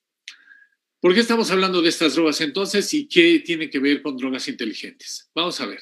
¿Por 1.03 1.15
qué 1.15 1.19
estamos 1.21 1.51
hablando 1.51 1.83
de 1.83 1.88
estas 1.88 2.15
drogas 2.15 2.41
entonces 2.43 2.95
y 2.95 3.09
qué 3.09 3.43
tiene 3.45 3.69
que 3.69 3.81
ver 3.81 4.03
con 4.03 4.17
drogas 4.17 4.47
inteligentes? 4.47 5.29
Vamos 5.35 5.61
a 5.61 5.67
ver. 5.67 5.81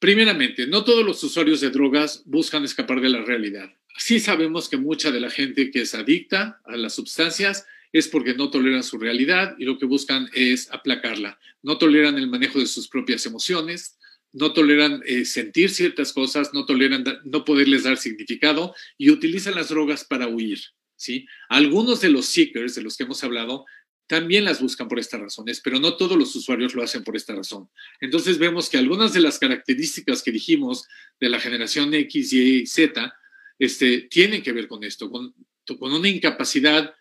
Primeramente, 0.00 0.66
no 0.66 0.82
todos 0.82 1.06
los 1.06 1.22
usuarios 1.22 1.60
de 1.60 1.70
drogas 1.70 2.24
buscan 2.26 2.64
escapar 2.64 3.00
de 3.00 3.10
la 3.10 3.22
realidad. 3.22 3.70
Sí 3.96 4.18
sabemos 4.18 4.68
que 4.68 4.76
mucha 4.76 5.12
de 5.12 5.20
la 5.20 5.30
gente 5.30 5.70
que 5.70 5.82
es 5.82 5.94
adicta 5.94 6.60
a 6.64 6.76
las 6.76 6.96
sustancias 6.96 7.64
es 7.92 8.08
porque 8.08 8.34
no 8.34 8.50
toleran 8.50 8.82
su 8.82 8.98
realidad 8.98 9.54
y 9.56 9.64
lo 9.64 9.78
que 9.78 9.86
buscan 9.86 10.28
es 10.34 10.68
aplacarla. 10.72 11.38
No 11.62 11.78
toleran 11.78 12.18
el 12.18 12.28
manejo 12.28 12.58
de 12.58 12.66
sus 12.66 12.88
propias 12.88 13.24
emociones, 13.24 13.98
no 14.32 14.52
toleran 14.52 15.00
eh, 15.06 15.26
sentir 15.26 15.70
ciertas 15.70 16.12
cosas, 16.12 16.52
no 16.52 16.66
toleran 16.66 17.04
no 17.22 17.44
poderles 17.44 17.84
dar 17.84 17.98
significado 17.98 18.74
y 18.96 19.10
utilizan 19.10 19.54
las 19.54 19.68
drogas 19.68 20.02
para 20.02 20.26
huir. 20.26 20.58
¿sí? 20.96 21.26
Algunos 21.48 22.00
de 22.00 22.10
los 22.10 22.26
seekers 22.26 22.74
de 22.74 22.82
los 22.82 22.96
que 22.96 23.04
hemos 23.04 23.22
hablado 23.22 23.64
también 24.08 24.44
las 24.44 24.60
buscan 24.60 24.88
por 24.88 24.98
estas 24.98 25.20
razones, 25.20 25.60
pero 25.62 25.78
no 25.78 25.96
todos 25.96 26.18
los 26.18 26.34
usuarios 26.34 26.74
lo 26.74 26.82
hacen 26.82 27.04
por 27.04 27.14
esta 27.14 27.34
razón. 27.34 27.68
Entonces 28.00 28.38
vemos 28.38 28.68
que 28.68 28.78
algunas 28.78 29.12
de 29.12 29.20
las 29.20 29.38
características 29.38 30.22
que 30.22 30.32
dijimos 30.32 30.88
de 31.20 31.28
la 31.28 31.38
generación 31.38 31.92
X, 31.94 32.32
Y, 32.32 32.66
Z, 32.66 33.14
este, 33.58 34.02
tienen 34.10 34.42
que 34.42 34.52
ver 34.52 34.66
con 34.66 34.82
esto, 34.82 35.10
con, 35.10 35.34
una 35.80 36.08
incapacidad 36.08 36.94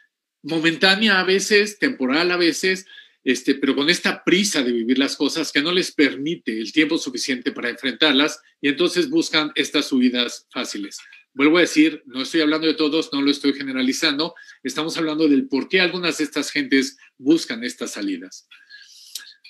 momentánea 0.43 1.21
a 1.21 1.23
veces, 1.23 1.79
temporal 1.79 2.29
a 2.31 2.37
veces, 2.37 2.85
este, 3.23 3.55
pero 3.55 3.75
con 3.75 3.89
esta 3.89 4.23
prisa 4.23 4.61
de 4.61 4.73
vivir 4.73 4.99
las 4.99 5.15
cosas 5.15 5.51
que 5.51 5.61
no 5.61 5.71
les 5.71 5.93
permite 5.93 6.59
el 6.59 6.73
tiempo 6.73 6.97
suficiente 6.97 7.53
para 7.53 7.69
enfrentarlas 7.69 8.41
y 8.61 8.67
entonces 8.67 9.09
buscan 9.09 9.51
estas 9.55 9.87
subidas 9.87 10.45
fáciles. 10.51 10.99
Vuelvo 11.37 11.59
a 11.59 11.61
decir, 11.61 12.01
no 12.07 12.23
estoy 12.23 12.41
hablando 12.41 12.65
de 12.65 12.73
todos, 12.73 13.13
no 13.13 13.21
lo 13.21 13.29
estoy 13.29 13.53
generalizando, 13.53 14.33
estamos 14.63 14.97
hablando 14.97 15.27
del 15.27 15.47
por 15.47 15.69
qué 15.69 15.79
algunas 15.79 16.17
de 16.17 16.23
estas 16.23 16.49
gentes 16.49 16.97
buscan 17.19 17.63
estas 17.63 17.91
salidas. 17.91 18.47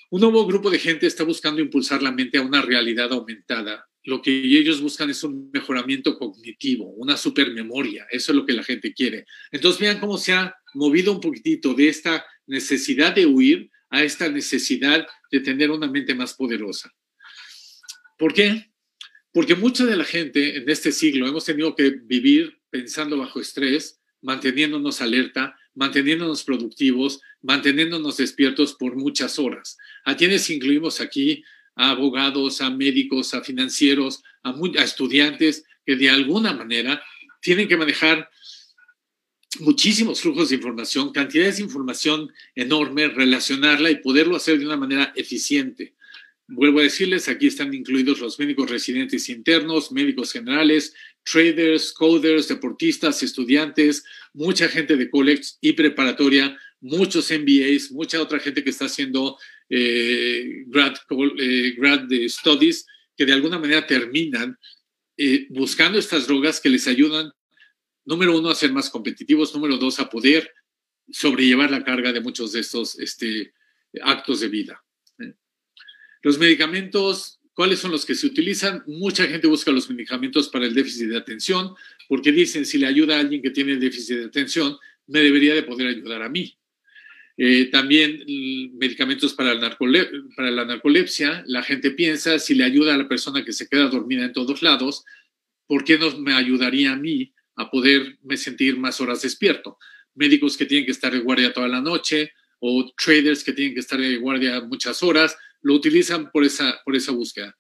Un 0.10 0.20
nuevo 0.20 0.46
grupo 0.46 0.70
de 0.70 0.80
gente 0.80 1.08
está 1.08 1.24
buscando 1.24 1.62
impulsar 1.62 2.04
la 2.04 2.12
mente 2.12 2.40
a 2.40 2.42
una 2.42 2.62
realidad 2.62 3.14
aumentada. 3.14 3.88
Lo 4.04 4.22
que 4.22 4.38
ellos 4.38 4.82
buscan 4.82 5.10
es 5.10 5.24
un 5.24 5.50
mejoramiento 5.54 6.18
cognitivo, 6.18 6.90
una 6.98 7.16
supermemoria. 7.16 8.06
Eso 8.12 8.34
es 8.34 8.36
lo 8.36 8.46
que 8.46 8.52
la 8.52 8.64
gente 8.64 8.94
quiere. 8.94 9.26
Entonces 9.54 9.80
vean 9.80 10.02
cómo 10.02 10.18
se 10.18 10.34
ha 10.34 10.58
movido 10.74 11.14
un 11.14 11.22
poquitito 11.22 11.74
de 11.74 11.88
esta 11.88 12.26
necesidad 12.48 13.16
de 13.16 13.28
huir 13.28 13.72
a 13.90 14.04
esta 14.04 14.28
necesidad 14.28 15.08
de 15.32 15.40
tener 15.40 15.72
una 15.72 15.90
mente 15.90 16.14
más 16.14 16.34
poderosa. 16.34 16.94
¿Por 18.18 18.34
qué? 18.34 18.72
Porque 19.34 19.56
mucha 19.56 19.86
de 19.86 19.98
la 19.98 20.06
gente 20.06 20.58
en 20.58 20.70
este 20.70 20.92
siglo 20.92 21.28
hemos 21.28 21.46
tenido 21.46 21.76
que 21.76 21.90
vivir 21.90 22.60
pensando 22.70 23.18
bajo 23.18 23.40
estrés, 23.40 24.00
manteniéndonos 24.22 25.02
alerta, 25.02 25.56
manteniéndonos 25.76 26.44
productivos, 26.44 27.22
manteniéndonos 27.42 28.18
despiertos 28.18 28.74
por 28.74 28.96
muchas 28.96 29.38
horas. 29.38 29.78
A 30.06 30.16
quienes 30.16 30.50
incluimos 30.50 31.02
aquí 31.02 31.44
a 31.76 31.92
abogados, 31.92 32.62
a 32.62 32.72
médicos, 32.72 33.34
a 33.34 33.44
financieros, 33.44 34.24
a, 34.44 34.50
a 34.52 34.84
estudiantes 34.84 35.64
que 35.86 35.96
de 35.96 36.10
alguna 36.10 36.54
manera 36.54 37.02
tienen 37.42 37.68
que 37.68 37.78
manejar 37.78 38.30
muchísimos 39.60 40.22
flujos 40.22 40.50
de 40.50 40.56
información, 40.56 41.12
cantidades 41.12 41.58
de 41.58 41.64
información 41.64 42.32
enorme, 42.56 43.08
relacionarla 43.08 43.92
y 43.92 44.02
poderlo 44.02 44.36
hacer 44.36 44.60
de 44.60 44.66
una 44.66 44.78
manera 44.78 45.14
eficiente. 45.16 45.96
Vuelvo 46.50 46.80
a 46.80 46.84
decirles, 46.84 47.28
aquí 47.28 47.48
están 47.48 47.74
incluidos 47.74 48.20
los 48.20 48.40
médicos 48.40 48.70
residentes 48.70 49.28
internos, 49.28 49.92
médicos 49.92 50.32
generales, 50.32 50.94
traders, 51.24 51.92
coders, 51.92 52.48
deportistas, 52.48 53.22
estudiantes, 53.22 54.06
mucha 54.34 54.70
gente 54.70 54.96
de 54.96 55.10
college 55.10 55.44
y 55.60 55.74
preparatoria, 55.74 56.58
muchos 56.80 57.32
MBAs, 57.32 57.92
mucha 57.92 58.22
otra 58.22 58.40
gente 58.40 58.64
que 58.64 58.70
está 58.70 58.86
haciendo 58.86 59.38
eh, 59.70 60.64
grad, 60.68 60.96
eh, 61.38 61.76
grad 61.78 62.08
studies, 62.28 62.86
que 63.18 63.26
de 63.26 63.34
alguna 63.34 63.60
manera 63.60 63.86
terminan 63.86 64.58
eh, 65.18 65.48
buscando 65.50 66.00
estas 66.00 66.28
drogas 66.28 66.62
que 66.62 66.70
les 66.70 66.88
ayudan, 66.88 67.30
número 68.06 68.38
uno, 68.38 68.50
a 68.50 68.56
ser 68.56 68.72
más 68.72 68.90
competitivos, 68.90 69.54
número 69.54 69.76
dos, 69.76 70.00
a 70.00 70.10
poder 70.10 70.50
sobrellevar 71.10 71.72
la 71.72 71.84
carga 71.84 72.14
de 72.14 72.22
muchos 72.22 72.54
de 72.54 72.62
estos 72.62 72.98
este, 73.00 73.54
actos 74.02 74.40
de 74.40 74.48
vida. 74.48 74.82
Los 76.22 76.40
medicamentos, 76.40 77.40
¿cuáles 77.54 77.80
son 77.80 77.92
los 77.92 78.06
que 78.06 78.16
se 78.16 78.28
utilizan? 78.28 78.84
Mucha 78.88 79.26
gente 79.28 79.48
busca 79.48 79.72
los 79.72 79.90
medicamentos 79.90 80.50
para 80.50 80.66
el 80.66 80.74
déficit 80.74 81.10
de 81.10 81.18
atención 81.18 81.76
porque 82.08 82.32
dicen, 82.32 82.66
si 82.66 82.78
le 82.78 82.88
ayuda 82.88 83.18
a 83.18 83.20
alguien 83.20 83.42
que 83.42 83.52
tiene 83.52 83.78
déficit 83.78 84.18
de 84.18 84.26
atención, 84.26 84.78
me 85.08 85.20
debería 85.20 85.54
de 85.54 85.64
poder 85.64 85.88
ayudar 85.88 86.22
a 86.22 86.30
mí. 86.30 86.58
Eh, 87.40 87.66
también 87.66 88.24
medicamentos 88.74 89.34
para, 89.34 89.54
para 90.36 90.52
la 90.52 90.66
narcolepsia. 90.66 91.44
La 91.46 91.62
gente 91.62 91.92
piensa, 91.92 92.40
si 92.40 92.56
le 92.56 92.64
ayuda 92.64 92.96
a 92.96 92.98
la 92.98 93.08
persona 93.08 93.46
que 93.46 93.54
se 93.54 93.68
queda 93.68 93.88
dormida 93.88 94.26
en 94.26 94.34
todos 94.34 94.64
lados, 94.64 95.06
¿por 95.68 95.84
qué 95.84 96.00
no 96.00 96.18
me 96.18 96.34
ayudaría 96.34 96.94
a 96.94 96.96
mí 96.96 97.34
a 97.56 97.70
poderme 97.70 98.38
sentir 98.38 98.78
más 98.78 99.00
horas 99.02 99.22
despierto? 99.22 99.78
Médicos 100.16 100.58
que 100.58 100.66
tienen 100.66 100.86
que 100.86 100.92
estar 100.92 101.14
de 101.14 101.20
guardia 101.20 101.54
toda 101.54 101.68
la 101.68 101.80
noche 101.80 102.32
o 102.60 102.92
traders 102.98 103.44
que 103.44 103.54
tienen 103.54 103.76
que 103.76 103.82
estar 103.82 104.00
de 104.00 104.18
guardia 104.18 104.62
muchas 104.62 105.04
horas 105.04 105.38
lo 105.68 105.74
utilizan 105.74 106.32
por 106.32 106.46
esa, 106.46 106.80
por 106.86 106.96
esa 106.96 107.12
búsqueda. 107.12 107.54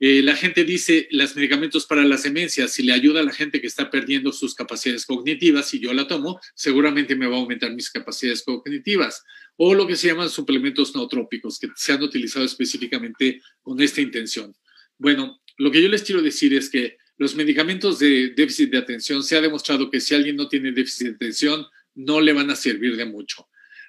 Eh, 0.00 0.22
la 0.22 0.36
gente 0.36 0.64
dice, 0.64 1.08
los 1.10 1.34
medicamentos 1.34 1.86
para 1.86 2.04
las 2.04 2.22
demencias, 2.22 2.72
si 2.72 2.82
le 2.82 2.92
ayuda 2.92 3.20
a 3.20 3.24
la 3.24 3.32
gente 3.32 3.60
que 3.60 3.66
está 3.66 3.90
perdiendo 3.90 4.32
sus 4.32 4.54
capacidades 4.54 5.06
cognitivas, 5.06 5.66
si 5.68 5.80
yo 5.80 5.94
la 5.94 6.06
tomo, 6.06 6.38
seguramente 6.54 7.16
me 7.16 7.26
va 7.26 7.36
a 7.36 7.40
aumentar 7.40 7.74
mis 7.74 7.90
capacidades 7.90 8.42
cognitivas. 8.44 9.24
O 9.56 9.74
lo 9.74 9.86
que 9.86 9.96
se 9.96 10.08
llaman 10.08 10.28
suplementos 10.28 10.94
nootrópicos, 10.94 11.58
que 11.58 11.68
se 11.74 11.92
han 11.92 12.02
utilizado 12.02 12.44
específicamente 12.44 13.40
con 13.62 13.80
esta 13.80 14.02
intención. 14.02 14.54
Bueno, 14.98 15.40
lo 15.56 15.70
que 15.70 15.82
yo 15.82 15.88
les 15.88 16.02
quiero 16.02 16.20
decir 16.20 16.54
es 16.54 16.68
que 16.68 16.98
los 17.16 17.34
medicamentos 17.34 17.98
de 17.98 18.34
déficit 18.36 18.70
de 18.70 18.78
atención, 18.78 19.22
se 19.24 19.36
ha 19.36 19.40
demostrado 19.40 19.90
que 19.90 20.00
si 20.00 20.14
alguien 20.14 20.36
no 20.36 20.48
tiene 20.48 20.70
déficit 20.70 21.08
de 21.08 21.14
atención, 21.14 21.66
no 21.94 22.20
le 22.20 22.34
van 22.34 22.50
a 22.50 22.56
servir 22.56 22.94
de 22.96 23.06
mucho. 23.06 23.48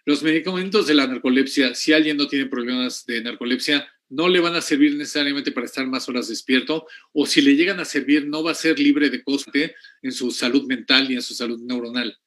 Los 0.09 0.23
medicamentos 0.23 0.87
de 0.87 0.95
la 0.95 1.05
narcolepsia, 1.05 1.75
si 1.75 1.93
alguien 1.93 2.17
no 2.17 2.27
tiene 2.27 2.47
problemas 2.47 3.05
de 3.05 3.21
narcolepsia, 3.21 3.87
no 4.09 4.27
le 4.27 4.39
van 4.39 4.55
a 4.55 4.61
servir 4.61 4.95
necesariamente 4.95 5.51
para 5.51 5.67
estar 5.67 5.85
más 5.85 6.09
horas 6.09 6.27
despierto, 6.27 6.87
o 7.13 7.27
si 7.27 7.43
le 7.43 7.55
llegan 7.55 7.79
a 7.79 7.85
servir, 7.85 8.25
no 8.25 8.41
va 8.41 8.49
a 8.49 8.55
ser 8.55 8.79
libre 8.79 9.11
de 9.11 9.21
coste 9.21 9.75
en 10.01 10.11
su 10.11 10.31
salud 10.31 10.65
mental 10.65 11.11
y 11.11 11.13
en 11.13 11.21
su 11.21 11.35
salud 11.35 11.61
neuronal. 11.61 12.17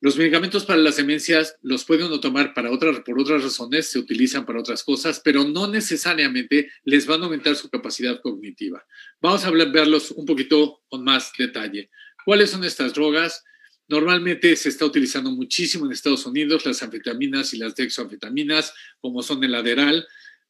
Los 0.00 0.16
medicamentos 0.16 0.64
para 0.64 0.80
las 0.80 0.96
demencias 0.96 1.56
los 1.62 1.84
pueden 1.84 2.06
uno 2.06 2.18
tomar 2.18 2.52
para 2.52 2.72
otras, 2.72 2.98
por 3.06 3.20
otras 3.20 3.44
razones, 3.44 3.86
se 3.86 4.00
utilizan 4.00 4.44
para 4.44 4.58
otras 4.58 4.82
cosas, 4.82 5.20
pero 5.24 5.44
no 5.44 5.68
necesariamente 5.68 6.72
les 6.82 7.06
van 7.06 7.20
a 7.22 7.26
aumentar 7.26 7.54
su 7.54 7.70
capacidad 7.70 8.20
cognitiva. 8.22 8.84
Vamos 9.20 9.44
a 9.44 9.52
verlos 9.52 10.10
un 10.10 10.26
poquito 10.26 10.82
con 10.88 11.04
más 11.04 11.30
detalle. 11.38 11.90
¿Cuáles 12.24 12.50
son 12.50 12.64
estas 12.64 12.92
drogas? 12.92 13.44
Normalmente 13.86 14.56
se 14.56 14.70
está 14.70 14.86
utilizando 14.86 15.30
muchísimo 15.30 15.84
en 15.84 15.92
Estados 15.92 16.24
Unidos 16.24 16.64
las 16.64 16.82
anfetaminas 16.82 17.52
y 17.52 17.58
las 17.58 17.74
dexoanfetaminas, 17.74 18.72
como 19.00 19.22
son 19.22 19.44
el 19.44 19.54
Adderall. 19.54 20.06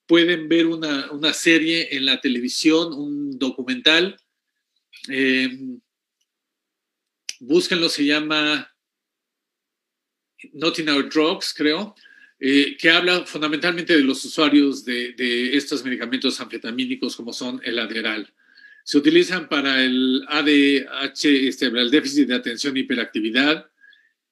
Pueden 0.06 0.48
ver 0.48 0.66
una, 0.66 1.32
serie 1.32 1.96
en 1.96 2.06
la 2.06 2.20
televisión, 2.20 2.92
un 2.92 3.38
documental. 3.38 4.16
Eh, 5.08 5.48
búsquenlo, 7.40 7.88
se 7.88 8.04
llama 8.04 8.72
Not 10.52 10.78
in 10.78 10.90
Our 10.90 11.08
Drugs, 11.08 11.52
creo, 11.56 11.94
eh, 12.38 12.76
que 12.76 12.90
habla 12.90 13.26
fundamentalmente 13.26 13.96
de 13.96 14.02
los 14.02 14.24
usuarios 14.24 14.84
de, 14.84 15.14
de 15.14 15.56
estos 15.56 15.84
medicamentos 15.84 16.40
anfetamínicos 16.40 17.16
como 17.16 17.32
son 17.32 17.60
el 17.64 17.78
Adderall 17.78 18.32
se 18.84 18.98
utilizan 18.98 19.48
para 19.48 19.82
el 19.82 20.22
ADH, 20.28 21.24
este, 21.24 21.66
el 21.66 21.90
déficit 21.90 22.28
de 22.28 22.34
atención 22.34 22.76
e 22.76 22.80
hiperactividad. 22.80 23.66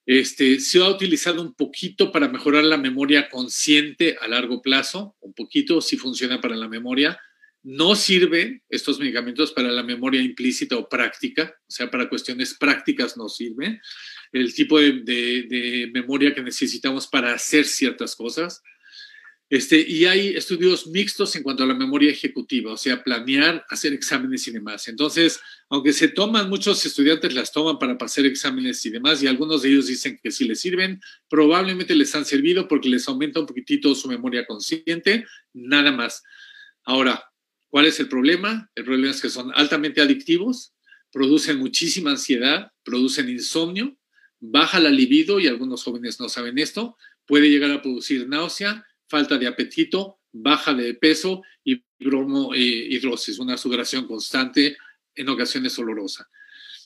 Este, 0.05 0.59
se 0.59 0.79
ha 0.79 0.89
utilizado 0.89 1.41
un 1.41 1.55
poquito 1.55 2.11
para 2.11 2.27
mejorar 2.27 2.63
la 2.63 2.77
memoria 2.77 3.29
consciente 3.29 4.15
a 4.21 4.27
largo 4.27 4.61
plazo, 4.61 5.15
un 5.21 5.33
poquito 5.33 5.81
si 5.81 5.97
funciona 5.97 6.39
para 6.39 6.55
la 6.55 6.67
memoria. 6.67 7.19
No 7.63 7.95
sirven 7.95 8.61
estos 8.69 8.99
medicamentos 8.99 9.53
para 9.53 9.71
la 9.71 9.81
memoria 9.81 10.21
implícita 10.21 10.77
o 10.77 10.87
práctica, 10.87 11.55
o 11.67 11.71
sea, 11.71 11.89
para 11.89 12.07
cuestiones 12.07 12.53
prácticas 12.53 13.17
no 13.17 13.29
sirven. 13.29 13.81
El 14.31 14.53
tipo 14.53 14.79
de 14.79 15.89
memoria 15.93 16.35
que 16.35 16.43
necesitamos 16.43 17.07
para 17.07 17.33
hacer 17.33 17.65
ciertas 17.65 18.15
cosas. 18.15 18.61
Este, 19.53 19.79
y 19.87 20.05
hay 20.05 20.29
estudios 20.29 20.87
mixtos 20.87 21.35
en 21.35 21.43
cuanto 21.43 21.61
a 21.61 21.67
la 21.67 21.75
memoria 21.75 22.09
ejecutiva, 22.09 22.73
o 22.73 22.75
sea, 22.75 23.03
planear, 23.03 23.63
hacer 23.69 23.93
exámenes 23.93 24.47
y 24.47 24.51
demás. 24.51 24.87
Entonces, 24.87 25.39
aunque 25.69 25.93
se 25.93 26.07
toman, 26.07 26.49
muchos 26.49 26.83
estudiantes 26.87 27.35
las 27.35 27.51
toman 27.51 27.77
para 27.77 27.95
pasar 27.95 28.25
exámenes 28.25 28.83
y 28.83 28.89
demás, 28.89 29.21
y 29.21 29.27
algunos 29.27 29.61
de 29.61 29.69
ellos 29.69 29.85
dicen 29.85 30.19
que 30.23 30.31
si 30.31 30.45
les 30.45 30.59
sirven, 30.59 30.99
probablemente 31.29 31.93
les 31.93 32.15
han 32.15 32.25
servido 32.25 32.67
porque 32.67 32.89
les 32.89 33.07
aumenta 33.07 33.41
un 33.41 33.45
poquitito 33.45 33.93
su 33.93 34.07
memoria 34.07 34.43
consciente, 34.47 35.23
nada 35.53 35.91
más. 35.91 36.23
Ahora, 36.83 37.23
¿cuál 37.67 37.85
es 37.85 37.99
el 37.99 38.09
problema? 38.09 38.71
El 38.73 38.85
problema 38.85 39.11
es 39.11 39.21
que 39.21 39.29
son 39.29 39.51
altamente 39.53 40.01
adictivos, 40.01 40.73
producen 41.11 41.59
muchísima 41.59 42.09
ansiedad, 42.09 42.71
producen 42.83 43.29
insomnio, 43.29 43.95
baja 44.39 44.79
la 44.79 44.89
libido, 44.89 45.39
y 45.39 45.45
algunos 45.45 45.83
jóvenes 45.83 46.19
no 46.19 46.27
saben 46.27 46.57
esto, 46.57 46.97
puede 47.27 47.51
llegar 47.51 47.69
a 47.69 47.83
producir 47.83 48.27
náusea, 48.27 48.83
falta 49.13 49.37
de 49.37 49.45
apetito, 49.45 50.21
baja 50.31 50.73
de 50.73 50.95
peso 50.95 51.43
y 51.63 51.79
bromohidrosis, 51.99 53.37
una 53.37 53.57
sudoración 53.57 54.07
constante, 54.07 54.75
en 55.13 55.29
ocasiones 55.29 55.77
olorosa. 55.77 56.27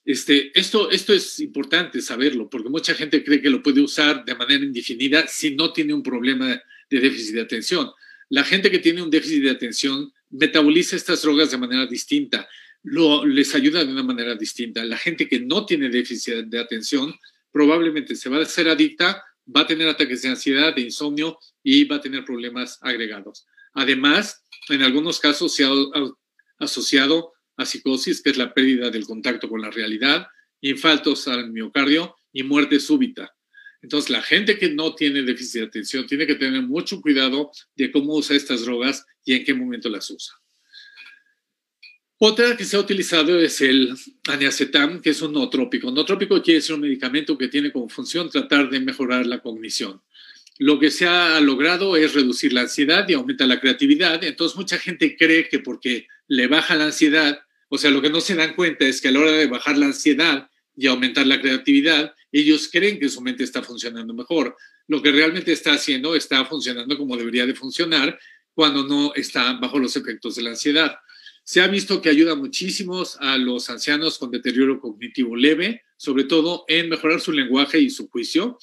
Este, 0.03 0.51
esto, 0.59 0.91
esto 0.91 1.13
es 1.13 1.39
importante 1.39 2.01
saberlo, 2.01 2.49
porque 2.49 2.67
mucha 2.67 2.93
gente 2.93 3.23
cree 3.23 3.41
que 3.41 3.49
lo 3.49 3.63
puede 3.63 3.79
usar 3.79 4.25
de 4.25 4.35
manera 4.35 4.61
indefinida 4.61 5.25
si 5.25 5.55
no 5.55 5.71
tiene 5.71 5.93
un 5.93 6.03
problema 6.03 6.61
de 6.89 6.99
déficit 6.99 7.35
de 7.35 7.41
atención. 7.41 7.89
La 8.27 8.43
gente 8.43 8.69
que 8.69 8.79
tiene 8.79 9.01
un 9.01 9.09
déficit 9.09 9.43
de 9.43 9.51
atención 9.51 10.11
metaboliza 10.29 10.97
estas 10.97 11.21
drogas 11.21 11.51
de 11.51 11.57
manera 11.57 11.85
distinta, 11.85 12.45
lo, 12.83 13.25
les 13.25 13.55
ayuda 13.55 13.85
de 13.85 13.91
una 13.93 14.03
manera 14.03 14.35
distinta. 14.35 14.83
La 14.83 14.97
gente 14.97 15.29
que 15.29 15.39
no 15.39 15.65
tiene 15.65 15.87
déficit 15.87 16.43
de 16.47 16.59
atención 16.59 17.15
probablemente 17.53 18.17
se 18.17 18.27
va 18.27 18.39
a 18.39 18.41
hacer 18.41 18.67
adicta 18.67 19.23
va 19.55 19.61
a 19.61 19.67
tener 19.67 19.87
ataques 19.87 20.21
de 20.21 20.29
ansiedad, 20.29 20.75
de 20.75 20.81
insomnio 20.81 21.39
y 21.69 21.83
va 21.83 21.97
a 21.97 22.01
tener 22.01 22.23
problemas 22.23 22.79
agregados. 22.81 23.45
Además, 23.73 24.41
en 24.69 24.83
algunos 24.83 25.19
casos 25.19 25.53
se 25.53 25.65
ha 25.65 25.69
asociado 26.59 27.33
a 27.57 27.65
psicosis, 27.65 28.21
que 28.21 28.29
es 28.29 28.37
la 28.37 28.53
pérdida 28.53 28.89
del 28.89 29.05
contacto 29.05 29.49
con 29.49 29.59
la 29.59 29.69
realidad, 29.69 30.27
infartos 30.61 31.27
al 31.27 31.51
miocardio 31.51 32.15
y 32.31 32.43
muerte 32.43 32.79
súbita. 32.79 33.35
Entonces, 33.81 34.09
la 34.09 34.21
gente 34.21 34.57
que 34.57 34.69
no 34.69 34.95
tiene 34.95 35.23
déficit 35.23 35.59
de 35.59 35.67
atención 35.67 36.07
tiene 36.07 36.25
que 36.25 36.35
tener 36.35 36.61
mucho 36.61 37.01
cuidado 37.01 37.51
de 37.75 37.91
cómo 37.91 38.15
usa 38.15 38.37
estas 38.37 38.63
drogas 38.63 39.05
y 39.25 39.33
en 39.33 39.43
qué 39.43 39.53
momento 39.53 39.89
las 39.89 40.09
usa. 40.09 40.35
Otra 42.17 42.55
que 42.55 42.63
se 42.63 42.77
ha 42.77 42.79
utilizado 42.79 43.37
es 43.41 43.59
el 43.59 43.93
aniacetam, 44.29 45.01
que 45.01 45.09
es 45.09 45.21
un 45.21 45.33
nootrópico. 45.33 45.91
Nootrópico 45.91 46.41
quiere 46.41 46.59
decir 46.59 46.75
un 46.75 46.81
medicamento 46.81 47.37
que 47.37 47.49
tiene 47.49 47.73
como 47.73 47.89
función 47.89 48.29
tratar 48.29 48.69
de 48.69 48.79
mejorar 48.79 49.25
la 49.25 49.41
cognición. 49.41 50.01
Lo 50.59 50.79
que 50.79 50.89
se 50.89 51.05
ha 51.05 51.39
logrado 51.39 51.95
es 51.95 52.13
reducir 52.13 52.53
la 52.53 52.61
ansiedad 52.61 53.07
y 53.07 53.13
aumenta 53.13 53.45
la 53.45 53.59
creatividad. 53.59 54.23
Entonces 54.23 54.57
mucha 54.57 54.77
gente 54.79 55.15
cree 55.15 55.49
que 55.49 55.59
porque 55.59 56.07
le 56.27 56.47
baja 56.47 56.75
la 56.75 56.85
ansiedad, 56.85 57.39
o 57.69 57.77
sea, 57.77 57.91
lo 57.91 58.01
que 58.01 58.09
no 58.09 58.21
se 58.21 58.35
dan 58.35 58.55
cuenta 58.55 58.85
es 58.85 59.01
que 59.01 59.09
a 59.09 59.11
la 59.11 59.19
hora 59.19 59.31
de 59.31 59.47
bajar 59.47 59.77
la 59.77 59.87
ansiedad 59.87 60.49
y 60.75 60.87
aumentar 60.87 61.27
la 61.27 61.41
creatividad, 61.41 62.13
ellos 62.31 62.69
creen 62.71 62.99
que 62.99 63.09
su 63.09 63.21
mente 63.21 63.43
está 63.43 63.61
funcionando 63.61 64.13
mejor. 64.13 64.55
Lo 64.87 65.01
que 65.01 65.11
realmente 65.11 65.51
está 65.51 65.73
haciendo 65.73 66.15
está 66.15 66.45
funcionando 66.45 66.97
como 66.97 67.17
debería 67.17 67.45
de 67.45 67.55
funcionar 67.55 68.17
cuando 68.53 68.83
no 68.87 69.13
está 69.15 69.53
bajo 69.53 69.79
los 69.79 69.95
efectos 69.95 70.35
de 70.35 70.43
la 70.43 70.51
ansiedad. 70.51 70.97
Se 71.43 71.61
ha 71.61 71.67
visto 71.67 72.01
que 72.01 72.09
ayuda 72.09 72.35
muchísimo 72.35 73.03
a 73.19 73.37
los 73.37 73.69
ancianos 73.69 74.17
con 74.17 74.31
deterioro 74.31 74.79
cognitivo 74.79 75.35
leve, 75.35 75.83
sobre 75.95 76.25
todo 76.25 76.65
en 76.67 76.89
mejorar 76.89 77.21
su 77.21 77.31
lenguaje 77.31 77.79
y 77.79 77.89
su 77.89 78.09
juicio. 78.09 78.57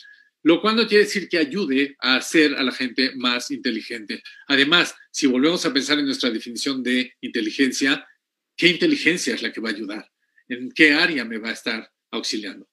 Lo 0.45 0.61
cual 0.61 0.77
no 0.77 0.87
quiere 0.87 1.05
decir 1.05 1.29
que 1.29 1.39
ayude 1.39 1.97
a 2.01 2.17
hacer 2.17 2.55
a 2.55 2.63
la 2.63 2.71
gente 2.71 3.13
más 3.17 3.51
inteligente. 3.51 4.23
Además, 4.47 4.95
si 5.11 5.27
volvemos 5.27 5.65
a 5.65 5.73
pensar 5.73 5.99
en 5.99 6.05
nuestra 6.05 6.31
definición 6.31 6.83
de 6.83 7.15
inteligencia, 7.23 8.07
¿qué 8.55 8.69
inteligencia 8.69 9.35
es 9.35 9.43
la 9.43 9.51
que 9.51 9.63
va 9.63 9.71
a 9.71 9.73
ayudar? 9.73 10.13
¿En 10.49 10.71
qué 10.71 10.93
área 10.93 11.25
me 11.25 11.39
va 11.39 11.49
a 11.49 11.55
estar 11.55 11.91
auxiliando? 12.11 12.69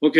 Ok, 0.00 0.18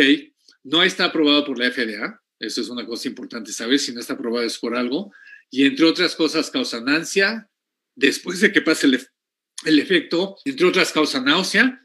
no 0.63 0.85
está 0.85 1.07
aprobado 1.07 1.45
por 1.45 1.59
la 1.59 1.73
FDA, 1.73 2.23
eso 2.39 2.61
es 2.61 2.69
una 2.69 2.87
cosa 2.87 3.09
importante 3.09 3.51
saber, 3.51 3.81
si 3.81 3.93
no 3.93 4.01
está 4.01 4.15
aprobado 4.15 4.47
es 4.47 4.59
por 4.59 4.77
algo, 4.77 5.13
y 5.51 5.67
entre 5.67 5.87
otras 5.87 6.15
cosas 6.15 6.53
causan 6.53 6.89
ansia, 6.89 7.51
después 7.97 8.41
de 8.41 8.53
que 8.53 8.63
pase 8.63 8.87
el, 8.87 9.79
efecto, 9.81 10.37
entre 10.45 10.67
otras 10.67 10.93
causa 10.93 11.21
náusea, 11.21 11.83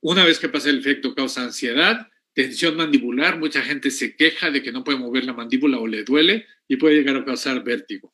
una 0.00 0.24
vez 0.24 0.38
que 0.38 0.48
pasa 0.48 0.70
el 0.70 0.78
efecto 0.78 1.12
causa 1.12 1.42
ansiedad, 1.42 2.06
tensión 2.34 2.76
mandibular, 2.76 3.38
mucha 3.38 3.62
gente 3.62 3.90
se 3.90 4.16
queja 4.16 4.50
de 4.50 4.62
que 4.62 4.72
no 4.72 4.84
puede 4.84 4.98
mover 4.98 5.24
la 5.24 5.32
mandíbula 5.32 5.78
o 5.78 5.86
le 5.86 6.02
duele 6.02 6.46
y 6.68 6.76
puede 6.76 6.96
llegar 6.96 7.16
a 7.16 7.24
causar 7.24 7.62
vértigo. 7.62 8.12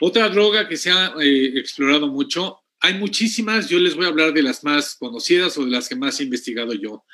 Otra 0.00 0.28
droga 0.28 0.68
que 0.68 0.76
se 0.76 0.90
ha 0.90 1.14
eh, 1.20 1.58
explorado 1.58 2.08
mucho, 2.08 2.58
hay 2.80 2.94
muchísimas, 2.94 3.68
yo 3.68 3.78
les 3.78 3.94
voy 3.94 4.04
a 4.04 4.08
hablar 4.08 4.34
de 4.34 4.42
las 4.42 4.62
más 4.64 4.94
conocidas 4.96 5.56
o 5.56 5.64
de 5.64 5.70
las 5.70 5.88
que 5.88 5.96
más 5.96 6.20
he 6.20 6.24
investigado 6.24 6.74
yo. 6.74 7.04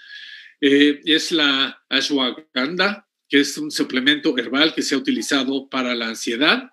Eh, 0.61 1.01
es 1.05 1.31
la 1.31 1.81
ashwagandha, 1.89 3.07
que 3.29 3.41
es 3.41 3.57
un 3.59 3.71
suplemento 3.71 4.37
herbal 4.37 4.75
que 4.75 4.83
se 4.83 4.95
ha 4.95 4.99
utilizado 4.99 5.69
para 5.69 5.95
la 5.95 6.09
ansiedad, 6.09 6.71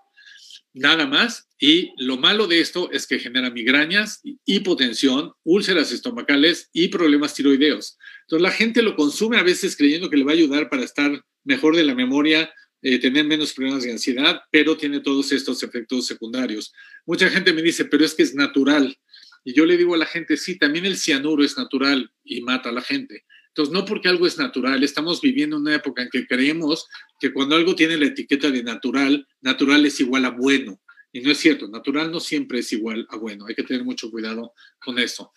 nada 0.73 1.05
más. 1.05 1.47
Y 1.59 1.91
lo 1.97 2.17
malo 2.17 2.47
de 2.47 2.61
esto 2.61 2.89
es 2.91 3.05
que 3.05 3.19
genera 3.19 3.49
migrañas, 3.49 4.21
hipotensión, 4.45 5.33
úlceras 5.43 5.91
estomacales 5.91 6.69
y 6.73 6.87
problemas 6.87 7.33
tiroideos. 7.33 7.97
Entonces 8.25 8.41
la 8.41 8.51
gente 8.51 8.81
lo 8.81 8.95
consume 8.95 9.37
a 9.37 9.43
veces 9.43 9.75
creyendo 9.77 10.09
que 10.09 10.17
le 10.17 10.23
va 10.23 10.31
a 10.31 10.35
ayudar 10.35 10.69
para 10.69 10.83
estar 10.83 11.23
mejor 11.43 11.75
de 11.75 11.83
la 11.83 11.93
memoria, 11.93 12.51
eh, 12.81 12.99
tener 12.99 13.25
menos 13.25 13.53
problemas 13.53 13.83
de 13.83 13.91
ansiedad, 13.91 14.41
pero 14.51 14.77
tiene 14.77 14.99
todos 14.99 15.31
estos 15.31 15.61
efectos 15.63 16.07
secundarios. 16.07 16.73
Mucha 17.05 17.29
gente 17.29 17.53
me 17.53 17.61
dice, 17.61 17.85
pero 17.85 18.03
es 18.03 18.13
que 18.13 18.23
es 18.23 18.33
natural. 18.33 18.97
Y 19.43 19.53
yo 19.53 19.65
le 19.65 19.77
digo 19.77 19.93
a 19.93 19.97
la 19.97 20.07
gente, 20.07 20.37
sí, 20.37 20.57
también 20.57 20.85
el 20.85 20.97
cianuro 20.97 21.43
es 21.43 21.55
natural 21.55 22.11
y 22.23 22.41
mata 22.41 22.69
a 22.69 22.71
la 22.71 22.81
gente. 22.81 23.25
Entonces, 23.49 23.71
no 23.71 23.85
porque 23.85 24.09
algo 24.09 24.27
es 24.27 24.37
natural, 24.37 24.83
estamos 24.83 25.21
viviendo 25.21 25.55
una 25.57 25.75
época 25.75 26.01
en 26.01 26.09
que 26.09 26.27
creemos 26.27 26.87
que 27.19 27.31
cuando 27.31 27.55
algo 27.55 27.75
tiene 27.75 27.95
la 27.95 28.07
etiqueta 28.07 28.49
de 28.49 28.63
natural, 28.63 29.25
natural 29.41 29.85
es 29.85 29.99
igual 29.99 30.25
a 30.25 30.31
bueno. 30.31 30.81
Y 31.13 31.21
no 31.21 31.31
es 31.31 31.37
cierto, 31.37 31.67
natural 31.69 32.11
no 32.11 32.19
siempre 32.19 32.59
es 32.59 32.73
igual 32.73 33.07
a 33.09 33.15
bueno. 33.15 33.45
Hay 33.45 33.55
que 33.55 33.63
tener 33.63 33.85
mucho 33.85 34.11
cuidado 34.11 34.51
con 34.83 34.99
eso. 34.99 35.31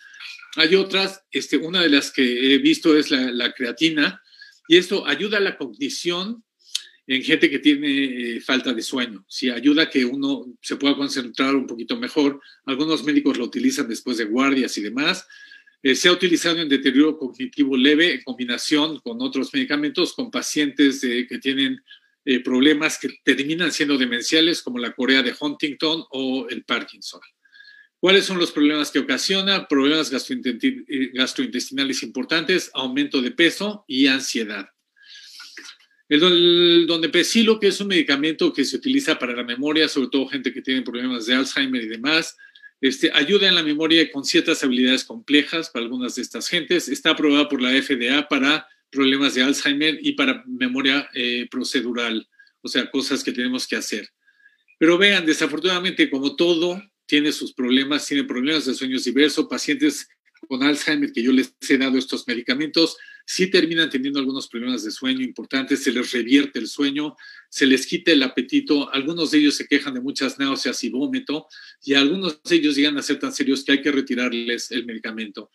Hay 0.59 0.75
otras, 0.75 1.23
este, 1.31 1.55
una 1.55 1.81
de 1.81 1.87
las 1.87 2.11
que 2.11 2.53
he 2.53 2.57
visto 2.57 2.97
es 2.97 3.11
la, 3.11 3.53
creatina, 3.53 4.21
y 4.67 4.75
esto 4.75 5.07
ayuda 5.07 5.37
a 5.37 5.39
la 5.39 5.57
cognición 5.57 6.43
en 7.07 7.23
gente 7.23 7.49
que 7.49 7.59
tiene 7.59 7.87
eh, 8.35 8.41
falta 8.41 8.73
de 8.73 8.81
sueño. 8.81 9.23
Si 9.29 9.49
ayuda 9.49 9.83
a 9.83 9.89
que 9.89 10.03
uno 10.03 10.47
se 10.61 10.75
pueda 10.75 10.97
concentrar 10.97 11.55
un 11.55 11.65
poquito 11.65 11.95
mejor. 11.95 12.41
Algunos 12.65 13.05
médicos 13.05 13.37
lo 13.37 13.45
utilizan 13.45 13.87
después 13.87 14.17
de 14.17 14.25
guardias 14.25 14.77
y 14.77 14.81
demás. 14.81 15.25
Eh, 15.81 15.95
se 15.95 16.09
ha 16.09 16.11
utilizado 16.11 16.59
en 16.59 16.67
deterioro 16.67 17.17
cognitivo 17.17 17.77
leve 17.77 18.15
en 18.15 18.23
combinación 18.23 18.99
con 18.99 19.21
otros 19.21 19.53
medicamentos 19.53 20.11
con 20.11 20.29
pacientes 20.29 20.99
que 20.99 21.39
tienen 21.39 21.81
eh, 22.25 22.41
problemas 22.41 22.99
que 22.99 23.17
terminan 23.23 23.71
siendo 23.71 23.97
demenciales 23.97 24.61
como 24.61 24.77
la 24.77 24.91
Corea 24.91 25.23
de 25.23 25.33
Huntington 25.39 26.03
o 26.09 26.47
el 26.49 26.65
Parkinson. 26.65 27.21
¿Cuáles 27.99 28.25
son 28.25 28.37
los 28.37 28.51
problemas 28.51 28.91
que 28.91 28.99
ocasiona? 28.99 29.67
Problemas 29.67 30.11
eh, 30.11 31.11
gastrointestinales 31.13 32.01
importantes, 32.01 32.71
aumento 32.73 33.21
de 33.21 33.31
peso 33.31 33.83
y 33.87 34.07
ansiedad. 34.07 34.69
El 36.07 36.87
donepecilo, 36.87 37.59
que 37.59 37.67
es 37.67 37.79
un 37.81 37.87
medicamento 37.87 38.53
que 38.53 38.65
se 38.65 38.77
utiliza 38.77 39.19
para 39.19 39.35
la 39.35 39.43
memoria, 39.43 39.87
sobre 39.87 40.07
todo 40.07 40.27
gente 40.27 40.53
que 40.53 40.61
tiene 40.61 40.81
problemas 40.81 41.25
de 41.25 41.35
Alzheimer 41.35 41.83
y 41.83 41.87
demás, 41.87 42.35
este, 42.81 43.11
ayuda 43.13 43.49
en 43.49 43.55
la 43.55 43.63
memoria 43.63 44.09
con 44.11 44.23
ciertas 44.23 44.63
habilidades 44.63 45.03
complejas 45.03 45.69
para 45.69 45.83
algunas 45.83 46.15
de 46.15 46.21
estas 46.21 46.47
gentes. 46.47 46.87
Está 46.87 47.11
aprobada 47.11 47.49
por 47.49 47.61
la 47.61 47.71
FDA 47.71 48.27
para 48.27 48.65
problemas 48.89 49.35
de 49.35 49.43
Alzheimer 49.43 49.99
y 50.01 50.13
para 50.13 50.43
memoria 50.47 51.09
eh, 51.13 51.47
procedural, 51.51 52.27
o 52.61 52.67
sea, 52.69 52.89
cosas 52.89 53.23
que 53.23 53.33
tenemos 53.33 53.67
que 53.67 53.75
hacer. 53.75 54.09
Pero 54.79 54.97
vean, 54.97 55.25
desafortunadamente, 55.25 56.09
como 56.09 56.37
todo 56.37 56.81
tiene 57.09 57.31
sus 57.31 57.53
problemas, 57.53 58.05
tiene 58.05 58.23
problemas 58.23 58.67
de 58.67 58.75
sueños 58.75 59.03
diversos, 59.03 59.47
pacientes 59.49 60.07
con 60.47 60.61
Alzheimer 60.61 61.11
que 61.11 61.23
yo 61.23 61.31
les 61.31 61.55
he 61.67 61.77
dado 61.79 61.97
estos 61.97 62.27
medicamentos, 62.27 62.97
sí 63.25 63.47
terminan 63.47 63.89
teniendo 63.89 64.19
algunos 64.19 64.47
problemas 64.47 64.83
de 64.83 64.91
sueño 64.91 65.21
importantes, 65.21 65.83
se 65.83 65.91
les 65.91 66.11
revierte 66.11 66.59
el 66.59 66.67
sueño, 66.67 67.15
se 67.49 67.65
les 67.65 67.87
quita 67.87 68.11
el 68.11 68.21
apetito, 68.21 68.93
algunos 68.93 69.31
de 69.31 69.39
ellos 69.39 69.55
se 69.55 69.67
quejan 69.67 69.95
de 69.95 70.01
muchas 70.01 70.37
náuseas 70.37 70.83
y 70.83 70.89
vómito, 70.89 71.47
y 71.83 71.95
algunos 71.95 72.43
de 72.43 72.55
ellos 72.55 72.75
llegan 72.75 72.97
a 72.99 73.01
ser 73.01 73.17
tan 73.17 73.33
serios 73.33 73.63
que 73.63 73.71
hay 73.71 73.81
que 73.81 73.91
retirarles 73.91 74.69
el 74.69 74.85
medicamento. 74.85 75.49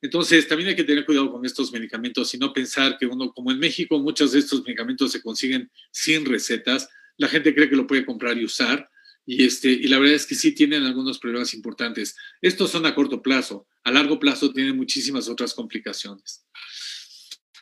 Entonces, 0.00 0.46
también 0.46 0.70
hay 0.70 0.76
que 0.76 0.84
tener 0.84 1.04
cuidado 1.04 1.32
con 1.32 1.44
estos 1.44 1.72
medicamentos 1.72 2.32
y 2.32 2.38
no 2.38 2.52
pensar 2.52 2.96
que 2.98 3.06
uno, 3.06 3.32
como 3.32 3.50
en 3.50 3.58
México, 3.58 3.98
muchos 3.98 4.30
de 4.30 4.38
estos 4.38 4.62
medicamentos 4.62 5.10
se 5.10 5.20
consiguen 5.20 5.70
sin 5.90 6.24
recetas, 6.24 6.88
la 7.16 7.26
gente 7.26 7.52
cree 7.52 7.68
que 7.68 7.76
lo 7.76 7.88
puede 7.88 8.06
comprar 8.06 8.38
y 8.38 8.44
usar, 8.44 8.88
y, 9.30 9.44
este, 9.44 9.70
y 9.70 9.86
la 9.86 10.00
verdad 10.00 10.16
es 10.16 10.26
que 10.26 10.34
sí 10.34 10.50
tienen 10.52 10.82
algunos 10.82 11.20
problemas 11.20 11.54
importantes. 11.54 12.16
Estos 12.42 12.72
son 12.72 12.84
a 12.84 12.96
corto 12.96 13.22
plazo, 13.22 13.68
a 13.84 13.92
largo 13.92 14.18
plazo 14.18 14.52
tienen 14.52 14.76
muchísimas 14.76 15.28
otras 15.28 15.54
complicaciones. 15.54 16.44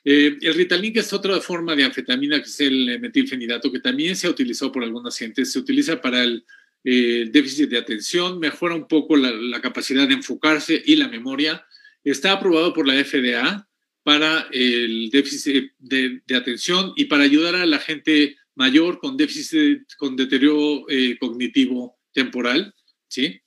Eh, 0.02 0.38
el 0.40 0.54
Ritalin, 0.54 0.94
que 0.94 1.00
es 1.00 1.12
otra 1.12 1.38
forma 1.42 1.76
de 1.76 1.84
anfetamina, 1.84 2.38
que 2.40 2.48
es 2.48 2.60
el 2.60 2.98
metilfenidato, 3.00 3.70
que 3.70 3.80
también 3.80 4.16
se 4.16 4.26
ha 4.26 4.30
utilizado 4.30 4.72
por 4.72 4.82
algunas 4.82 5.18
gentes, 5.18 5.52
se 5.52 5.58
utiliza 5.58 6.00
para 6.00 6.24
el 6.24 6.46
eh, 6.84 7.28
déficit 7.30 7.68
de 7.68 7.76
atención, 7.76 8.38
mejora 8.38 8.74
un 8.74 8.88
poco 8.88 9.14
la, 9.16 9.60
capacidad 9.60 10.08
de 10.08 10.14
enfocarse 10.14 10.82
y 10.86 10.96
la 10.96 11.08
memoria. 11.08 11.66
Está 12.02 12.32
aprobado 12.32 12.72
por 12.72 12.86
la 12.86 12.94
FDA 13.04 13.68
para 14.02 14.48
el 14.52 15.10
déficit 15.10 15.72
de, 15.78 16.22
atención 16.34 16.94
y 16.96 17.04
para 17.04 17.24
ayudar 17.24 17.56
a 17.56 17.66
la 17.66 17.78
gente 17.78 18.38
mayor 18.58 18.98
con 18.98 19.16
déficit, 19.16 19.82
con 19.96 20.16
deterioro 20.16 20.84
eh, 20.88 21.16
cognitivo 21.18 21.98
temporal, 22.12 22.74
¿sí? 23.08 23.40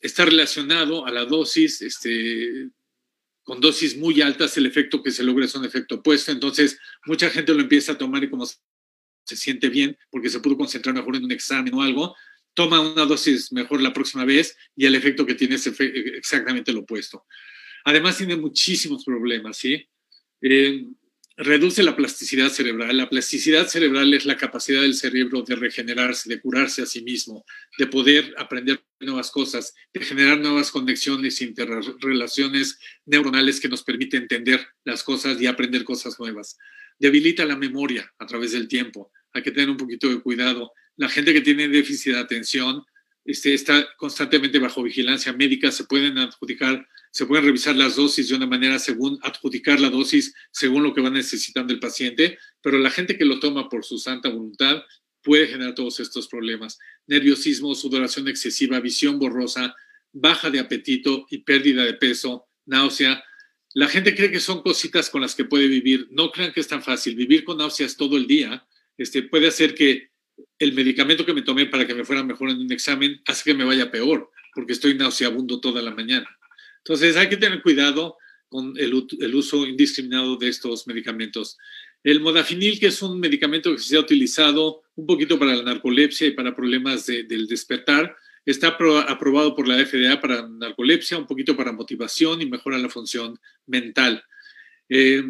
está 0.00 0.24
relacionado 0.24 1.04
a 1.06 1.10
la 1.10 1.24
dosis 1.24 1.82
este, 1.82 2.70
con 3.42 3.60
dosis 3.60 3.96
muy 3.96 4.20
altas 4.20 4.56
el 4.56 4.66
efecto 4.66 5.02
que 5.02 5.10
se 5.10 5.24
logra 5.24 5.44
es 5.44 5.54
un 5.54 5.64
efecto 5.64 5.96
opuesto. 5.96 6.30
Entonces, 6.30 6.78
mucha 7.04 7.30
gente 7.30 7.52
lo 7.52 7.60
empieza 7.60 7.92
a 7.92 7.98
tomar 7.98 8.22
y 8.22 8.30
como 8.30 8.46
se 8.46 9.36
siente 9.36 9.68
bien 9.68 9.96
porque 10.10 10.28
se 10.28 10.40
pudo 10.40 10.56
concentrar 10.56 10.94
mejor 10.94 11.16
en 11.16 11.24
un 11.24 11.32
examen 11.32 11.74
o 11.74 11.82
algo, 11.82 12.14
toma 12.54 12.80
una 12.80 13.04
dosis 13.04 13.52
mejor 13.52 13.82
la 13.82 13.92
próxima 13.92 14.24
vez 14.24 14.56
y 14.76 14.86
el 14.86 14.94
efecto 14.94 15.26
que 15.26 15.34
tiene 15.34 15.56
es 15.56 15.66
exactamente 15.66 16.72
lo 16.72 16.80
opuesto. 16.80 17.26
Además, 17.84 18.16
tiene 18.16 18.36
muchísimos 18.36 19.04
problemas, 19.04 19.58
¿sí? 19.58 19.86
Eh, 20.40 20.86
reduce 21.36 21.82
la 21.82 21.96
plasticidad 21.96 22.48
cerebral. 22.48 22.96
La 22.96 23.08
plasticidad 23.08 23.66
cerebral 23.66 24.14
es 24.14 24.24
la 24.24 24.36
capacidad 24.36 24.82
del 24.82 24.94
cerebro 24.94 25.42
de 25.42 25.56
regenerarse, 25.56 26.28
de 26.28 26.40
curarse 26.40 26.82
a 26.82 26.86
sí 26.86 27.02
mismo, 27.02 27.44
de 27.78 27.86
poder 27.86 28.34
aprender 28.38 28.84
nuevas 29.00 29.30
cosas, 29.30 29.74
de 29.92 30.00
generar 30.00 30.38
nuevas 30.38 30.70
conexiones, 30.70 31.40
interrelaciones 31.42 32.78
neuronales 33.06 33.60
que 33.60 33.68
nos 33.68 33.82
permiten 33.82 34.22
entender 34.22 34.66
las 34.84 35.02
cosas 35.02 35.40
y 35.40 35.46
aprender 35.46 35.84
cosas 35.84 36.18
nuevas. 36.18 36.56
Debilita 36.98 37.44
la 37.44 37.56
memoria 37.56 38.12
a 38.18 38.26
través 38.26 38.52
del 38.52 38.68
tiempo. 38.68 39.10
Hay 39.32 39.42
que 39.42 39.50
tener 39.50 39.68
un 39.68 39.76
poquito 39.76 40.08
de 40.08 40.20
cuidado. 40.20 40.72
La 40.96 41.08
gente 41.08 41.32
que 41.32 41.40
tiene 41.40 41.68
déficit 41.68 42.12
de 42.14 42.20
atención 42.20 42.84
este, 43.24 43.54
está 43.54 43.86
constantemente 43.96 44.58
bajo 44.58 44.82
vigilancia 44.82 45.32
médica, 45.32 45.70
se 45.70 45.84
pueden 45.84 46.18
adjudicar 46.18 46.86
se 47.14 47.26
pueden 47.26 47.44
revisar 47.44 47.76
las 47.76 47.94
dosis 47.94 48.28
de 48.28 48.34
una 48.34 48.48
manera 48.48 48.80
según 48.80 49.20
adjudicar 49.22 49.78
la 49.78 49.88
dosis 49.88 50.34
según 50.50 50.82
lo 50.82 50.92
que 50.92 51.00
va 51.00 51.10
necesitando 51.10 51.72
el 51.72 51.78
paciente, 51.78 52.38
pero 52.60 52.76
la 52.76 52.90
gente 52.90 53.16
que 53.16 53.24
lo 53.24 53.38
toma 53.38 53.68
por 53.68 53.84
su 53.84 53.98
santa 53.98 54.30
voluntad 54.30 54.82
puede 55.22 55.46
generar 55.46 55.76
todos 55.76 56.00
estos 56.00 56.26
problemas. 56.26 56.76
Nerviosismo, 57.06 57.76
sudoración 57.76 58.26
excesiva, 58.26 58.80
visión 58.80 59.20
borrosa, 59.20 59.76
baja 60.12 60.50
de 60.50 60.58
apetito 60.58 61.24
y 61.30 61.38
pérdida 61.38 61.84
de 61.84 61.94
peso, 61.94 62.48
náusea. 62.66 63.22
La 63.74 63.86
gente 63.86 64.16
cree 64.16 64.32
que 64.32 64.40
son 64.40 64.62
cositas 64.62 65.08
con 65.08 65.20
las 65.20 65.36
que 65.36 65.44
puede 65.44 65.68
vivir. 65.68 66.08
No 66.10 66.32
crean 66.32 66.52
que 66.52 66.60
es 66.60 66.68
tan 66.68 66.82
fácil. 66.82 67.14
Vivir 67.14 67.44
con 67.44 67.58
náuseas 67.58 67.96
todo 67.96 68.16
el 68.16 68.26
día 68.26 68.66
este, 68.98 69.22
puede 69.22 69.46
hacer 69.46 69.76
que 69.76 70.10
el 70.58 70.72
medicamento 70.72 71.26
que 71.26 71.34
me 71.34 71.42
tomé 71.42 71.66
para 71.66 71.86
que 71.86 71.94
me 71.94 72.04
fuera 72.04 72.22
mejor 72.22 72.50
en 72.50 72.58
un 72.58 72.72
examen 72.72 73.20
hace 73.26 73.44
que 73.44 73.54
me 73.54 73.64
vaya 73.64 73.90
peor, 73.90 74.30
porque 74.54 74.72
estoy 74.72 74.94
nauseabundo 74.94 75.60
toda 75.60 75.82
la 75.82 75.90
mañana. 75.90 76.28
Entonces 76.78 77.16
hay 77.16 77.28
que 77.28 77.36
tener 77.36 77.62
cuidado 77.62 78.16
con 78.48 78.74
el, 78.76 78.94
uso 79.34 79.66
indiscriminado 79.66 80.36
de 80.36 80.48
estos 80.48 80.86
medicamentos. 80.86 81.58
El 82.02 82.20
modafinil, 82.20 82.78
que 82.78 82.86
es 82.86 83.02
un 83.02 83.18
medicamento 83.18 83.72
que 83.72 83.78
se 83.78 83.96
ha 83.96 84.00
utilizado 84.00 84.82
un 84.94 85.06
poquito 85.06 85.38
para 85.38 85.56
la 85.56 85.62
narcolepsia 85.62 86.28
y 86.28 86.32
para 86.32 86.54
problemas 86.54 87.06
del 87.06 87.46
despertar, 87.48 88.14
está 88.44 88.76
aprobado 89.08 89.56
por 89.56 89.66
la 89.66 89.84
FDA 89.84 90.20
para 90.20 90.46
narcolepsia, 90.46 91.18
un 91.18 91.26
poquito 91.26 91.56
para 91.56 91.72
motivación 91.72 92.42
y 92.42 92.46
mejora 92.46 92.78
la 92.78 92.90
función 92.90 93.40
mental. 93.66 94.22
Eh, 94.88 95.22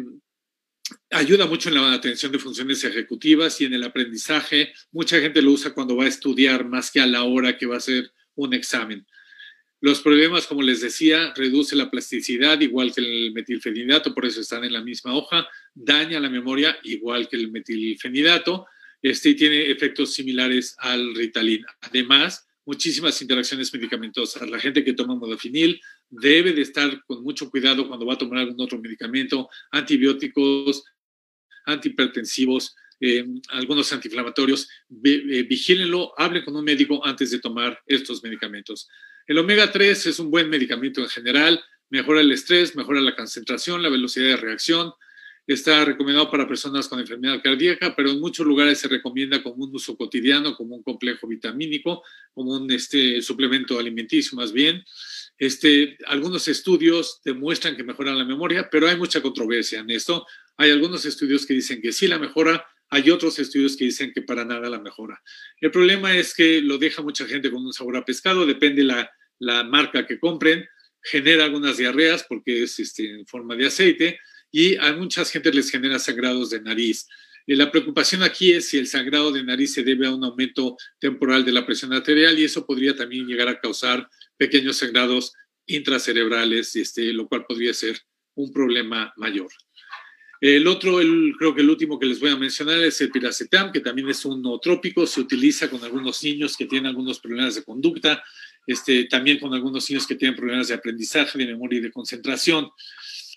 ayuda 1.11 1.45
mucho 1.45 1.69
en 1.69 1.75
la 1.75 1.93
atención 1.93 2.31
de 2.31 2.39
funciones 2.39 2.83
ejecutivas 2.83 3.59
y 3.61 3.65
en 3.65 3.73
el 3.73 3.83
aprendizaje. 3.83 4.73
Mucha 4.91 5.19
gente 5.19 5.41
lo 5.41 5.51
usa 5.51 5.73
cuando 5.73 5.95
va 5.95 6.05
a 6.05 6.09
estudiar 6.09 6.65
más 6.67 6.91
que 6.91 7.01
a 7.01 7.07
la 7.07 7.23
hora 7.23 7.57
que 7.57 7.65
va 7.65 7.75
a 7.75 7.79
hacer 7.79 8.11
un 8.35 8.53
examen. 8.53 9.05
Los 9.81 10.01
problemas, 10.01 10.47
como 10.47 10.63
les 10.63 10.81
decía, 10.81 11.33
reduce 11.35 11.75
la 11.75 11.91
plasticidad 11.91 12.59
igual 12.61 12.93
que 12.93 13.01
el 13.01 13.33
metilfenidato, 13.33 14.13
por 14.15 14.25
eso 14.25 14.41
están 14.41 14.63
en 14.63 14.73
la 14.73 14.81
misma 14.81 15.13
hoja, 15.13 15.47
daña 15.73 16.19
la 16.19 16.29
memoria 16.29 16.77
igual 16.83 17.27
que 17.27 17.35
el 17.35 17.51
metilfenidato, 17.51 18.65
este 19.01 19.35
tiene 19.35 19.69
efectos 19.69 20.13
similares 20.13 20.75
al 20.79 21.13
Ritalin. 21.13 21.63
Además, 21.81 22.47
muchísimas 22.65 23.21
interacciones 23.21 23.73
medicamentosas. 23.73 24.49
La 24.49 24.59
gente 24.59 24.83
que 24.83 24.93
toma 24.93 25.15
modafinil 25.15 25.79
debe 26.09 26.53
de 26.53 26.61
estar 26.61 27.03
con 27.05 27.23
mucho 27.23 27.49
cuidado 27.49 27.87
cuando 27.87 28.05
va 28.05 28.13
a 28.13 28.17
tomar 28.17 28.39
algún 28.39 28.59
otro 28.59 28.79
medicamento, 28.79 29.49
antibióticos, 29.71 30.83
antihipertensivos, 31.65 32.75
eh, 32.99 33.25
algunos 33.49 33.91
antiinflamatorios. 33.93 34.67
Eh, 35.03 35.43
vigílenlo, 35.43 36.13
hablen 36.17 36.43
con 36.43 36.55
un 36.55 36.63
médico 36.63 37.05
antes 37.05 37.31
de 37.31 37.39
tomar 37.39 37.79
estos 37.85 38.23
medicamentos. 38.23 38.87
El 39.27 39.37
omega 39.37 39.71
3 39.71 40.05
es 40.05 40.19
un 40.19 40.29
buen 40.29 40.49
medicamento 40.49 41.01
en 41.01 41.09
general, 41.09 41.63
mejora 41.89 42.21
el 42.21 42.31
estrés, 42.31 42.75
mejora 42.75 43.01
la 43.01 43.15
concentración, 43.15 43.81
la 43.81 43.89
velocidad 43.89 44.27
de 44.27 44.37
reacción. 44.37 44.91
Está 45.47 45.85
recomendado 45.85 46.31
para 46.31 46.47
personas 46.47 46.87
con 46.87 46.99
enfermedad 46.99 47.39
cardíaca, 47.43 47.93
pero 47.95 48.09
en 48.09 48.19
muchos 48.19 48.47
lugares 48.47 48.79
se 48.79 48.87
recomienda 48.87 49.43
como 49.43 49.63
un 49.63 49.75
uso 49.75 49.95
cotidiano, 49.95 50.55
como 50.55 50.75
un 50.75 50.81
complejo 50.81 51.27
vitamínico, 51.27 52.03
como 52.33 52.55
un 52.55 52.71
este, 52.71 53.21
suplemento 53.21 53.77
alimenticio 53.77 54.35
más 54.35 54.51
bien. 54.51 54.83
Este, 55.37 55.97
algunos 56.07 56.47
estudios 56.47 57.21
demuestran 57.23 57.75
que 57.75 57.83
mejora 57.83 58.15
la 58.15 58.25
memoria, 58.25 58.69
pero 58.71 58.87
hay 58.87 58.97
mucha 58.97 59.21
controversia 59.21 59.81
en 59.81 59.91
esto. 59.91 60.25
Hay 60.57 60.71
algunos 60.71 61.05
estudios 61.05 61.45
que 61.45 61.53
dicen 61.53 61.79
que 61.79 61.91
sí 61.91 62.07
la 62.07 62.17
mejora, 62.17 62.65
hay 62.89 63.11
otros 63.11 63.37
estudios 63.37 63.77
que 63.77 63.85
dicen 63.85 64.13
que 64.13 64.23
para 64.23 64.45
nada 64.45 64.67
la 64.67 64.79
mejora. 64.79 65.21
El 65.61 65.69
problema 65.69 66.15
es 66.15 66.33
que 66.33 66.59
lo 66.59 66.79
deja 66.79 67.03
mucha 67.03 67.27
gente 67.27 67.51
con 67.51 67.63
un 67.63 67.73
sabor 67.73 67.97
a 67.97 68.05
pescado, 68.05 68.47
depende 68.47 68.83
la, 68.83 69.11
la 69.37 69.63
marca 69.63 70.07
que 70.07 70.19
compren, 70.19 70.65
genera 71.03 71.45
algunas 71.45 71.77
diarreas 71.77 72.25
porque 72.27 72.63
es 72.63 72.79
este, 72.79 73.11
en 73.11 73.27
forma 73.27 73.55
de 73.55 73.67
aceite 73.67 74.19
y 74.55 74.77
a 74.77 74.93
muchas 74.93 75.31
gente 75.31 75.51
les 75.51 75.69
genera 75.69 75.99
sangrados 75.99 76.49
de 76.49 76.61
nariz. 76.61 77.09
Y 77.45 77.55
la 77.55 77.69
preocupación 77.69 78.23
aquí 78.23 78.53
es 78.53 78.69
si 78.69 78.77
el 78.77 78.87
sangrado 78.87 79.33
de 79.33 79.43
nariz 79.43 79.73
se 79.73 79.83
debe 79.83 80.07
a 80.07 80.15
un 80.15 80.23
aumento 80.23 80.77
temporal 80.97 81.43
de 81.43 81.51
la 81.51 81.65
presión 81.65 81.91
arterial 81.91 82.39
y 82.39 82.45
eso 82.45 82.65
podría 82.65 82.95
también 82.95 83.27
llegar 83.27 83.49
a 83.49 83.59
causar 83.59 84.07
pequeños 84.37 84.77
sangrados 84.77 85.33
intracerebrales, 85.65 86.73
este, 86.77 87.11
lo 87.11 87.27
cual 87.27 87.43
podría 87.45 87.73
ser 87.73 87.99
un 88.35 88.53
problema 88.53 89.13
mayor. 89.17 89.49
El 90.39 90.67
otro, 90.67 91.01
el, 91.01 91.33
creo 91.37 91.53
que 91.53 91.61
el 91.61 91.69
último 91.69 91.99
que 91.99 92.05
les 92.05 92.21
voy 92.21 92.29
a 92.29 92.37
mencionar 92.37 92.81
es 92.81 93.01
el 93.01 93.11
piracetam, 93.11 93.73
que 93.73 93.81
también 93.81 94.07
es 94.07 94.23
un 94.23 94.41
nootrópico, 94.41 95.05
se 95.05 95.19
utiliza 95.19 95.69
con 95.69 95.83
algunos 95.83 96.23
niños 96.23 96.55
que 96.55 96.65
tienen 96.65 96.87
algunos 96.87 97.19
problemas 97.19 97.55
de 97.55 97.63
conducta, 97.63 98.23
este, 98.65 99.03
también 99.05 99.37
con 99.37 99.53
algunos 99.53 99.89
niños 99.89 100.07
que 100.07 100.15
tienen 100.15 100.37
problemas 100.37 100.69
de 100.69 100.75
aprendizaje, 100.75 101.37
de 101.37 101.45
memoria 101.47 101.79
y 101.79 101.81
de 101.81 101.91
concentración. 101.91 102.69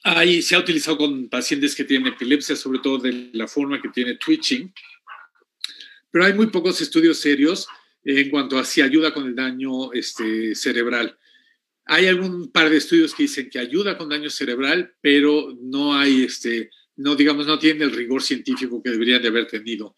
Ahí 0.05 0.42
se 0.42 0.55
ha 0.55 0.61
utilizado 0.61 0.96
con 0.96 1.28
pacientes 1.28 1.74
que 1.74 1.84
tienen 1.84 2.12
epilepsia, 2.12 2.57
sobre 2.57 2.78
todo 2.78 2.99
de 2.99 3.30
la 3.32 3.49
forma 3.49 3.80
que 3.82 3.88
tiene 3.88 4.16
twitching, 4.16 4.72
pero 6.11 6.24
hay 6.24 6.34
muy 6.34 6.46
pocos 6.49 6.80
estudios 6.80 7.18
serios 7.18 7.68
en 8.05 8.30
cuanto 8.30 8.59
a 8.59 8.64
si 8.64 8.80
ayuda 8.80 9.12
con 9.12 9.26
el 9.26 9.34
daño 9.34 9.92
este, 9.92 10.55
cerebral. 10.55 11.18
Hay 11.84 12.07
algún 12.07 12.51
par 12.51 12.70
de 12.70 12.76
estudios 12.76 13.14
que 13.14 13.24
dicen 13.24 13.51
que 13.51 13.59
ayuda 13.59 13.99
con 13.99 14.09
daño 14.09 14.30
cerebral, 14.30 14.94
pero 15.01 15.57
no 15.61 15.94
hay, 15.94 16.24
este, 16.24 16.70
no 16.96 17.16
digamos, 17.16 17.46
no 17.46 17.59
tiene 17.59 17.84
el 17.84 17.92
rigor 17.92 18.22
científico 18.22 18.82
que 18.82 18.90
deberían 18.90 19.22
de 19.22 19.28
haber 19.28 19.46
tenido. 19.46 19.94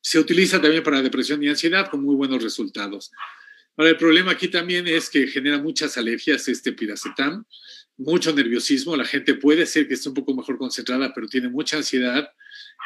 Se 0.00 0.18
utiliza 0.18 0.60
también 0.60 0.82
para 0.82 1.02
depresión 1.02 1.42
y 1.42 1.48
ansiedad 1.48 1.88
con 1.90 2.02
muy 2.02 2.16
buenos 2.16 2.42
resultados. 2.42 3.12
Ahora, 3.76 3.90
el 3.90 3.96
problema 3.96 4.32
aquí 4.32 4.48
también 4.48 4.86
es 4.86 5.08
que 5.08 5.26
genera 5.26 5.58
muchas 5.58 5.96
alergias 5.96 6.48
este 6.48 6.72
piracetam, 6.72 7.46
mucho 8.02 8.32
nerviosismo. 8.32 8.96
La 8.96 9.04
gente 9.04 9.34
puede 9.34 9.66
ser 9.66 9.88
que 9.88 9.94
esté 9.94 10.08
un 10.08 10.14
poco 10.14 10.34
mejor 10.34 10.58
concentrada, 10.58 11.12
pero 11.14 11.26
tiene 11.26 11.48
mucha 11.48 11.76
ansiedad 11.76 12.28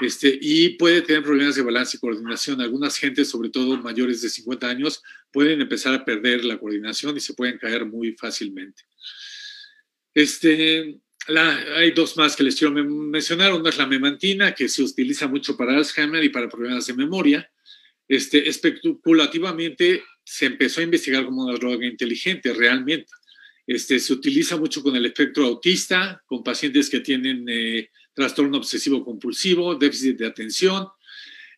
este, 0.01 0.39
y 0.41 0.71
puede 0.71 1.03
tener 1.03 1.23
problemas 1.23 1.55
de 1.55 1.63
balance 1.63 1.97
y 1.97 2.01
coordinación. 2.01 2.61
Algunas 2.61 2.97
gentes, 2.97 3.29
sobre 3.29 3.51
todo 3.51 3.77
mayores 3.79 4.21
de 4.23 4.29
50 4.29 4.69
años, 4.69 5.03
pueden 5.33 5.61
empezar 5.61 5.95
a 5.95 6.05
perder 6.05 6.45
la 6.45 6.59
coordinación 6.59 7.17
y 7.17 7.21
se 7.21 7.35
pueden 7.35 7.59
caer 7.59 7.87
muy 7.87 8.13
fácilmente. 8.13 8.85
Este, 10.15 11.01
hay 11.29 11.91
dos 11.93 12.17
más 12.17 12.37
que 12.37 12.45
les 12.45 12.57
quiero 12.57 12.73
mencionar. 12.73 13.53
Una 13.53 13.71
es 13.71 13.79
la 13.79 13.87
memantina, 13.87 14.55
que 14.55 14.69
se 14.69 14.83
utiliza 14.83 15.27
mucho 15.29 15.57
para 15.57 15.77
Alzheimer 15.77 16.23
y 16.23 16.29
para 16.29 16.49
problemas 16.49 16.87
de 16.87 16.95
memoria. 16.95 17.51
Este, 18.09 18.49
especulativamente 18.49 20.05
se 20.25 20.47
empezó 20.47 20.81
a 20.81 20.85
investigar 20.85 21.25
como 21.25 21.45
una 21.45 21.55
droga 21.55 21.87
inteligente, 21.87 22.53
realmente. 22.53 23.13
Este, 23.67 23.99
se 23.99 24.13
utiliza 24.13 24.57
mucho 24.57 24.83
con 24.83 24.95
el 24.95 25.07
espectro 25.07 25.45
autista, 25.45 26.23
con 26.27 26.45
pacientes 26.45 26.89
que 26.89 27.01
tienen 27.01 27.45
eh, 27.49 27.91
trastorno 28.15 28.59
obsesivo 28.59 29.05
compulsivo, 29.05 29.75
déficit 29.75 30.19
de 30.19 30.27
atención, 30.27 30.87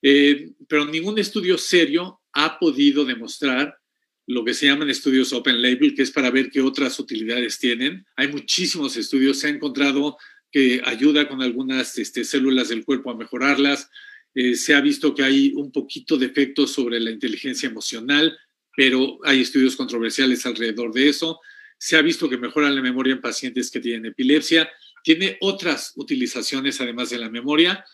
eh, 0.01 0.51
pero 0.67 0.87
ningún 0.87 1.19
estudio 1.19 1.59
serio 1.59 2.21
ha 2.33 2.59
podido 2.59 3.05
demostrar 3.05 3.79
lo 4.27 4.45
que 4.45 4.55
se 4.55 4.67
llaman 4.67 4.91
estudios 4.91 5.33
open 5.33 5.61
label, 5.61 5.95
que 5.95 6.03
es 6.03 6.11
para 6.11 6.31
ver 6.31 6.51
qué 6.51 6.61
otras 6.61 6.99
utilidades 6.99 7.59
tienen. 7.59 8.07
Hay 8.17 8.29
muchísimos 8.29 8.97
estudios, 8.97 9.39
se 9.39 9.49
ha 9.49 9.51
encontrado 9.51 10.17
que 10.51 10.81
ayuda 10.85 11.29
con 11.29 11.43
algunas 11.43 11.99
este, 11.99 12.25
células 12.25 12.69
del 12.69 12.85
cuerpo 12.85 13.11
a 13.11 13.17
mejorarlas. 13.17 13.91
Eh, 14.35 14.55
se 14.55 14.75
ha 14.75 14.81
visto 14.81 15.15
que 15.15 15.23
hay 15.23 15.53
un 15.55 15.73
poquito 15.73 16.17
de 16.17 16.27
efecto 16.27 16.67
sobre 16.67 17.01
la 17.01 17.11
inteligencia 17.11 17.69
emocional, 17.69 18.39
pero 18.77 19.19
hay 19.25 19.41
estudios 19.41 19.77
controversiales 19.77 20.45
alrededor 20.47 20.93
de 20.93 21.09
eso 21.09 21.41
se 21.79 21.97
ha 21.97 22.03
visto 22.03 22.29
que 22.29 22.37
mejora 22.37 22.71
la 22.71 22.83
memoria 22.83 23.15
en 23.15 23.21
pacientes 23.21 23.71
que 23.71 23.81
tienen 23.81 24.07
epilepsia. 24.07 24.69
Tiene 25.05 25.39
otras 25.41 25.93
utilizaciones 25.97 26.81
además 26.81 27.11
de 27.11 27.19
la 27.19 27.31
memoria, 27.31 27.85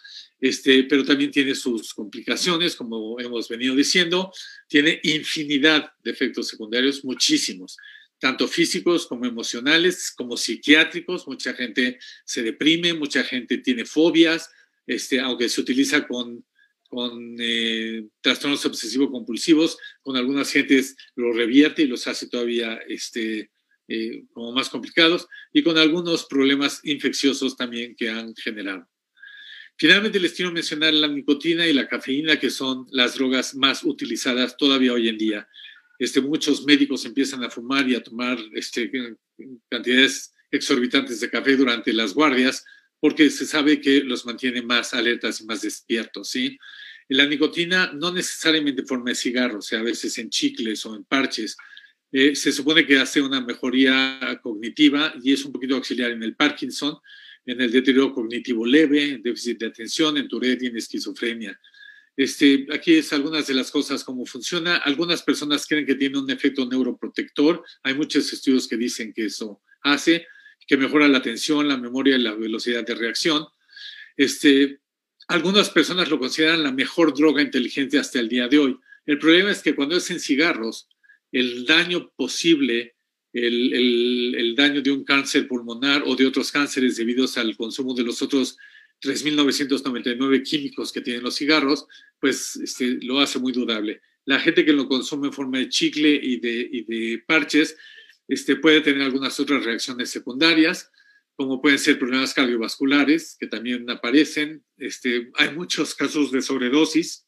este, 0.41 0.85
pero 0.85 1.05
también 1.05 1.31
tiene 1.31 1.55
sus 1.55 1.93
complicaciones, 1.93 2.77
como 2.77 3.21
hemos 3.21 3.49
venido 3.49 3.77
diciendo. 3.77 4.33
Tiene 4.69 5.01
infinidad 5.03 5.93
de 6.03 6.11
efectos 6.11 6.49
secundarios, 6.49 7.05
muchísimos, 7.05 7.77
tanto 8.19 8.49
físicos 8.49 9.07
como 9.07 9.27
emocionales, 9.27 10.11
como 10.17 10.37
psiquiátricos. 10.37 11.29
Mucha 11.29 11.53
gente 11.53 11.99
se 12.25 12.43
deprime, 12.43 12.95
mucha 12.95 13.23
gente 13.23 13.59
tiene 13.59 13.85
fobias, 13.85 14.51
este, 14.87 15.21
aunque 15.21 15.49
se 15.49 15.61
utiliza 15.61 16.07
con 16.07 16.45
con 16.95 17.37
eh, 17.41 18.07
trastornos 18.21 18.65
obsesivos 18.65 19.11
compulsivos, 19.11 19.79
con 20.01 20.17
algunas 20.17 20.53
gentes 20.53 20.97
lo 21.17 21.33
revierte 21.33 21.83
y 21.83 21.89
los 21.89 22.07
hace 22.07 22.29
todavía 22.29 22.79
este, 22.89 23.51
eh, 23.89 24.25
como 24.33 24.53
más 24.53 24.69
complicados 24.69 25.29
y 25.53 25.63
con 25.63 25.79
algunos 25.79 26.27
problemas 26.27 26.81
infecciosos 26.85 27.57
también 27.57 27.95
que 27.97 28.11
han 28.11 28.35
generado. 28.35 28.89
Finalmente 29.77 30.21
les 30.21 30.33
quiero 30.33 30.53
mencionar 30.53 30.95
la 30.95 31.09
nicotina 31.09 31.67
y 31.67 31.73
la 31.73 31.89
cafeína, 31.89 32.39
que 32.39 32.51
son 32.51 32.87
las 32.93 33.17
drogas 33.17 33.55
más 33.55 33.83
utilizadas 33.83 34.57
todavía 34.57 34.93
hoy 34.93 35.09
en 35.09 35.19
día. 35.19 35.49
Este, 35.99 36.21
muchos 36.21 36.65
médicos 36.65 37.05
empiezan 37.05 37.43
a 37.43 37.51
fumar 37.51 37.89
y 37.89 37.95
a 37.95 38.03
tomar 38.03 38.39
este, 38.55 38.91
cantidades 39.69 40.33
exorbitantes 40.51 41.21
de 41.21 41.31
café 41.31 41.57
durante 41.57 41.93
las 41.93 42.15
guardias 42.15 42.65
porque 43.01 43.29
se 43.31 43.47
sabe 43.47 43.81
que 43.81 44.01
los 44.03 44.25
mantiene 44.25 44.63
más 44.63 44.95
alertas 44.95 45.41
y 45.41 45.45
más 45.45 45.61
despiertos. 45.61 46.31
¿sí? 46.31 46.57
La 47.09 47.27
nicotina 47.27 47.93
no 47.93 48.13
necesariamente 48.13 48.81
en 48.81 48.87
forma 48.87 49.11
de 49.11 49.17
cigarro, 49.17 49.59
o 49.59 49.63
sea, 49.63 49.81
a 49.81 49.83
veces 49.83 50.17
en 50.19 50.31
chicles 50.31 50.87
o 50.87 50.95
en 50.95 51.05
parches, 51.05 51.57
eh, 52.17 52.37
se 52.37 52.53
supone 52.53 52.87
que 52.87 52.97
hace 52.97 53.21
una 53.21 53.41
mejoría 53.41 54.39
cognitiva 54.41 55.13
y 55.21 55.33
es 55.33 55.45
un 55.45 55.51
poquito 55.51 55.75
auxiliar 55.75 56.13
en 56.13 56.23
el 56.23 56.37
Parkinson, 56.37 56.97
en 57.45 57.61
el 57.61 57.73
deterioro 57.73 58.13
cognitivo 58.13 58.65
leve, 58.65 59.19
déficit 59.21 59.59
de 59.59 59.67
atención, 59.67 60.17
en 60.17 60.29
Tourette 60.29 60.63
y 60.63 60.67
en 60.67 60.77
esquizofrenia. 60.77 61.59
Este, 62.17 62.69
aquí 62.73 62.95
es 62.95 63.13
algunas 63.13 63.49
de 63.49 63.55
las 63.55 63.73
cosas, 63.73 64.05
cómo 64.05 64.25
funciona. 64.27 64.77
Algunas 64.77 65.25
personas 65.25 65.67
creen 65.67 65.87
que 65.87 65.97
tiene 65.97 66.17
un 66.17 66.31
efecto 66.31 66.65
neuroprotector. 66.65 67.65
Hay 67.83 67.95
muchos 67.95 68.33
estudios 68.33 68.69
que 68.69 68.77
dicen 68.77 69.13
que 69.13 69.25
eso 69.25 69.61
hace, 69.83 70.29
que 70.69 70.77
mejora 70.77 71.09
la 71.09 71.19
atención, 71.19 71.67
la 71.67 71.79
memoria 71.79 72.15
y 72.15 72.23
la 72.23 72.37
velocidad 72.37 72.87
de 72.87 72.95
reacción. 72.95 73.45
Este, 74.17 74.79
algunas 75.27 75.69
personas 75.69 76.09
lo 76.09 76.21
consideran 76.21 76.63
la 76.63 76.71
mejor 76.71 77.13
droga 77.13 77.43
inteligente 77.43 77.99
hasta 77.99 78.21
el 78.21 78.29
día 78.29 78.47
de 78.47 78.59
hoy. 78.61 78.79
El 79.05 79.19
problema 79.19 79.51
es 79.51 79.63
que 79.63 79.75
cuando 79.75 79.97
es 79.97 80.09
en 80.13 80.21
cigarros, 80.21 80.89
el 81.35 81.67
daño 81.67 82.13
posible, 82.15 82.95
el, 83.33 84.55
daño 84.57 84.81
de 84.81 84.93
un 84.93 85.05
cáncer 85.05 85.49
pulmonar 85.49 86.05
o 86.07 86.15
de 86.15 86.27
otros 86.27 86.53
cánceres 86.53 86.97
debidos 86.97 87.37
al 87.37 87.57
consumo 87.57 87.93
de 87.93 88.05
los 88.05 88.23
otros 88.23 88.57
3.999 89.03 90.45
químicos 90.45 90.93
que 90.93 91.01
tienen 91.01 91.25
los 91.25 91.35
cigarros, 91.35 91.87
pues 92.21 92.55
este, 92.57 92.99
lo 93.03 93.19
hace 93.19 93.41
muy 93.41 93.53
dudable. 93.53 94.01
La 94.25 94.39
gente 94.39 94.65
que 94.65 94.73
lo 94.73 94.87
consume 94.87 95.27
en 95.27 95.33
forma 95.33 95.59
de 95.59 95.69
chicle 95.69 96.15
y 96.23 96.39
de, 96.39 96.85
de 96.87 97.25
parches 97.27 97.77
este, 98.29 98.55
puede 98.55 98.81
tener 98.81 99.03
algunas 99.03 99.39
otras 99.41 99.65
reacciones 99.65 100.11
secundarias, 100.11 100.93
como 101.35 101.61
pueden 101.61 101.81
ser 101.81 101.99
problemas 101.99 102.33
cardiovasculares, 102.33 103.37
que 103.41 103.49
también 103.49 103.91
aparecen. 103.91 104.65
Este, 104.77 105.33
hay 105.35 105.53
muchos 105.53 105.97
casos 105.97 106.31
de 106.31 106.43
sobredosis, 106.43 107.27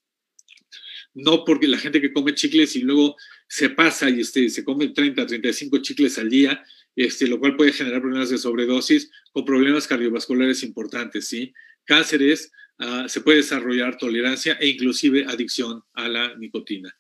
no 1.12 1.44
porque 1.44 1.66
la 1.66 1.78
gente 1.78 2.00
que 2.00 2.12
come 2.12 2.34
chicles 2.34 2.76
y 2.76 2.82
luego 2.82 3.16
se 3.49 3.70
pasa 3.70 4.11
y 4.11 4.20
este, 4.20 4.49
se 4.49 4.64
come 4.64 4.88
30, 4.88 5.26
35 5.26 5.78
chicles 5.78 6.18
al 6.18 6.28
día, 6.28 6.64
este, 6.94 7.26
lo 7.26 7.38
cual 7.38 7.57
puede 7.57 7.72
generar 7.72 8.01
problemas 8.01 8.30
de 8.30 8.38
sobredosis 8.38 9.11
con 9.32 9.44
problemas 9.44 9.86
cardiovasculares 9.86 10.62
importantes, 10.62 11.28
¿sí? 11.28 11.53
Cánceres, 11.84 12.51
uh, 12.78 13.09
se 13.09 13.20
puede 13.20 13.38
desarrollar 13.38 13.97
tolerancia 13.99 14.55
e 14.61 14.68
inclusive 14.68 15.24
adicción 15.26 15.82
a 15.92 16.09
la 16.09 16.34
nicotina. 16.36 16.94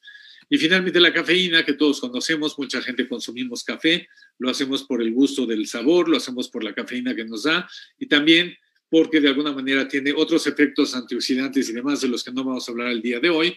Y 0.48 0.58
finalmente 0.58 1.00
la 1.00 1.12
cafeína, 1.12 1.64
que 1.64 1.72
todos 1.72 2.00
conocemos, 2.00 2.56
mucha 2.56 2.80
gente 2.80 3.08
consumimos 3.08 3.64
café, 3.64 4.08
lo 4.38 4.48
hacemos 4.48 4.84
por 4.84 5.02
el 5.02 5.12
gusto 5.12 5.44
del 5.44 5.66
sabor, 5.66 6.08
lo 6.08 6.16
hacemos 6.16 6.48
por 6.48 6.62
la 6.62 6.72
cafeína 6.72 7.16
que 7.16 7.24
nos 7.24 7.42
da 7.44 7.68
y 7.98 8.06
también 8.06 8.56
porque 8.88 9.20
de 9.20 9.28
alguna 9.28 9.52
manera 9.52 9.88
tiene 9.88 10.12
otros 10.12 10.46
efectos 10.46 10.94
antioxidantes 10.94 11.68
y 11.68 11.72
demás 11.72 12.00
de 12.00 12.08
los 12.08 12.22
que 12.22 12.30
no 12.30 12.44
vamos 12.44 12.68
a 12.68 12.70
hablar 12.70 12.88
el 12.88 13.02
día 13.02 13.18
de 13.18 13.30
hoy, 13.30 13.56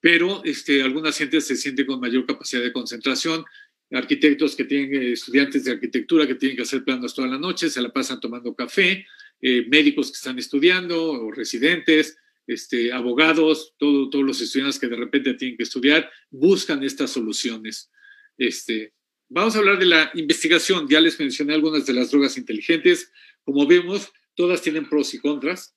pero 0.00 0.42
este, 0.44 0.82
algunas 0.82 1.16
gente 1.16 1.40
se 1.40 1.56
siente 1.56 1.86
con 1.86 2.00
mayor 2.00 2.26
capacidad 2.26 2.62
de 2.62 2.72
concentración, 2.72 3.44
arquitectos 3.90 4.56
que 4.56 4.64
tienen, 4.64 5.02
eh, 5.02 5.12
estudiantes 5.12 5.64
de 5.64 5.72
arquitectura 5.72 6.26
que 6.26 6.34
tienen 6.34 6.56
que 6.56 6.62
hacer 6.62 6.84
planos 6.84 7.14
toda 7.14 7.28
la 7.28 7.38
noche, 7.38 7.70
se 7.70 7.80
la 7.80 7.92
pasan 7.92 8.20
tomando 8.20 8.54
café, 8.54 9.06
eh, 9.40 9.66
médicos 9.68 10.08
que 10.08 10.16
están 10.16 10.38
estudiando 10.38 11.12
o 11.12 11.30
residentes, 11.30 12.16
este, 12.46 12.92
abogados, 12.92 13.74
todo, 13.78 14.08
todos 14.08 14.24
los 14.24 14.40
estudiantes 14.40 14.78
que 14.78 14.88
de 14.88 14.96
repente 14.96 15.34
tienen 15.34 15.56
que 15.56 15.64
estudiar, 15.64 16.10
buscan 16.30 16.82
estas 16.82 17.10
soluciones. 17.10 17.90
Este, 18.38 18.94
vamos 19.28 19.56
a 19.56 19.58
hablar 19.58 19.78
de 19.78 19.86
la 19.86 20.10
investigación. 20.14 20.88
Ya 20.88 21.00
les 21.00 21.18
mencioné 21.18 21.54
algunas 21.54 21.86
de 21.86 21.92
las 21.92 22.10
drogas 22.10 22.38
inteligentes. 22.38 23.10
Como 23.42 23.66
vemos, 23.66 24.12
todas 24.34 24.62
tienen 24.62 24.88
pros 24.88 25.12
y 25.14 25.18
contras. 25.18 25.74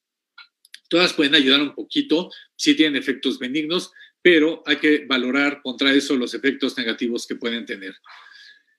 Todas 0.90 1.14
pueden 1.14 1.36
ayudar 1.36 1.62
un 1.62 1.76
poquito, 1.76 2.32
sí 2.56 2.74
tienen 2.74 3.00
efectos 3.00 3.38
benignos, 3.38 3.92
pero 4.22 4.64
hay 4.66 4.78
que 4.78 5.06
valorar 5.06 5.62
contra 5.62 5.94
eso 5.94 6.16
los 6.16 6.34
efectos 6.34 6.78
negativos 6.78 7.26
que 7.26 7.36
pueden 7.36 7.66
tener. 7.66 7.96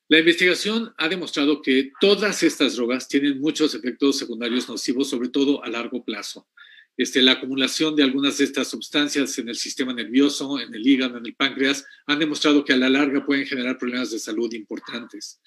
La 0.08 0.18
investigación 0.18 0.92
ha 0.98 1.08
demostrado 1.08 1.62
que 1.62 1.92
todas 2.00 2.42
estas 2.42 2.74
drogas 2.74 3.06
tienen 3.06 3.40
muchos 3.40 3.74
efectos 3.74 4.18
secundarios 4.18 4.68
nocivos, 4.68 5.08
sobre 5.08 5.28
todo 5.28 5.62
a 5.62 5.68
largo 5.68 6.04
plazo. 6.04 6.48
Este, 6.96 7.22
la 7.22 7.32
acumulación 7.32 7.94
de 7.94 8.02
algunas 8.02 8.38
de 8.38 8.44
estas 8.44 8.68
sustancias 8.68 9.38
en 9.38 9.48
el 9.48 9.54
sistema 9.54 9.94
nervioso, 9.94 10.58
en 10.60 10.74
el 10.74 10.86
hígado, 10.86 11.16
en 11.16 11.26
el 11.26 11.34
páncreas, 11.34 11.86
han 12.06 12.18
demostrado 12.18 12.64
que 12.64 12.72
a 12.72 12.76
la 12.76 12.90
larga 12.90 13.24
pueden 13.24 13.46
generar 13.46 13.78
problemas 13.78 14.10
de 14.10 14.18
salud 14.18 14.52
importantes. 14.52 15.40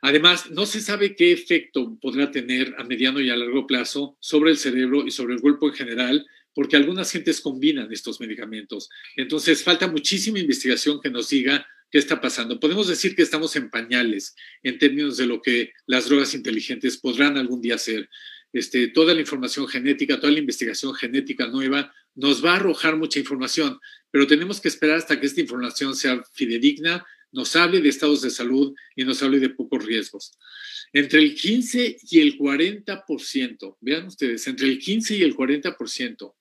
Además, 0.00 0.50
no 0.50 0.66
se 0.66 0.80
sabe 0.80 1.14
qué 1.14 1.32
efecto 1.32 1.96
podrá 2.00 2.30
tener 2.30 2.74
a 2.78 2.84
mediano 2.84 3.20
y 3.20 3.30
a 3.30 3.36
largo 3.36 3.66
plazo 3.66 4.16
sobre 4.18 4.50
el 4.50 4.56
cerebro 4.56 5.06
y 5.06 5.10
sobre 5.10 5.34
el 5.34 5.40
cuerpo 5.40 5.68
en 5.68 5.74
general, 5.74 6.26
porque 6.54 6.76
algunas 6.76 7.10
gentes 7.10 7.40
combinan 7.40 7.92
estos 7.92 8.20
medicamentos. 8.20 8.88
Entonces, 9.16 9.62
falta 9.62 9.88
muchísima 9.88 10.38
investigación 10.38 11.00
que 11.00 11.10
nos 11.10 11.28
diga 11.28 11.66
qué 11.90 11.98
está 11.98 12.20
pasando. 12.20 12.58
Podemos 12.58 12.88
decir 12.88 13.14
que 13.14 13.22
estamos 13.22 13.54
en 13.56 13.70
pañales 13.70 14.34
en 14.62 14.78
términos 14.78 15.16
de 15.16 15.26
lo 15.26 15.42
que 15.42 15.72
las 15.86 16.08
drogas 16.08 16.34
inteligentes 16.34 16.96
podrán 16.98 17.36
algún 17.36 17.60
día 17.60 17.74
hacer, 17.74 18.08
este, 18.52 18.88
toda 18.88 19.14
la 19.14 19.20
información 19.20 19.66
genética, 19.66 20.20
toda 20.20 20.32
la 20.32 20.38
investigación 20.38 20.94
genética 20.94 21.48
nueva, 21.48 21.92
nos 22.14 22.44
va 22.44 22.52
a 22.52 22.56
arrojar 22.56 22.96
mucha 22.96 23.18
información, 23.18 23.80
pero 24.12 24.26
tenemos 24.26 24.60
que 24.60 24.68
esperar 24.68 24.98
hasta 24.98 25.18
que 25.18 25.26
esta 25.26 25.40
información 25.40 25.96
sea 25.96 26.22
fidedigna, 26.32 27.04
nos 27.32 27.56
hable 27.56 27.80
de 27.80 27.88
estados 27.88 28.22
de 28.22 28.30
salud 28.30 28.72
y 28.94 29.04
nos 29.04 29.20
hable 29.24 29.40
de 29.40 29.50
pocos 29.50 29.84
riesgos. 29.84 30.38
Entre 30.92 31.18
el 31.18 31.34
15 31.34 31.96
y 32.08 32.20
el 32.20 32.38
40%, 32.38 33.76
vean 33.80 34.06
ustedes, 34.06 34.46
entre 34.46 34.68
el 34.68 34.78
15 34.78 35.16
y 35.16 35.22
el 35.22 35.34
40% 35.34 36.32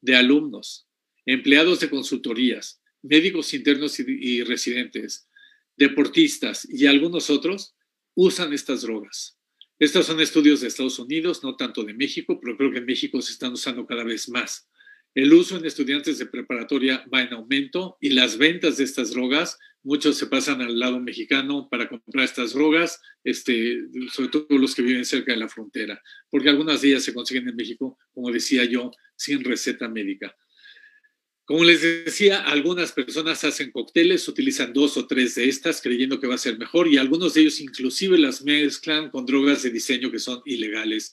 de 0.00 0.16
alumnos, 0.16 0.86
empleados 1.26 1.80
de 1.80 1.90
consultorías, 1.90 2.80
médicos 3.02 3.54
internos 3.54 3.98
y, 3.98 4.42
residentes, 4.42 5.28
deportistas 5.76 6.68
y 6.68 6.86
algunos 6.86 7.30
otros 7.30 7.74
usan 8.14 8.52
estas 8.52 8.82
drogas. 8.82 9.38
Estos 9.78 10.06
son 10.06 10.20
estudios 10.20 10.60
de 10.60 10.68
Estados 10.68 10.98
Unidos, 10.98 11.42
no 11.42 11.56
tanto 11.56 11.84
de 11.84 11.94
México, 11.94 12.38
pero 12.40 12.56
creo 12.56 12.70
que 12.70 12.78
en 12.78 12.86
México 12.86 13.22
se 13.22 13.32
están 13.32 13.52
usando 13.52 13.86
cada 13.86 14.04
vez 14.04 14.28
más. 14.28 14.68
El 15.14 15.32
uso 15.32 15.56
en 15.56 15.64
estudiantes 15.64 16.18
de 16.18 16.26
preparatoria 16.26 17.04
va 17.12 17.22
en 17.22 17.32
aumento 17.32 17.96
y 18.00 18.10
las 18.10 18.38
ventas 18.38 18.76
de 18.76 18.84
estas 18.84 19.10
drogas, 19.10 19.58
muchos 19.82 20.16
se 20.16 20.26
pasan 20.26 20.60
al 20.60 20.78
lado 20.78 21.00
mexicano 21.00 21.68
para 21.68 21.88
comprar 21.88 22.24
estas 22.24 22.52
drogas, 22.52 23.00
este, 23.24 23.80
sobre 24.12 24.28
todo 24.28 24.46
los 24.50 24.74
que 24.74 24.82
viven 24.82 25.04
cerca 25.04 25.32
de 25.32 25.38
la 25.38 25.48
frontera, 25.48 26.00
porque 26.30 26.48
algunas 26.48 26.80
de 26.80 26.90
ellas 26.90 27.02
se 27.02 27.14
consiguen 27.14 27.48
en 27.48 27.56
México, 27.56 27.98
como 28.12 28.30
decía 28.30 28.64
yo, 28.64 28.92
sin 29.16 29.42
receta 29.42 29.88
médica. 29.88 30.36
Como 31.44 31.64
les 31.64 31.82
decía, 31.82 32.44
algunas 32.44 32.92
personas 32.92 33.42
hacen 33.42 33.72
cócteles, 33.72 34.28
utilizan 34.28 34.72
dos 34.72 34.96
o 34.96 35.08
tres 35.08 35.34
de 35.34 35.48
estas 35.48 35.82
creyendo 35.82 36.20
que 36.20 36.28
va 36.28 36.36
a 36.36 36.38
ser 36.38 36.56
mejor 36.56 36.86
y 36.86 36.96
algunos 36.96 37.34
de 37.34 37.40
ellos 37.40 37.60
inclusive 37.60 38.16
las 38.16 38.44
mezclan 38.44 39.10
con 39.10 39.26
drogas 39.26 39.64
de 39.64 39.70
diseño 39.70 40.12
que 40.12 40.20
son 40.20 40.40
ilegales. 40.44 41.12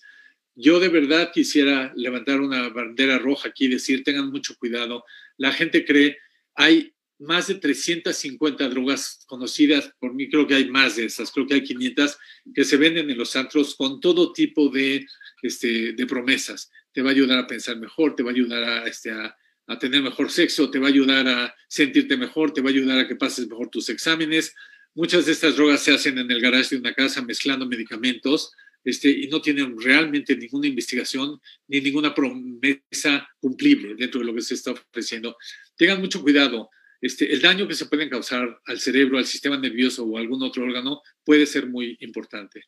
Yo 0.59 0.79
de 0.79 0.89
verdad 0.89 1.29
quisiera 1.31 1.93
levantar 1.95 2.41
una 2.41 2.69
bandera 2.69 3.19
roja 3.19 3.49
aquí 3.49 3.65
y 3.65 3.69
decir, 3.69 4.03
tengan 4.03 4.31
mucho 4.31 4.55
cuidado. 4.57 5.03
La 5.37 5.51
gente 5.51 5.85
cree, 5.85 6.17
hay 6.55 6.95
más 7.19 7.45
de 7.45 7.55
350 7.55 8.67
drogas 8.67 9.23
conocidas, 9.27 9.93
por 9.99 10.15
mí 10.15 10.27
creo 10.27 10.47
que 10.47 10.55
hay 10.55 10.67
más 10.67 10.95
de 10.95 11.05
esas, 11.05 11.31
creo 11.31 11.45
que 11.45 11.53
hay 11.53 11.63
500 11.63 12.17
que 12.55 12.63
se 12.63 12.77
venden 12.77 13.07
en 13.11 13.19
los 13.19 13.35
antros 13.35 13.75
con 13.75 13.99
todo 13.99 14.33
tipo 14.33 14.69
de, 14.69 15.05
este, 15.43 15.93
de 15.93 16.05
promesas. 16.07 16.71
Te 16.91 17.03
va 17.03 17.09
a 17.09 17.13
ayudar 17.13 17.37
a 17.37 17.47
pensar 17.47 17.77
mejor, 17.77 18.15
te 18.15 18.23
va 18.23 18.31
a 18.31 18.33
ayudar 18.33 18.63
a, 18.63 18.87
este, 18.87 19.11
a 19.11 19.79
tener 19.79 20.01
mejor 20.01 20.31
sexo, 20.31 20.71
te 20.71 20.79
va 20.79 20.87
a 20.87 20.89
ayudar 20.89 21.27
a 21.27 21.55
sentirte 21.67 22.17
mejor, 22.17 22.51
te 22.51 22.61
va 22.61 22.69
a 22.69 22.73
ayudar 22.73 22.97
a 22.97 23.07
que 23.07 23.15
pases 23.15 23.47
mejor 23.47 23.69
tus 23.69 23.89
exámenes. 23.89 24.55
Muchas 24.95 25.27
de 25.27 25.33
estas 25.33 25.55
drogas 25.55 25.83
se 25.83 25.93
hacen 25.93 26.17
en 26.17 26.31
el 26.31 26.41
garaje 26.41 26.73
de 26.73 26.81
una 26.81 26.95
casa 26.95 27.21
mezclando 27.21 27.67
medicamentos 27.67 28.53
este, 28.83 29.09
y 29.09 29.27
no 29.27 29.41
tienen 29.41 29.77
realmente 29.79 30.35
ninguna 30.35 30.67
investigación 30.67 31.39
ni 31.67 31.81
ninguna 31.81 32.13
promesa 32.13 33.27
cumplible 33.39 33.95
dentro 33.95 34.21
de 34.21 34.25
lo 34.27 34.33
que 34.33 34.41
se 34.41 34.53
está 34.53 34.71
ofreciendo. 34.71 35.35
Tengan 35.75 35.99
mucho 35.99 36.21
cuidado. 36.21 36.69
Este, 37.01 37.31
el 37.31 37.41
daño 37.41 37.67
que 37.67 37.75
se 37.75 37.85
pueden 37.85 38.09
causar 38.09 38.59
al 38.65 38.79
cerebro, 38.79 39.17
al 39.17 39.25
sistema 39.25 39.57
nervioso 39.57 40.03
o 40.03 40.17
algún 40.17 40.41
otro 40.41 40.63
órgano 40.63 41.01
puede 41.23 41.45
ser 41.45 41.67
muy 41.67 41.97
importante. 41.99 42.63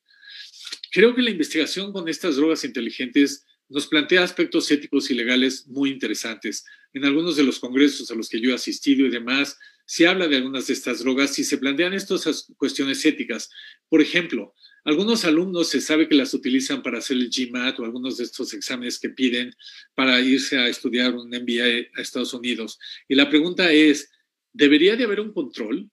Creo 0.91 1.15
que 1.15 1.21
la 1.21 1.31
investigación 1.31 1.91
con 1.91 2.07
estas 2.07 2.35
drogas 2.35 2.63
inteligentes 2.63 3.45
nos 3.69 3.87
plantea 3.87 4.23
aspectos 4.23 4.69
éticos 4.71 5.09
y 5.11 5.13
legales 5.13 5.67
muy 5.67 5.91
interesantes. 5.91 6.65
En 6.93 7.05
algunos 7.05 7.37
de 7.37 7.43
los 7.43 7.59
congresos 7.59 8.09
a 8.09 8.15
los 8.15 8.27
que 8.27 8.41
yo 8.41 8.49
he 8.49 8.55
asistido 8.55 9.05
y 9.05 9.09
demás, 9.09 9.57
se 9.85 10.07
habla 10.07 10.27
de 10.27 10.37
algunas 10.37 10.67
de 10.67 10.73
estas 10.73 10.99
drogas 10.99 11.37
y 11.39 11.43
se 11.43 11.57
plantean 11.57 11.93
estas 11.93 12.47
cuestiones 12.57 13.05
éticas. 13.05 13.49
Por 13.87 14.01
ejemplo, 14.01 14.53
algunos 14.85 15.25
alumnos 15.25 15.69
se 15.69 15.81
sabe 15.81 16.07
que 16.07 16.15
las 16.15 16.33
utilizan 16.33 16.81
para 16.81 16.99
hacer 16.99 17.17
el 17.17 17.29
GMAT 17.29 17.79
o 17.79 17.85
algunos 17.85 18.17
de 18.17 18.23
estos 18.23 18.53
exámenes 18.53 18.99
que 18.99 19.09
piden 19.09 19.53
para 19.93 20.19
irse 20.21 20.57
a 20.57 20.67
estudiar 20.67 21.13
un 21.15 21.29
MBA 21.29 21.89
a 21.95 22.01
Estados 22.01 22.33
Unidos. 22.33 22.79
Y 23.07 23.15
la 23.15 23.29
pregunta 23.29 23.71
es, 23.71 24.09
¿debería 24.53 24.95
de 24.95 25.03
haber 25.03 25.19
un 25.19 25.33
control? 25.33 25.89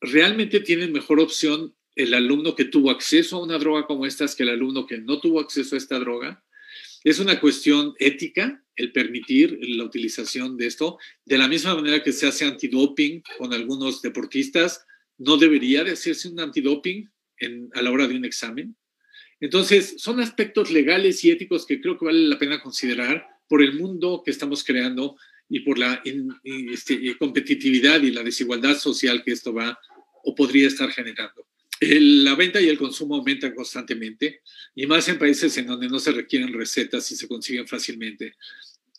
¿Realmente 0.00 0.60
tiene 0.60 0.86
mejor 0.88 1.20
opción 1.20 1.74
el 1.96 2.14
alumno 2.14 2.54
que 2.54 2.64
tuvo 2.64 2.90
acceso 2.90 3.36
a 3.36 3.42
una 3.42 3.58
droga 3.58 3.86
como 3.86 4.06
estas 4.06 4.34
que 4.34 4.44
el 4.44 4.50
alumno 4.50 4.86
que 4.86 4.98
no 4.98 5.20
tuvo 5.20 5.40
acceso 5.40 5.74
a 5.74 5.78
esta 5.78 5.98
droga? 5.98 6.44
Es 7.02 7.18
una 7.18 7.40
cuestión 7.40 7.94
ética 7.98 8.62
el 8.76 8.92
permitir 8.92 9.58
la 9.60 9.84
utilización 9.84 10.56
de 10.56 10.66
esto, 10.66 10.98
de 11.24 11.38
la 11.38 11.48
misma 11.48 11.74
manera 11.74 12.02
que 12.02 12.12
se 12.12 12.26
hace 12.26 12.44
antidoping 12.44 13.22
con 13.38 13.52
algunos 13.52 14.00
deportistas, 14.02 14.86
no 15.18 15.36
debería 15.36 15.84
de 15.84 15.92
hacerse 15.92 16.28
un 16.28 16.40
antidoping 16.40 17.10
a 17.74 17.82
la 17.82 17.90
hora 17.90 18.06
de 18.06 18.16
un 18.16 18.24
examen. 18.24 18.76
Entonces, 19.40 19.94
son 19.98 20.20
aspectos 20.20 20.70
legales 20.70 21.24
y 21.24 21.30
éticos 21.30 21.66
que 21.66 21.80
creo 21.80 21.98
que 21.98 22.04
vale 22.04 22.28
la 22.28 22.38
pena 22.38 22.60
considerar 22.60 23.26
por 23.48 23.62
el 23.62 23.74
mundo 23.74 24.22
que 24.24 24.30
estamos 24.30 24.62
creando 24.64 25.16
y 25.48 25.60
por 25.60 25.78
la 25.78 26.02
este, 26.72 27.16
competitividad 27.18 28.02
y 28.02 28.10
la 28.10 28.22
desigualdad 28.22 28.78
social 28.78 29.24
que 29.24 29.32
esto 29.32 29.52
va 29.52 29.78
o 30.22 30.34
podría 30.34 30.68
estar 30.68 30.90
generando 30.90 31.46
la 31.80 32.34
venta 32.34 32.60
y 32.60 32.68
el 32.68 32.78
consumo 32.78 33.16
aumentan 33.16 33.54
constantemente 33.54 34.42
y 34.74 34.86
más 34.86 35.08
en 35.08 35.18
países 35.18 35.56
en 35.56 35.66
donde 35.66 35.88
no 35.88 35.98
se 35.98 36.12
requieren 36.12 36.52
recetas 36.52 37.10
y 37.10 37.16
se 37.16 37.26
consiguen 37.26 37.66
fácilmente 37.66 38.34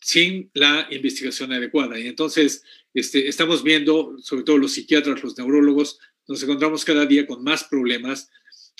sin 0.00 0.50
la 0.54 0.88
investigación 0.90 1.52
adecuada. 1.52 1.98
Y 1.98 2.08
entonces 2.08 2.64
este, 2.92 3.28
estamos 3.28 3.62
viendo, 3.62 4.18
sobre 4.18 4.42
todo 4.42 4.58
los 4.58 4.72
psiquiatras, 4.72 5.22
los 5.22 5.38
neurólogos, 5.38 6.00
nos 6.28 6.42
encontramos 6.42 6.84
cada 6.84 7.06
día 7.06 7.26
con 7.26 7.42
más 7.42 7.64
problemas, 7.64 8.30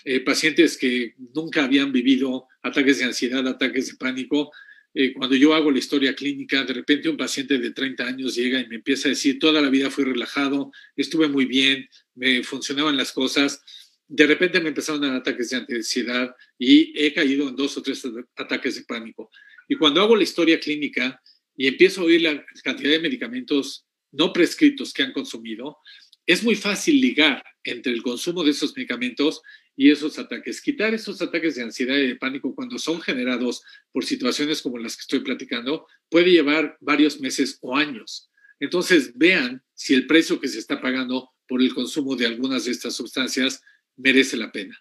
eh, 0.04 0.20
pacientes 0.20 0.76
que 0.76 1.14
nunca 1.34 1.64
habían 1.64 1.92
vivido 1.92 2.48
ataques 2.62 2.98
de 2.98 3.04
ansiedad, 3.04 3.46
ataques 3.46 3.88
de 3.88 3.96
pánico. 3.96 4.50
Eh, 4.94 5.12
cuando 5.14 5.36
yo 5.36 5.54
hago 5.54 5.70
la 5.70 5.78
historia 5.78 6.14
clínica, 6.14 6.64
de 6.64 6.74
repente 6.74 7.08
un 7.08 7.16
paciente 7.16 7.58
de 7.58 7.70
30 7.70 8.06
años 8.06 8.34
llega 8.34 8.60
y 8.60 8.68
me 8.68 8.76
empieza 8.76 9.08
a 9.08 9.10
decir, 9.10 9.38
toda 9.38 9.60
la 9.60 9.70
vida 9.70 9.90
fui 9.90 10.04
relajado, 10.04 10.72
estuve 10.96 11.28
muy 11.28 11.46
bien, 11.46 11.88
me 12.14 12.42
funcionaban 12.42 12.96
las 12.96 13.12
cosas, 13.12 13.62
de 14.08 14.26
repente 14.26 14.60
me 14.60 14.68
empezaron 14.68 15.02
a 15.04 15.08
dar 15.08 15.16
ataques 15.16 15.50
de 15.50 15.56
ansiedad 15.56 16.34
y 16.58 16.92
he 17.00 17.14
caído 17.14 17.48
en 17.48 17.56
dos 17.56 17.76
o 17.78 17.82
tres 17.82 18.02
ataques 18.36 18.74
de 18.74 18.82
pánico. 18.82 19.30
Y 19.68 19.76
cuando 19.76 20.02
hago 20.02 20.16
la 20.16 20.24
historia 20.24 20.60
clínica 20.60 21.22
y 21.56 21.68
empiezo 21.68 22.02
a 22.02 22.04
oír 22.04 22.22
la 22.22 22.44
cantidad 22.62 22.90
de 22.90 23.00
medicamentos 23.00 23.86
no 24.10 24.32
prescritos 24.32 24.92
que 24.92 25.02
han 25.02 25.12
consumido, 25.12 25.78
es 26.26 26.42
muy 26.42 26.54
fácil 26.54 27.00
ligar 27.00 27.42
entre 27.64 27.92
el 27.92 28.02
consumo 28.02 28.44
de 28.44 28.50
esos 28.50 28.76
medicamentos 28.76 29.42
y 29.76 29.90
esos 29.90 30.18
ataques. 30.18 30.60
Quitar 30.60 30.94
esos 30.94 31.22
ataques 31.22 31.54
de 31.54 31.62
ansiedad 31.62 31.96
y 31.96 32.08
de 32.08 32.16
pánico 32.16 32.54
cuando 32.54 32.78
son 32.78 33.00
generados 33.00 33.62
por 33.92 34.04
situaciones 34.04 34.62
como 34.62 34.78
las 34.78 34.96
que 34.96 35.02
estoy 35.02 35.20
platicando 35.20 35.86
puede 36.08 36.30
llevar 36.30 36.76
varios 36.80 37.20
meses 37.20 37.58
o 37.60 37.76
años. 37.76 38.30
Entonces 38.60 39.12
vean 39.16 39.62
si 39.74 39.94
el 39.94 40.06
precio 40.06 40.40
que 40.40 40.48
se 40.48 40.58
está 40.58 40.80
pagando 40.80 41.30
por 41.48 41.60
el 41.60 41.74
consumo 41.74 42.16
de 42.16 42.26
algunas 42.26 42.64
de 42.64 42.72
estas 42.72 42.94
sustancias 42.94 43.62
merece 43.96 44.36
la 44.36 44.52
pena. 44.52 44.80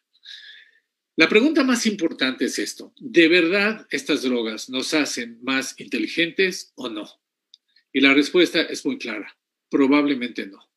La 1.15 1.27
pregunta 1.27 1.63
más 1.63 1.85
importante 1.85 2.45
es 2.45 2.57
esto. 2.59 2.93
¿De 2.97 3.27
verdad 3.27 3.85
estas 3.89 4.23
drogas 4.23 4.69
nos 4.69 4.93
hacen 4.93 5.39
más 5.43 5.79
inteligentes 5.79 6.71
o 6.75 6.89
no? 6.89 7.09
Y 7.91 7.99
la 7.99 8.13
respuesta 8.13 8.61
es 8.61 8.85
muy 8.85 8.97
clara. 8.97 9.37
Probablemente 9.69 10.47
no. 10.47 10.70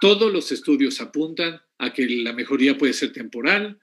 Todos 0.00 0.32
los 0.32 0.52
estudios 0.52 1.00
apuntan 1.00 1.60
a 1.78 1.92
que 1.92 2.06
la 2.08 2.32
mejoría 2.32 2.78
puede 2.78 2.92
ser 2.92 3.12
temporal, 3.12 3.80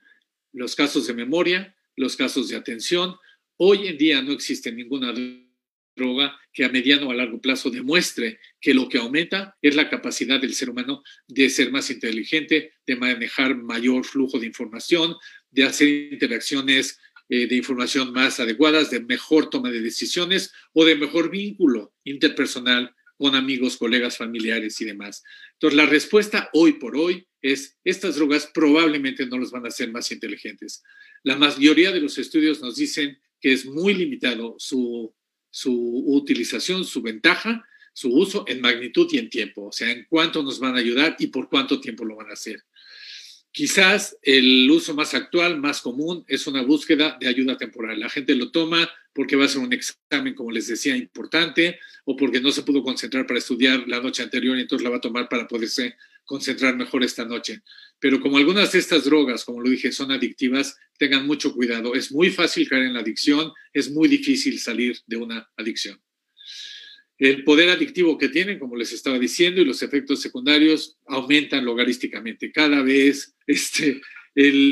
los 0.53 0.75
casos 0.75 1.07
de 1.07 1.13
memoria, 1.13 1.75
los 1.97 2.15
casos 2.15 2.47
de 2.47 2.55
atención. 2.55 3.15
Hoy 3.57 3.87
en 3.87 3.97
día 3.97 4.21
no 4.21 4.31
existe 4.31 4.71
ninguna 4.71 5.13
droga 5.95 6.39
que 6.53 6.63
a 6.63 6.69
mediano 6.69 7.07
o 7.07 7.11
a 7.11 7.15
largo 7.15 7.41
plazo 7.41 7.69
demuestre 7.69 8.39
que 8.61 8.73
lo 8.73 8.87
que 8.87 8.97
aumenta 8.97 9.57
es 9.61 9.75
la 9.75 9.89
capacidad 9.89 10.39
del 10.39 10.53
ser 10.53 10.69
humano 10.69 11.03
de 11.27 11.49
ser 11.49 11.71
más 11.71 11.89
inteligente, 11.89 12.73
de 12.85 12.95
manejar 12.95 13.55
mayor 13.55 14.05
flujo 14.05 14.39
de 14.39 14.47
información, 14.47 15.15
de 15.51 15.63
hacer 15.63 15.87
interacciones 15.87 16.99
eh, 17.27 17.47
de 17.47 17.55
información 17.55 18.13
más 18.13 18.39
adecuadas, 18.39 18.91
de 18.91 18.99
mejor 18.99 19.49
toma 19.49 19.71
de 19.71 19.81
decisiones 19.81 20.53
o 20.73 20.85
de 20.85 20.95
mejor 20.95 21.31
vínculo 21.31 21.93
interpersonal 22.03 22.95
con 23.17 23.35
amigos, 23.35 23.77
colegas, 23.77 24.17
familiares 24.17 24.79
y 24.81 24.85
demás. 24.85 25.23
Entonces, 25.53 25.77
la 25.77 25.85
respuesta 25.85 26.49
hoy 26.53 26.73
por 26.73 26.97
hoy 26.97 27.27
es, 27.41 27.77
estas 27.83 28.15
drogas 28.15 28.49
probablemente 28.53 29.25
no 29.25 29.37
los 29.37 29.51
van 29.51 29.65
a 29.65 29.69
hacer 29.69 29.91
más 29.91 30.11
inteligentes. 30.11 30.83
La 31.23 31.35
mayoría 31.35 31.91
de 31.91 32.01
los 32.01 32.17
estudios 32.17 32.61
nos 32.61 32.75
dicen 32.75 33.19
que 33.39 33.53
es 33.53 33.65
muy 33.65 33.93
limitado 33.93 34.55
su 34.57 35.13
su 35.55 36.03
utilización, 36.07 36.83
su 36.83 37.01
ventaja, 37.01 37.65
su 37.93 38.13
uso 38.13 38.43
en 38.45 38.59
magnitud 38.59 39.07
y 39.13 39.19
en 39.19 39.29
tiempo, 39.29 39.67
o 39.67 39.71
sea, 39.71 39.89
en 39.89 40.05
cuánto 40.09 40.43
nos 40.43 40.59
van 40.59 40.75
a 40.75 40.79
ayudar 40.79 41.15
y 41.17 41.27
por 41.27 41.47
cuánto 41.47 41.79
tiempo 41.79 42.03
lo 42.03 42.17
van 42.17 42.29
a 42.29 42.33
hacer. 42.33 42.61
Quizás 43.55 44.17
el 44.21 44.69
uso 44.69 44.93
más 44.95 45.13
actual, 45.13 45.61
más 45.61 45.79
común, 45.79 46.25
es 46.27 46.45
una 46.45 46.61
búsqueda 46.61 47.15
de 47.21 47.29
ayuda 47.29 47.57
temporal. 47.57 47.97
La 47.97 48.09
gente 48.09 48.35
lo 48.35 48.51
toma 48.51 48.89
porque 49.13 49.37
va 49.37 49.45
a 49.45 49.47
ser 49.47 49.61
un 49.61 49.71
examen, 49.71 50.35
como 50.35 50.51
les 50.51 50.67
decía, 50.67 50.97
importante, 50.97 51.79
o 52.03 52.17
porque 52.17 52.41
no 52.41 52.51
se 52.51 52.63
pudo 52.63 52.83
concentrar 52.83 53.25
para 53.25 53.37
estudiar 53.37 53.87
la 53.87 54.01
noche 54.01 54.23
anterior 54.23 54.57
y 54.57 54.63
entonces 54.63 54.83
la 54.83 54.89
va 54.89 54.97
a 54.97 54.99
tomar 54.99 55.29
para 55.29 55.47
poderse 55.47 55.95
concentrar 56.25 56.75
mejor 56.75 57.01
esta 57.05 57.23
noche. 57.23 57.61
Pero 57.97 58.19
como 58.19 58.39
algunas 58.39 58.73
de 58.73 58.79
estas 58.79 59.05
drogas, 59.05 59.45
como 59.45 59.61
lo 59.61 59.69
dije, 59.69 59.93
son 59.93 60.11
adictivas, 60.11 60.77
tengan 60.97 61.25
mucho 61.25 61.53
cuidado. 61.53 61.95
Es 61.95 62.11
muy 62.11 62.31
fácil 62.31 62.67
caer 62.67 62.83
en 62.83 62.93
la 62.93 62.99
adicción, 62.99 63.53
es 63.71 63.89
muy 63.89 64.09
difícil 64.09 64.59
salir 64.59 64.97
de 65.07 65.15
una 65.15 65.49
adicción. 65.55 65.97
El 67.17 67.43
poder 67.43 67.69
adictivo 67.69 68.17
que 68.17 68.29
tienen, 68.29 68.59
como 68.59 68.75
les 68.75 68.91
estaba 68.91 69.17
diciendo, 69.17 69.61
y 69.61 69.65
los 69.65 69.81
efectos 69.81 70.21
secundarios 70.21 70.97
aumentan 71.05 71.63
logarísticamente. 71.63 72.51
Cada 72.51 72.81
vez, 72.81 73.35
este, 73.47 74.01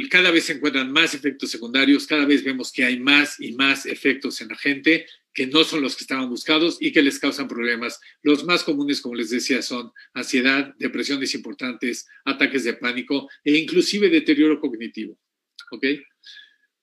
cada 0.10 0.32
vez 0.32 0.46
se 0.46 0.54
encuentran 0.54 0.92
más 0.92 1.14
efectos 1.14 1.50
secundarios, 1.50 2.06
cada 2.06 2.26
vez 2.26 2.44
vemos 2.44 2.72
que 2.72 2.84
hay 2.84 3.00
más 3.00 3.40
y 3.40 3.54
más 3.54 3.86
efectos 3.86 4.42
en 4.42 4.50
la 4.50 4.58
gente 4.58 5.06
que 5.34 5.48
no 5.48 5.64
son 5.64 5.82
los 5.82 5.96
que 5.96 6.04
estaban 6.04 6.30
buscados 6.30 6.78
y 6.80 6.92
que 6.92 7.02
les 7.02 7.18
causan 7.18 7.48
problemas. 7.48 8.00
Los 8.22 8.44
más 8.44 8.64
comunes, 8.64 9.02
como 9.02 9.16
les 9.16 9.30
decía, 9.30 9.62
son 9.62 9.92
ansiedad, 10.14 10.76
depresiones 10.78 11.34
importantes, 11.34 12.08
ataques 12.26 12.64
de 12.64 12.74
pánico 12.74 13.30
e 13.44 13.58
inclusive 13.58 14.10
deterioro 14.10 14.60
cognitivo. 14.60 15.18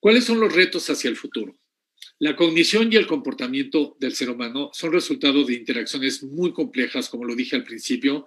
¿Cuáles 0.00 0.24
son 0.24 0.40
los 0.40 0.52
retos 0.52 0.88
hacia 0.90 1.10
el 1.10 1.16
futuro? 1.16 1.59
La 2.20 2.36
cognición 2.36 2.92
y 2.92 2.96
el 2.96 3.06
comportamiento 3.06 3.96
del 3.98 4.14
ser 4.14 4.28
humano 4.28 4.68
son 4.74 4.92
resultado 4.92 5.42
de 5.42 5.54
interacciones 5.54 6.22
muy 6.22 6.52
complejas, 6.52 7.08
como 7.08 7.24
lo 7.24 7.34
dije 7.34 7.56
al 7.56 7.64
principio, 7.64 8.26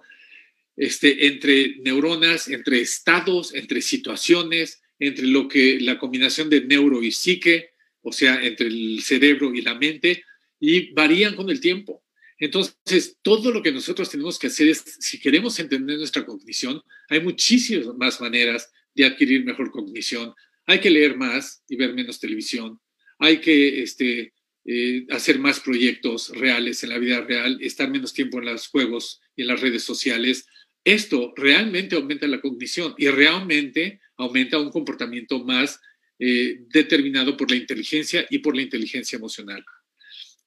este, 0.76 1.28
entre 1.28 1.76
neuronas, 1.76 2.48
entre 2.48 2.80
estados, 2.80 3.54
entre 3.54 3.80
situaciones, 3.80 4.82
entre 4.98 5.28
lo 5.28 5.46
que 5.46 5.78
la 5.78 5.96
combinación 5.96 6.50
de 6.50 6.64
neuro 6.64 7.04
y 7.04 7.12
psique, 7.12 7.70
o 8.02 8.10
sea, 8.10 8.44
entre 8.44 8.66
el 8.66 9.00
cerebro 9.00 9.54
y 9.54 9.62
la 9.62 9.76
mente, 9.76 10.24
y 10.58 10.92
varían 10.92 11.36
con 11.36 11.48
el 11.48 11.60
tiempo. 11.60 12.02
Entonces, 12.36 13.18
todo 13.22 13.52
lo 13.52 13.62
que 13.62 13.70
nosotros 13.70 14.10
tenemos 14.10 14.40
que 14.40 14.48
hacer 14.48 14.66
es, 14.66 14.82
si 14.98 15.20
queremos 15.20 15.56
entender 15.60 15.98
nuestra 15.98 16.26
cognición, 16.26 16.82
hay 17.08 17.20
muchísimas 17.20 17.94
más 17.96 18.20
maneras 18.20 18.72
de 18.92 19.04
adquirir 19.04 19.44
mejor 19.44 19.70
cognición. 19.70 20.34
Hay 20.66 20.80
que 20.80 20.90
leer 20.90 21.16
más 21.16 21.62
y 21.68 21.76
ver 21.76 21.94
menos 21.94 22.18
televisión. 22.18 22.80
Hay 23.18 23.40
que 23.40 23.82
este, 23.82 24.32
eh, 24.64 25.06
hacer 25.10 25.38
más 25.38 25.60
proyectos 25.60 26.30
reales 26.30 26.82
en 26.82 26.90
la 26.90 26.98
vida 26.98 27.20
real, 27.20 27.58
estar 27.60 27.90
menos 27.90 28.12
tiempo 28.14 28.38
en 28.38 28.46
los 28.46 28.68
juegos 28.68 29.20
y 29.36 29.42
en 29.42 29.48
las 29.48 29.60
redes 29.60 29.82
sociales. 29.82 30.46
Esto 30.84 31.32
realmente 31.36 31.96
aumenta 31.96 32.26
la 32.26 32.40
cognición 32.40 32.94
y 32.96 33.08
realmente 33.08 34.00
aumenta 34.16 34.58
un 34.58 34.70
comportamiento 34.70 35.44
más 35.44 35.80
eh, 36.18 36.60
determinado 36.68 37.36
por 37.36 37.50
la 37.50 37.56
inteligencia 37.56 38.26
y 38.30 38.38
por 38.38 38.54
la 38.54 38.62
inteligencia 38.62 39.16
emocional. 39.16 39.64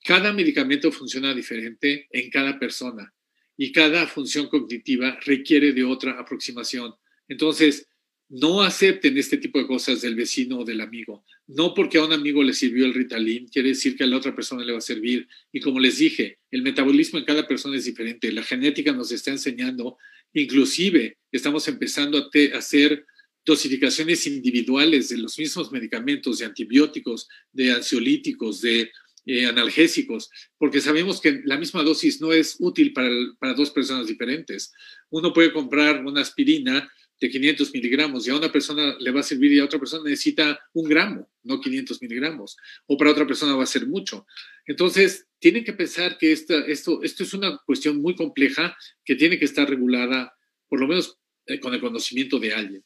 Cada 0.03 0.31
medicamento 0.31 0.91
funciona 0.91 1.33
diferente 1.33 2.07
en 2.11 2.29
cada 2.29 2.57
persona 2.57 3.13
y 3.57 3.71
cada 3.71 4.07
función 4.07 4.47
cognitiva 4.47 5.19
requiere 5.25 5.73
de 5.73 5.83
otra 5.83 6.19
aproximación. 6.19 6.93
Entonces, 7.27 7.87
no 8.29 8.61
acepten 8.61 9.17
este 9.17 9.37
tipo 9.37 9.59
de 9.59 9.67
cosas 9.67 10.01
del 10.01 10.15
vecino 10.15 10.59
o 10.59 10.65
del 10.65 10.81
amigo. 10.81 11.25
No 11.47 11.73
porque 11.73 11.97
a 11.97 12.03
un 12.03 12.11
amigo 12.11 12.43
le 12.43 12.53
sirvió 12.53 12.85
el 12.85 12.93
Ritalin, 12.93 13.47
quiere 13.47 13.69
decir 13.69 13.95
que 13.95 14.03
a 14.03 14.07
la 14.07 14.17
otra 14.17 14.35
persona 14.35 14.65
le 14.65 14.73
va 14.73 14.79
a 14.79 14.81
servir. 14.81 15.27
Y 15.51 15.61
como 15.61 15.79
les 15.79 15.97
dije, 15.97 16.39
el 16.51 16.61
metabolismo 16.61 17.19
en 17.19 17.25
cada 17.25 17.47
persona 17.47 17.77
es 17.77 17.85
diferente. 17.85 18.31
La 18.33 18.43
genética 18.43 18.91
nos 18.91 19.11
está 19.13 19.31
enseñando, 19.31 19.97
inclusive 20.33 21.17
estamos 21.31 21.67
empezando 21.69 22.17
a 22.17 22.57
hacer 22.57 23.05
dosificaciones 23.45 24.27
individuales 24.27 25.07
de 25.07 25.17
los 25.19 25.39
mismos 25.39 25.71
medicamentos, 25.71 26.39
de 26.39 26.45
antibióticos, 26.45 27.29
de 27.53 27.71
ansiolíticos, 27.71 28.59
de 28.59 28.91
eh, 29.25 29.45
analgésicos, 29.45 30.29
porque 30.57 30.81
sabemos 30.81 31.21
que 31.21 31.41
la 31.45 31.57
misma 31.57 31.83
dosis 31.83 32.19
no 32.19 32.33
es 32.33 32.57
útil 32.59 32.91
para, 32.91 33.09
para 33.39 33.53
dos 33.53 33.71
personas 33.71 34.07
diferentes. 34.07 34.73
Uno 35.09 35.33
puede 35.33 35.53
comprar 35.53 36.05
una 36.05 36.21
aspirina 36.21 36.89
de 37.19 37.29
500 37.29 37.73
miligramos 37.73 38.27
y 38.27 38.31
a 38.31 38.35
una 38.35 38.51
persona 38.51 38.95
le 38.99 39.11
va 39.11 39.21
a 39.21 39.23
servir 39.23 39.51
y 39.51 39.59
a 39.59 39.65
otra 39.65 39.79
persona 39.79 40.03
necesita 40.03 40.59
un 40.73 40.87
gramo, 40.87 41.29
no 41.43 41.59
500 41.59 42.01
miligramos, 42.01 42.57
o 42.85 42.97
para 42.97 43.11
otra 43.11 43.25
persona 43.25 43.55
va 43.55 43.63
a 43.63 43.67
ser 43.67 43.87
mucho. 43.87 44.27
Entonces, 44.65 45.27
tienen 45.39 45.63
que 45.63 45.73
pensar 45.73 46.17
que 46.17 46.31
esta, 46.31 46.59
esto, 46.65 47.01
esto 47.03 47.23
es 47.23 47.33
una 47.33 47.57
cuestión 47.65 48.01
muy 48.01 48.15
compleja 48.15 48.77
que 49.03 49.15
tiene 49.15 49.39
que 49.39 49.45
estar 49.45 49.67
regulada, 49.69 50.35
por 50.67 50.79
lo 50.79 50.87
menos 50.87 51.17
eh, 51.47 51.59
con 51.59 51.73
el 51.73 51.79
conocimiento 51.79 52.39
de 52.39 52.53
alguien. 52.53 52.83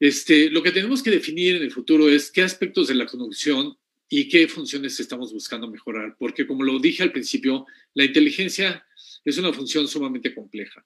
Este, 0.00 0.50
lo 0.50 0.62
que 0.62 0.72
tenemos 0.72 1.02
que 1.02 1.10
definir 1.10 1.56
en 1.56 1.62
el 1.62 1.70
futuro 1.70 2.08
es 2.08 2.30
qué 2.30 2.42
aspectos 2.42 2.88
de 2.88 2.96
la 2.96 3.06
conducción 3.06 3.76
y 4.08 4.28
qué 4.28 4.48
funciones 4.48 4.98
estamos 4.98 5.32
buscando 5.32 5.70
mejorar, 5.70 6.16
porque 6.18 6.46
como 6.46 6.64
lo 6.64 6.78
dije 6.78 7.04
al 7.04 7.12
principio, 7.12 7.66
la 7.94 8.04
inteligencia 8.04 8.84
es 9.24 9.38
una 9.38 9.52
función 9.52 9.86
sumamente 9.86 10.34
compleja 10.34 10.84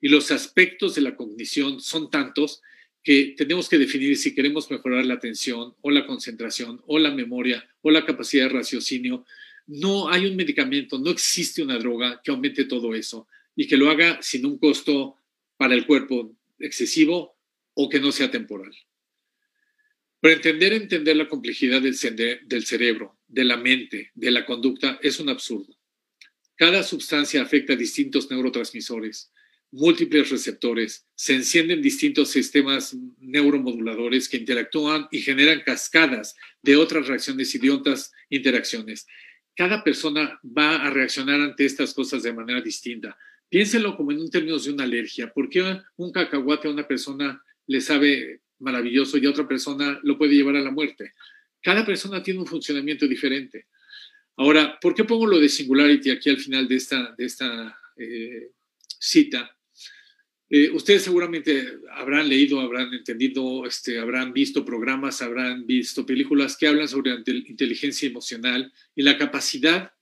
y 0.00 0.08
los 0.08 0.30
aspectos 0.30 0.94
de 0.94 1.02
la 1.02 1.16
cognición 1.16 1.80
son 1.80 2.10
tantos 2.10 2.62
que 3.02 3.34
tenemos 3.36 3.68
que 3.68 3.78
definir 3.78 4.16
si 4.16 4.34
queremos 4.34 4.70
mejorar 4.70 5.06
la 5.06 5.14
atención 5.14 5.74
o 5.80 5.90
la 5.90 6.06
concentración 6.06 6.82
o 6.86 6.98
la 6.98 7.12
memoria 7.12 7.68
o 7.82 7.90
la 7.90 8.04
capacidad 8.04 8.46
de 8.46 8.54
raciocinio. 8.54 9.24
No 9.66 10.08
hay 10.08 10.26
un 10.26 10.34
medicamento, 10.34 10.98
no 10.98 11.10
existe 11.10 11.62
una 11.62 11.78
droga 11.78 12.20
que 12.22 12.32
aumente 12.32 12.64
todo 12.64 12.94
eso 12.94 13.28
y 13.54 13.66
que 13.66 13.76
lo 13.76 13.90
haga 13.90 14.20
sin 14.22 14.44
un 14.44 14.58
costo 14.58 15.16
para 15.56 15.74
el 15.74 15.86
cuerpo 15.86 16.36
excesivo 16.58 17.36
o 17.74 17.88
que 17.88 18.00
no 18.00 18.10
sea 18.10 18.30
temporal. 18.30 18.74
Pero 20.20 20.34
entender, 20.34 20.72
entender 20.72 21.16
la 21.16 21.28
complejidad 21.28 21.80
del, 21.82 21.96
del 22.46 22.66
cerebro, 22.66 23.18
de 23.28 23.44
la 23.44 23.56
mente, 23.56 24.10
de 24.14 24.30
la 24.30 24.44
conducta, 24.44 24.98
es 25.02 25.20
un 25.20 25.28
absurdo. 25.28 25.78
Cada 26.56 26.82
sustancia 26.82 27.42
afecta 27.42 27.74
a 27.74 27.76
distintos 27.76 28.30
neurotransmisores, 28.30 29.30
múltiples 29.76 30.30
receptores, 30.30 31.06
se 31.14 31.34
encienden 31.34 31.82
distintos 31.82 32.30
sistemas 32.30 32.96
neuromoduladores 33.18 34.28
que 34.28 34.38
interactúan 34.38 35.06
y 35.10 35.20
generan 35.20 35.62
cascadas 35.64 36.34
de 36.62 36.76
otras 36.76 37.06
reacciones 37.06 37.54
y 37.54 37.58
de 37.58 37.70
otras 37.70 38.12
interacciones. 38.28 39.06
Cada 39.54 39.84
persona 39.84 40.40
va 40.44 40.76
a 40.76 40.90
reaccionar 40.90 41.40
ante 41.40 41.64
estas 41.64 41.94
cosas 41.94 42.22
de 42.22 42.32
manera 42.32 42.60
distinta. 42.60 43.16
Piénsenlo 43.48 43.96
como 43.96 44.12
en 44.12 44.20
un 44.20 44.30
de 44.30 44.70
una 44.72 44.84
alergia. 44.84 45.32
¿Por 45.32 45.48
qué 45.48 45.80
un 45.96 46.12
cacahuate 46.12 46.68
a 46.68 46.72
una 46.72 46.86
persona 46.86 47.42
le 47.66 47.80
sabe 47.80 48.40
maravilloso 48.58 49.18
y 49.18 49.26
a 49.26 49.30
otra 49.30 49.46
persona 49.46 50.00
lo 50.02 50.16
puede 50.16 50.34
llevar 50.34 50.56
a 50.56 50.62
la 50.62 50.70
muerte. 50.70 51.12
Cada 51.62 51.84
persona 51.84 52.22
tiene 52.22 52.40
un 52.40 52.46
funcionamiento 52.46 53.06
diferente. 53.06 53.66
Ahora, 54.36 54.78
¿por 54.80 54.94
qué 54.94 55.04
pongo 55.04 55.26
lo 55.26 55.38
de 55.38 55.48
singularity 55.48 56.10
aquí 56.10 56.30
al 56.30 56.38
final 56.38 56.68
de 56.68 56.76
esta, 56.76 57.14
de 57.16 57.24
esta 57.24 57.78
eh, 57.96 58.50
cita? 58.98 59.55
Eh, 60.48 60.70
ustedes 60.70 61.02
seguramente 61.02 61.78
habrán 61.92 62.28
leído, 62.28 62.60
habrán 62.60 62.94
entendido, 62.94 63.66
este, 63.66 63.98
habrán 63.98 64.32
visto 64.32 64.64
programas, 64.64 65.20
habrán 65.20 65.66
visto 65.66 66.06
películas 66.06 66.56
que 66.56 66.68
hablan 66.68 66.88
sobre 66.88 67.12
inteligencia 67.26 68.08
emocional 68.08 68.72
y 68.94 69.02
la 69.02 69.18
capacidad 69.18 69.92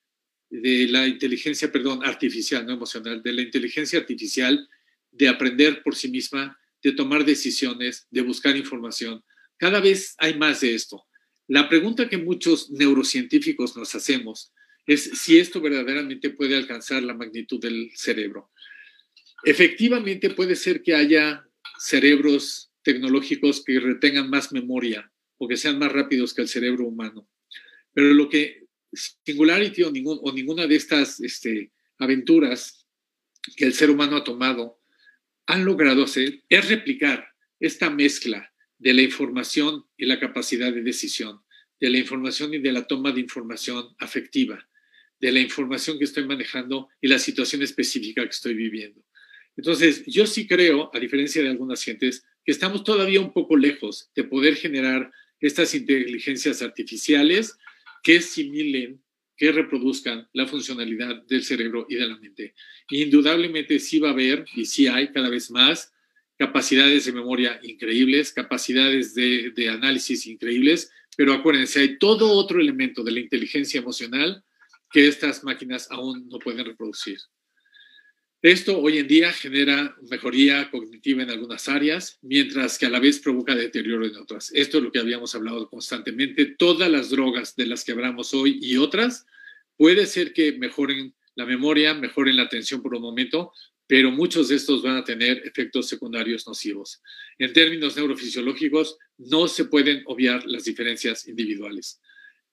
de 0.50 0.86
la 0.88 1.08
inteligencia, 1.08 1.72
perdón, 1.72 2.04
artificial, 2.04 2.66
no 2.66 2.74
emocional, 2.74 3.22
de 3.22 3.32
la 3.32 3.42
inteligencia 3.42 3.98
artificial 3.98 4.68
de 5.10 5.28
aprender 5.28 5.82
por 5.82 5.96
sí 5.96 6.08
misma, 6.08 6.58
de 6.82 6.92
tomar 6.92 7.24
decisiones, 7.24 8.06
de 8.10 8.20
buscar 8.20 8.56
información. 8.56 9.24
Cada 9.56 9.80
vez 9.80 10.14
hay 10.18 10.36
más 10.36 10.60
de 10.60 10.74
esto. 10.74 11.06
La 11.48 11.68
pregunta 11.68 12.08
que 12.08 12.18
muchos 12.18 12.70
neurocientíficos 12.70 13.76
nos 13.76 13.94
hacemos 13.94 14.52
es 14.86 15.02
si 15.14 15.38
esto 15.38 15.60
verdaderamente 15.60 16.30
puede 16.30 16.56
alcanzar 16.56 17.02
la 17.02 17.14
magnitud 17.14 17.60
del 17.60 17.90
cerebro. 17.94 18.50
Efectivamente 19.44 20.30
puede 20.30 20.56
ser 20.56 20.82
que 20.82 20.94
haya 20.94 21.46
cerebros 21.78 22.72
tecnológicos 22.82 23.62
que 23.64 23.80
retengan 23.80 24.30
más 24.30 24.52
memoria 24.52 25.10
o 25.38 25.48
que 25.48 25.56
sean 25.56 25.78
más 25.78 25.92
rápidos 25.92 26.32
que 26.32 26.42
el 26.42 26.48
cerebro 26.48 26.86
humano. 26.86 27.28
Pero 27.92 28.12
lo 28.14 28.28
que 28.28 28.64
Singularity 28.94 29.82
o, 29.82 29.90
ninguna 30.32 30.66
de 30.66 30.76
estas 30.76 31.20
este, 31.20 31.72
aventuras 31.98 32.86
que 33.56 33.64
el 33.64 33.74
ser 33.74 33.90
humano 33.90 34.16
ha 34.16 34.24
tomado 34.24 34.80
han 35.46 35.64
logrado 35.64 36.04
hacer 36.04 36.42
es 36.48 36.68
replicar 36.68 37.28
esta 37.60 37.90
mezcla 37.90 38.52
de 38.78 38.94
la 38.94 39.02
información 39.02 39.84
y 39.96 40.06
la 40.06 40.18
capacidad 40.18 40.72
de 40.72 40.82
decisión, 40.82 41.40
de 41.80 41.90
la 41.90 41.98
información 41.98 42.54
y 42.54 42.58
de 42.58 42.72
la 42.72 42.86
toma 42.86 43.12
de 43.12 43.20
información 43.20 43.94
afectiva, 43.98 44.68
de 45.20 45.32
la 45.32 45.40
información 45.40 45.98
que 45.98 46.04
estoy 46.04 46.24
manejando 46.24 46.88
y 47.00 47.08
la 47.08 47.18
situación 47.18 47.62
específica 47.62 48.22
que 48.22 48.30
estoy 48.30 48.54
viviendo. 48.54 49.04
Entonces, 49.56 50.04
yo 50.06 50.26
sí 50.26 50.46
creo, 50.46 50.90
a 50.92 50.98
diferencia 50.98 51.42
de 51.42 51.50
algunas 51.50 51.82
gentes, 51.82 52.24
que 52.44 52.52
estamos 52.52 52.84
todavía 52.84 53.20
un 53.20 53.32
poco 53.32 53.56
lejos 53.56 54.10
de 54.14 54.24
poder 54.24 54.56
generar 54.56 55.10
estas 55.40 55.74
inteligencias 55.74 56.62
artificiales 56.62 57.56
que 58.02 58.20
simulen, 58.20 59.00
que 59.36 59.50
reproduzcan 59.50 60.28
la 60.32 60.46
funcionalidad 60.46 61.24
del 61.26 61.42
cerebro 61.42 61.86
y 61.88 61.96
de 61.96 62.06
la 62.06 62.16
mente. 62.18 62.54
Indudablemente 62.90 63.78
sí 63.78 63.98
va 63.98 64.08
a 64.08 64.12
haber, 64.12 64.44
y 64.54 64.66
sí 64.66 64.86
hay 64.86 65.10
cada 65.12 65.28
vez 65.28 65.50
más, 65.50 65.92
capacidades 66.38 67.04
de 67.04 67.12
memoria 67.12 67.60
increíbles, 67.62 68.32
capacidades 68.32 69.14
de, 69.14 69.52
de 69.54 69.68
análisis 69.68 70.26
increíbles, 70.26 70.90
pero 71.16 71.32
acuérdense, 71.32 71.80
hay 71.80 71.98
todo 71.98 72.32
otro 72.32 72.60
elemento 72.60 73.02
de 73.04 73.12
la 73.12 73.20
inteligencia 73.20 73.80
emocional 73.80 74.42
que 74.90 75.06
estas 75.08 75.44
máquinas 75.44 75.88
aún 75.90 76.28
no 76.28 76.38
pueden 76.38 76.64
reproducir. 76.64 77.18
Esto 78.44 78.78
hoy 78.78 78.98
en 78.98 79.08
día 79.08 79.32
genera 79.32 79.96
mejoría 80.10 80.70
cognitiva 80.70 81.22
en 81.22 81.30
algunas 81.30 81.66
áreas, 81.66 82.18
mientras 82.20 82.78
que 82.78 82.84
a 82.84 82.90
la 82.90 83.00
vez 83.00 83.18
provoca 83.18 83.54
deterioro 83.54 84.04
en 84.04 84.18
otras. 84.18 84.52
Esto 84.52 84.76
es 84.76 84.84
lo 84.84 84.92
que 84.92 84.98
habíamos 84.98 85.34
hablado 85.34 85.66
constantemente. 85.70 86.44
Todas 86.44 86.90
las 86.90 87.08
drogas 87.08 87.56
de 87.56 87.64
las 87.64 87.84
que 87.84 87.92
hablamos 87.92 88.34
hoy 88.34 88.58
y 88.60 88.76
otras 88.76 89.24
puede 89.78 90.04
ser 90.04 90.34
que 90.34 90.52
mejoren 90.58 91.14
la 91.36 91.46
memoria, 91.46 91.94
mejoren 91.94 92.36
la 92.36 92.42
atención 92.42 92.82
por 92.82 92.94
un 92.94 93.00
momento, 93.00 93.50
pero 93.86 94.10
muchos 94.10 94.48
de 94.48 94.56
estos 94.56 94.82
van 94.82 94.98
a 94.98 95.04
tener 95.04 95.40
efectos 95.46 95.88
secundarios 95.88 96.46
nocivos. 96.46 97.00
En 97.38 97.54
términos 97.54 97.96
neurofisiológicos, 97.96 98.98
no 99.16 99.48
se 99.48 99.64
pueden 99.64 100.02
obviar 100.04 100.44
las 100.44 100.64
diferencias 100.64 101.26
individuales. 101.26 101.98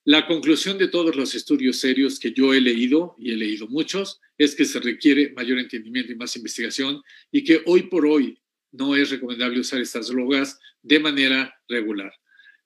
La 0.04 0.26
conclusión 0.26 0.78
de 0.78 0.88
todos 0.88 1.14
los 1.14 1.34
estudios 1.36 1.76
serios 1.76 2.18
que 2.18 2.32
yo 2.32 2.52
he 2.52 2.60
leído, 2.60 3.14
y 3.18 3.30
he 3.30 3.36
leído 3.36 3.68
muchos, 3.68 4.20
es 4.36 4.56
que 4.56 4.64
se 4.64 4.80
requiere 4.80 5.32
mayor 5.32 5.58
entendimiento 5.58 6.10
y 6.10 6.16
más 6.16 6.34
investigación 6.34 7.02
y 7.30 7.44
que 7.44 7.62
hoy 7.66 7.84
por 7.84 8.06
hoy 8.06 8.40
no 8.72 8.96
es 8.96 9.10
recomendable 9.10 9.60
usar 9.60 9.80
estas 9.80 10.08
drogas 10.08 10.58
de 10.82 10.98
manera 10.98 11.54
regular. 11.68 12.12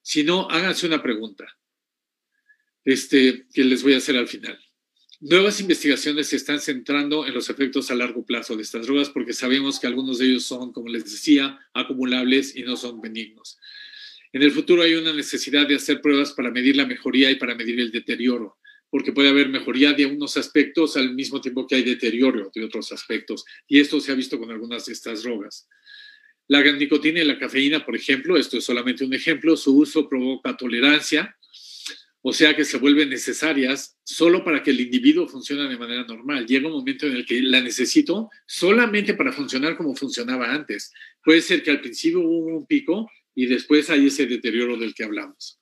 Si 0.00 0.22
no, 0.24 0.48
háganse 0.48 0.86
una 0.86 1.02
pregunta 1.02 1.44
este, 2.84 3.46
que 3.52 3.64
les 3.64 3.82
voy 3.82 3.94
a 3.94 3.98
hacer 3.98 4.16
al 4.16 4.28
final. 4.28 4.58
Nuevas 5.20 5.60
investigaciones 5.60 6.28
se 6.28 6.36
están 6.36 6.60
centrando 6.60 7.26
en 7.26 7.34
los 7.34 7.50
efectos 7.50 7.90
a 7.90 7.94
largo 7.94 8.24
plazo 8.24 8.56
de 8.56 8.62
estas 8.62 8.86
drogas 8.86 9.10
porque 9.10 9.32
sabemos 9.32 9.80
que 9.80 9.86
algunos 9.86 10.18
de 10.18 10.26
ellos 10.26 10.44
son, 10.44 10.72
como 10.72 10.88
les 10.88 11.04
decía, 11.04 11.58
acumulables 11.74 12.54
y 12.54 12.62
no 12.62 12.76
son 12.76 13.00
benignos. 13.00 13.58
En 14.36 14.42
el 14.42 14.50
futuro 14.50 14.82
hay 14.82 14.92
una 14.92 15.14
necesidad 15.14 15.66
de 15.66 15.76
hacer 15.76 16.02
pruebas 16.02 16.32
para 16.32 16.50
medir 16.50 16.76
la 16.76 16.84
mejoría 16.84 17.30
y 17.30 17.36
para 17.36 17.54
medir 17.54 17.80
el 17.80 17.90
deterioro, 17.90 18.58
porque 18.90 19.10
puede 19.10 19.30
haber 19.30 19.48
mejoría 19.48 19.94
de 19.94 20.04
unos 20.04 20.36
aspectos 20.36 20.98
al 20.98 21.14
mismo 21.14 21.40
tiempo 21.40 21.66
que 21.66 21.76
hay 21.76 21.82
deterioro 21.82 22.50
de 22.54 22.62
otros 22.62 22.92
aspectos. 22.92 23.46
Y 23.66 23.80
esto 23.80 23.98
se 23.98 24.12
ha 24.12 24.14
visto 24.14 24.38
con 24.38 24.50
algunas 24.50 24.84
de 24.84 24.92
estas 24.92 25.22
drogas. 25.22 25.66
La 26.48 26.62
nicotina 26.70 27.22
y 27.22 27.24
la 27.24 27.38
cafeína, 27.38 27.86
por 27.86 27.96
ejemplo, 27.96 28.36
esto 28.36 28.58
es 28.58 28.64
solamente 28.64 29.06
un 29.06 29.14
ejemplo, 29.14 29.56
su 29.56 29.74
uso 29.74 30.06
provoca 30.06 30.54
tolerancia, 30.54 31.34
o 32.20 32.34
sea 32.34 32.54
que 32.54 32.66
se 32.66 32.76
vuelven 32.76 33.08
necesarias 33.08 33.96
solo 34.04 34.44
para 34.44 34.62
que 34.62 34.70
el 34.70 34.80
individuo 34.82 35.26
funcione 35.26 35.66
de 35.66 35.78
manera 35.78 36.04
normal. 36.04 36.44
Llega 36.44 36.66
un 36.66 36.74
momento 36.74 37.06
en 37.06 37.14
el 37.14 37.24
que 37.24 37.40
la 37.40 37.62
necesito 37.62 38.28
solamente 38.46 39.14
para 39.14 39.32
funcionar 39.32 39.78
como 39.78 39.96
funcionaba 39.96 40.52
antes. 40.52 40.92
Puede 41.24 41.40
ser 41.40 41.62
que 41.62 41.70
al 41.70 41.80
principio 41.80 42.20
hubo 42.20 42.54
un 42.54 42.66
pico 42.66 43.10
y 43.36 43.46
después 43.46 43.90
hay 43.90 44.06
ese 44.06 44.26
deterioro 44.26 44.76
del 44.76 44.94
que 44.94 45.04
hablamos. 45.04 45.60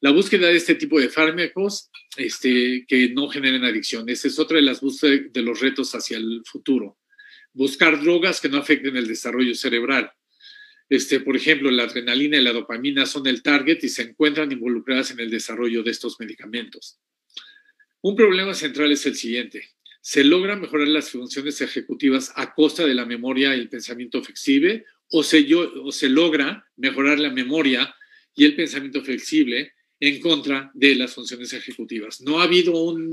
La 0.00 0.10
búsqueda 0.10 0.48
de 0.48 0.56
este 0.56 0.74
tipo 0.74 1.00
de 1.00 1.08
fármacos 1.08 1.90
este, 2.18 2.84
que 2.86 3.08
no 3.08 3.28
generen 3.28 3.64
adicciones 3.64 4.24
es 4.26 4.38
otra 4.38 4.56
de 4.56 4.62
las 4.62 4.82
búsquedas 4.82 5.32
de 5.32 5.42
los 5.42 5.58
retos 5.60 5.94
hacia 5.94 6.18
el 6.18 6.42
futuro. 6.44 6.98
Buscar 7.54 8.00
drogas 8.02 8.40
que 8.40 8.50
no 8.50 8.58
afecten 8.58 8.96
el 8.96 9.08
desarrollo 9.08 9.54
cerebral. 9.54 10.12
Este, 10.90 11.20
por 11.20 11.34
ejemplo, 11.34 11.70
la 11.70 11.84
adrenalina 11.84 12.36
y 12.36 12.42
la 12.42 12.52
dopamina 12.52 13.06
son 13.06 13.26
el 13.26 13.42
target 13.42 13.82
y 13.82 13.88
se 13.88 14.02
encuentran 14.02 14.52
involucradas 14.52 15.10
en 15.10 15.20
el 15.20 15.30
desarrollo 15.30 15.82
de 15.82 15.90
estos 15.90 16.20
medicamentos. 16.20 17.00
Un 18.02 18.14
problema 18.14 18.52
central 18.52 18.92
es 18.92 19.06
el 19.06 19.16
siguiente. 19.16 19.70
¿Se 20.02 20.22
logra 20.22 20.54
mejorar 20.54 20.86
las 20.88 21.10
funciones 21.10 21.60
ejecutivas 21.62 22.32
a 22.36 22.54
costa 22.54 22.86
de 22.86 22.94
la 22.94 23.06
memoria 23.06 23.56
y 23.56 23.60
el 23.60 23.70
pensamiento 23.70 24.22
flexible 24.22 24.84
o 25.10 25.22
se, 25.22 26.08
logra 26.08 26.66
mejorar 26.76 27.18
la 27.18 27.30
memoria 27.30 27.94
y 28.34 28.44
el 28.44 28.56
pensamiento 28.56 29.02
flexible 29.02 29.72
en 29.98 30.20
contra 30.20 30.70
de 30.74 30.94
las 30.94 31.14
funciones 31.14 31.52
ejecutivas. 31.52 32.20
No 32.20 32.40
ha 32.40 32.44
habido 32.44 32.82
un 32.82 33.10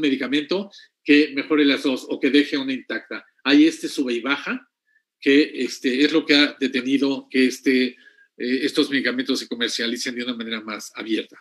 medicamento 0.00 0.70
que 1.04 1.32
mejore 1.34 1.64
las 1.64 1.82
dos 1.82 2.06
o 2.08 2.18
que 2.18 2.30
deje 2.30 2.56
una 2.56 2.72
intacta. 2.72 3.24
Hay 3.44 3.66
este 3.66 3.88
sube 3.88 4.14
y 4.14 4.20
baja, 4.20 4.68
que 5.20 5.52
este, 5.54 6.04
es 6.04 6.12
lo 6.12 6.26
que 6.26 6.34
ha 6.34 6.56
detenido 6.58 7.28
que 7.30 7.46
este, 7.46 7.84
eh, 7.86 7.96
estos 8.36 8.90
medicamentos 8.90 9.38
se 9.38 9.48
comercialicen 9.48 10.14
de 10.16 10.24
una 10.24 10.34
manera 10.34 10.60
más 10.60 10.92
abierta. 10.96 11.40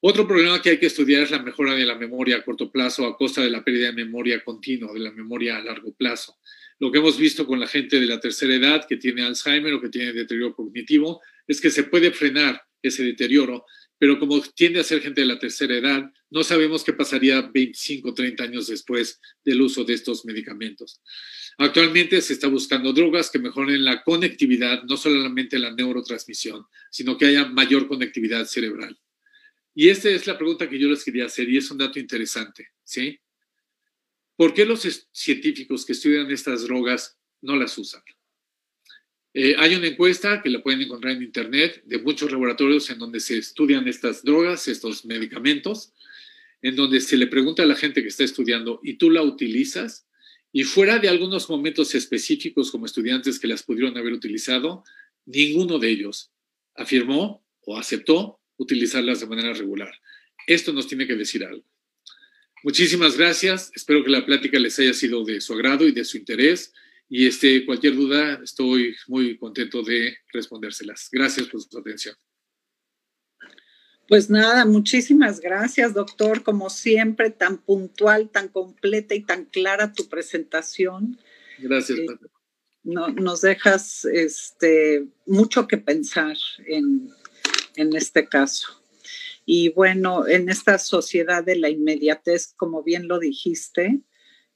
Otro 0.00 0.26
problema 0.26 0.60
que 0.60 0.70
hay 0.70 0.78
que 0.78 0.86
estudiar 0.86 1.22
es 1.22 1.30
la 1.30 1.42
mejora 1.42 1.74
de 1.74 1.84
la 1.84 1.96
memoria 1.96 2.36
a 2.36 2.44
corto 2.44 2.70
plazo 2.70 3.06
a 3.06 3.16
costa 3.16 3.42
de 3.42 3.50
la 3.50 3.62
pérdida 3.62 3.86
de 3.86 4.04
memoria 4.04 4.42
continua, 4.42 4.92
de 4.92 5.00
la 5.00 5.12
memoria 5.12 5.56
a 5.56 5.62
largo 5.62 5.94
plazo. 5.94 6.36
Lo 6.84 6.92
que 6.92 6.98
hemos 6.98 7.16
visto 7.16 7.46
con 7.46 7.58
la 7.58 7.66
gente 7.66 7.98
de 7.98 8.04
la 8.04 8.20
tercera 8.20 8.54
edad 8.54 8.86
que 8.86 8.98
tiene 8.98 9.24
Alzheimer 9.24 9.72
o 9.72 9.80
que 9.80 9.88
tiene 9.88 10.12
deterioro 10.12 10.54
cognitivo 10.54 11.22
es 11.46 11.58
que 11.58 11.70
se 11.70 11.84
puede 11.84 12.10
frenar 12.10 12.60
ese 12.82 13.02
deterioro, 13.02 13.64
pero 13.96 14.18
como 14.18 14.38
tiende 14.42 14.80
a 14.80 14.84
ser 14.84 15.00
gente 15.00 15.22
de 15.22 15.26
la 15.26 15.38
tercera 15.38 15.74
edad, 15.74 16.04
no 16.28 16.44
sabemos 16.44 16.84
qué 16.84 16.92
pasaría 16.92 17.40
25 17.40 18.10
o 18.10 18.12
30 18.12 18.44
años 18.44 18.66
después 18.66 19.18
del 19.42 19.62
uso 19.62 19.84
de 19.84 19.94
estos 19.94 20.26
medicamentos. 20.26 21.00
Actualmente 21.56 22.20
se 22.20 22.34
está 22.34 22.48
buscando 22.48 22.92
drogas 22.92 23.30
que 23.30 23.38
mejoren 23.38 23.82
la 23.82 24.02
conectividad, 24.02 24.82
no 24.82 24.98
solamente 24.98 25.58
la 25.58 25.72
neurotransmisión, 25.72 26.66
sino 26.90 27.16
que 27.16 27.24
haya 27.24 27.46
mayor 27.46 27.88
conectividad 27.88 28.44
cerebral. 28.44 29.00
Y 29.74 29.88
esta 29.88 30.10
es 30.10 30.26
la 30.26 30.36
pregunta 30.36 30.68
que 30.68 30.78
yo 30.78 30.90
les 30.90 31.02
quería 31.02 31.24
hacer 31.24 31.48
y 31.48 31.56
es 31.56 31.70
un 31.70 31.78
dato 31.78 31.98
interesante, 31.98 32.72
¿sí? 32.82 33.18
¿Por 34.36 34.52
qué 34.52 34.64
los 34.64 35.08
científicos 35.12 35.84
que 35.84 35.92
estudian 35.92 36.30
estas 36.30 36.62
drogas 36.64 37.18
no 37.40 37.56
las 37.56 37.76
usan? 37.78 38.02
Eh, 39.32 39.56
hay 39.58 39.74
una 39.74 39.88
encuesta 39.88 40.42
que 40.42 40.48
la 40.48 40.62
pueden 40.62 40.82
encontrar 40.82 41.16
en 41.16 41.22
Internet 41.22 41.82
de 41.84 41.98
muchos 41.98 42.30
laboratorios 42.30 42.88
en 42.90 42.98
donde 42.98 43.18
se 43.20 43.36
estudian 43.36 43.86
estas 43.88 44.22
drogas, 44.22 44.68
estos 44.68 45.04
medicamentos, 45.04 45.92
en 46.62 46.76
donde 46.76 47.00
se 47.00 47.16
le 47.16 47.26
pregunta 47.26 47.64
a 47.64 47.66
la 47.66 47.74
gente 47.74 48.00
que 48.00 48.08
está 48.08 48.24
estudiando, 48.24 48.80
¿y 48.82 48.94
tú 48.94 49.10
la 49.10 49.22
utilizas? 49.22 50.06
Y 50.52 50.62
fuera 50.62 50.98
de 50.98 51.08
algunos 51.08 51.50
momentos 51.50 51.94
específicos 51.96 52.70
como 52.70 52.86
estudiantes 52.86 53.40
que 53.40 53.48
las 53.48 53.64
pudieron 53.64 53.98
haber 53.98 54.12
utilizado, 54.12 54.84
ninguno 55.26 55.78
de 55.78 55.90
ellos 55.90 56.30
afirmó 56.76 57.44
o 57.62 57.76
aceptó 57.76 58.40
utilizarlas 58.56 59.20
de 59.20 59.26
manera 59.26 59.52
regular. 59.52 59.92
Esto 60.46 60.72
nos 60.72 60.86
tiene 60.86 61.08
que 61.08 61.16
decir 61.16 61.44
algo. 61.44 61.64
Muchísimas 62.64 63.18
gracias. 63.18 63.70
Espero 63.74 64.02
que 64.02 64.10
la 64.10 64.24
plática 64.24 64.58
les 64.58 64.78
haya 64.78 64.94
sido 64.94 65.22
de 65.22 65.38
su 65.42 65.52
agrado 65.52 65.86
y 65.86 65.92
de 65.92 66.02
su 66.02 66.16
interés. 66.16 66.72
y 67.10 67.26
este, 67.26 67.66
cualquier 67.66 67.94
duda 67.94 68.40
estoy 68.42 68.96
muy 69.06 69.36
contento 69.36 69.82
de 69.82 70.16
respondérselas. 70.32 71.10
Gracias 71.12 71.46
por 71.48 71.60
su 71.60 71.78
atención. 71.78 72.16
Pues 74.08 74.30
nada, 74.30 74.64
muchísimas 74.64 75.40
gracias, 75.40 75.92
doctor. 75.92 76.42
Como 76.42 76.70
siempre, 76.70 77.28
tan 77.28 77.58
puntual, 77.58 78.30
tan 78.30 78.48
completa 78.48 79.14
y 79.14 79.20
tan 79.20 79.44
clara 79.44 79.92
tu 79.92 80.08
presentación. 80.08 81.18
Gracias, 81.58 81.98
eh, 81.98 82.06
no, 82.82 83.08
Nos 83.08 83.42
dejas 83.42 84.06
este, 84.06 85.06
mucho 85.26 85.68
que 85.68 85.76
pensar 85.76 86.36
en, 86.66 87.10
en 87.76 87.94
este 87.94 88.26
caso. 88.26 88.83
Y 89.44 89.70
bueno, 89.70 90.26
en 90.26 90.48
esta 90.48 90.78
sociedad 90.78 91.44
de 91.44 91.56
la 91.56 91.68
inmediatez, 91.68 92.54
como 92.56 92.82
bien 92.82 93.08
lo 93.08 93.18
dijiste, 93.18 94.00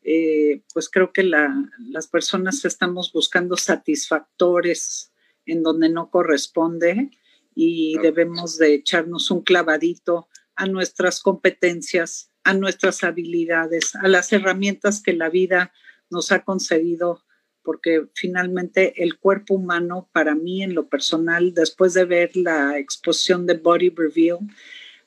eh, 0.02 0.62
pues 0.72 0.88
creo 0.88 1.12
que 1.12 1.24
las 1.24 2.06
personas 2.06 2.64
estamos 2.64 3.12
buscando 3.12 3.56
satisfactores 3.56 5.12
en 5.44 5.62
donde 5.62 5.88
no 5.88 6.10
corresponde 6.10 7.10
y 7.54 7.98
debemos 7.98 8.56
de 8.56 8.74
echarnos 8.74 9.30
un 9.30 9.42
clavadito 9.42 10.28
a 10.54 10.66
nuestras 10.66 11.20
competencias, 11.20 12.30
a 12.44 12.54
nuestras 12.54 13.04
habilidades, 13.04 13.94
a 13.96 14.08
las 14.08 14.32
herramientas 14.32 15.02
que 15.02 15.12
la 15.12 15.28
vida 15.28 15.72
nos 16.10 16.32
ha 16.32 16.44
concedido, 16.44 17.24
porque 17.68 18.06
finalmente 18.14 19.02
el 19.02 19.18
cuerpo 19.18 19.52
humano, 19.52 20.08
para 20.14 20.34
mí 20.34 20.62
en 20.62 20.74
lo 20.74 20.88
personal, 20.88 21.52
después 21.52 21.92
de 21.92 22.06
ver 22.06 22.34
la 22.34 22.78
exposición 22.78 23.44
de 23.44 23.58
Body 23.58 23.90
Reveal, 23.90 24.38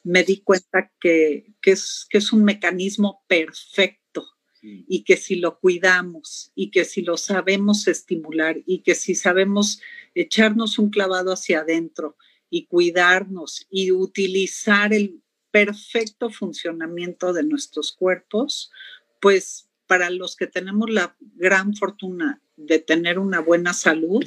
me 0.03 0.23
di 0.23 0.41
cuenta 0.41 0.91
que, 0.99 1.55
es, 1.63 2.05
que 2.07 2.19
es 2.19 2.31
un 2.31 2.43
mecanismo 2.43 3.23
perfecto 3.27 4.27
y 4.61 5.03
que 5.05 5.17
si 5.17 5.37
lo 5.37 5.59
cuidamos 5.59 6.51
y 6.53 6.69
que 6.69 6.85
si 6.85 7.01
lo 7.01 7.17
sabemos 7.17 7.87
estimular 7.87 8.57
y 8.67 8.83
que 8.83 8.93
si 8.93 9.15
sabemos 9.15 9.81
echarnos 10.13 10.77
un 10.77 10.91
clavado 10.91 11.33
hacia 11.33 11.61
adentro 11.61 12.15
y 12.51 12.67
cuidarnos 12.67 13.65
y 13.71 13.91
utilizar 13.91 14.93
el 14.93 15.23
perfecto 15.49 16.29
funcionamiento 16.29 17.33
de 17.33 17.41
nuestros 17.41 17.91
cuerpos, 17.91 18.69
pues 19.19 19.70
para 19.91 20.09
los 20.09 20.37
que 20.37 20.47
tenemos 20.47 20.89
la 20.89 21.17
gran 21.35 21.75
fortuna 21.75 22.41
de 22.55 22.79
tener 22.79 23.19
una 23.19 23.41
buena 23.41 23.73
salud, 23.73 24.23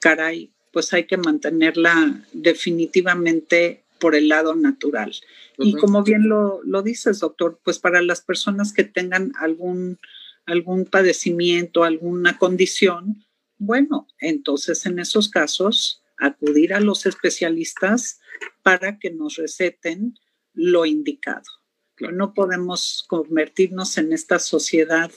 caray, 0.00 0.52
pues 0.72 0.92
hay 0.92 1.08
que 1.08 1.16
mantenerla 1.16 2.24
definitivamente 2.32 3.82
por 3.98 4.14
el 4.14 4.28
lado 4.28 4.54
natural. 4.54 5.12
Y 5.58 5.74
como 5.74 6.04
bien 6.04 6.28
lo, 6.28 6.60
lo, 6.62 6.82
dices, 6.82 7.18
doctor, 7.18 7.58
pues 7.64 7.80
para 7.80 8.00
las 8.00 8.20
personas 8.20 8.72
que 8.72 8.84
tengan 8.84 9.32
algún, 9.40 9.98
algún 10.46 10.84
padecimiento, 10.84 11.82
alguna 11.82 12.38
condición, 12.38 13.24
bueno, 13.58 14.06
entonces 14.20 14.86
en 14.86 15.00
esos 15.00 15.28
casos 15.28 16.04
acudir 16.16 16.74
a 16.74 16.80
los 16.80 17.06
especialistas 17.06 18.20
para 18.62 19.00
que 19.00 19.10
nos 19.10 19.34
receten 19.34 20.16
lo 20.54 20.86
indicado. 20.86 21.61
No 22.10 22.34
podemos 22.34 23.04
convertirnos 23.08 23.98
en 23.98 24.12
esta 24.12 24.38
sociedad 24.38 25.10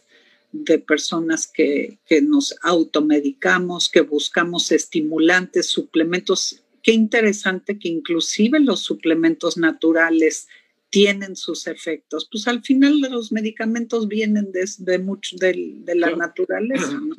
de 0.52 0.80
personas 0.80 1.48
que, 1.48 2.00
que, 2.06 2.22
nos 2.22 2.56
automedicamos, 2.62 3.90
que 3.90 4.02
buscamos 4.02 4.72
estimulantes, 4.72 5.68
suplementos. 5.68 6.64
Qué 6.82 6.92
interesante 6.92 7.80
que 7.80 7.90
inclusive 7.90 8.60
los 8.60 8.82
suplementos 8.82 9.58
naturales 9.58 10.48
tienen 10.90 11.36
sus 11.36 11.68
efectos. 11.68 12.28
Pues 12.32 12.48
al 12.48 12.62
final 12.64 13.00
los 13.02 13.32
medicamentos 13.32 14.08
vienen 14.08 14.52
de, 14.52 14.66
de, 14.78 15.00
mucho, 15.00 15.36
de, 15.38 15.74
de 15.80 15.96
la 15.96 16.16
naturaleza. 16.16 16.94
¿no? 16.94 17.16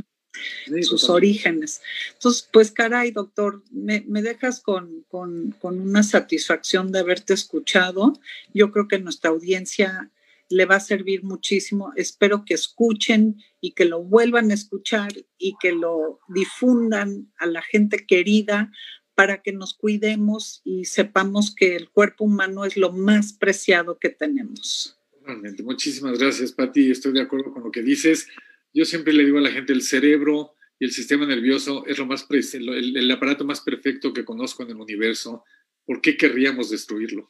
Sus 0.82 1.09
orígenes. 1.09 1.80
Entonces, 2.14 2.49
pues 2.53 2.70
caray, 2.70 3.11
doctor, 3.11 3.62
me, 3.70 4.03
dejas 4.22 4.61
con, 4.61 5.05
una 5.62 6.03
satisfacción 6.03 6.93
de 6.93 7.01
haberte 7.01 7.34
escuchado. 7.34 8.18
Yo 8.55 8.70
creo 8.72 8.89
que 8.89 8.99
nuestra 8.99 9.30
audiencia 9.30 10.11
le 10.49 10.64
va 10.64 10.76
a 10.76 10.80
servir 10.80 11.24
muchísimo. 11.24 11.93
Espero 11.97 12.45
que 12.45 12.55
escuchen 12.55 13.43
y 13.61 13.72
que 13.72 13.84
lo 13.84 14.03
vuelvan 14.03 14.51
a 14.51 14.55
escuchar 14.55 15.12
y 15.39 15.57
que 15.61 15.72
lo 15.72 16.20
difundan 16.28 17.32
a 17.39 17.47
la 17.47 17.62
gente 17.62 18.07
querida 18.07 18.70
para 19.14 19.43
que 19.43 19.53
nos 19.53 19.74
cuidemos 19.74 20.61
y 20.62 20.84
sepamos 20.84 21.55
que 21.55 21.74
el 21.74 21.91
cuerpo 21.91 22.24
humano 22.24 22.64
es 22.64 22.76
lo 22.76 22.93
más 22.93 23.32
preciado 23.32 23.99
que 23.99 24.11
tenemos. 24.11 24.97
Muchísimas 25.64 26.18
gracias, 26.18 26.53
Patti. 26.53 26.91
Estoy 26.91 27.12
de 27.12 27.22
acuerdo 27.22 27.53
con 27.53 27.64
lo 27.64 27.70
que 27.72 27.82
dices. 27.82 28.28
Yo 28.77 28.85
siempre 28.85 29.14
le 29.14 29.24
digo 29.24 29.39
a 29.39 29.41
la 29.41 29.51
gente, 29.51 29.72
el 29.72 29.81
cerebro 29.81 30.53
y 30.79 30.85
el 30.85 30.93
sistema 30.93 31.24
nervioso 31.24 31.87
es 31.87 31.97
lo 31.97 32.05
más 32.05 32.27
el, 32.31 32.95
el, 32.95 33.11
aparato 33.11 33.43
más 33.43 33.62
perfecto 33.62 34.12
que 34.12 34.27
conozco 34.27 34.62
en 34.62 34.68
el 34.68 34.77
universo. 34.77 35.45
¿Por 35.87 36.03
qué 36.03 36.18
querríamos 36.18 36.68
destruirlo? 36.68 37.27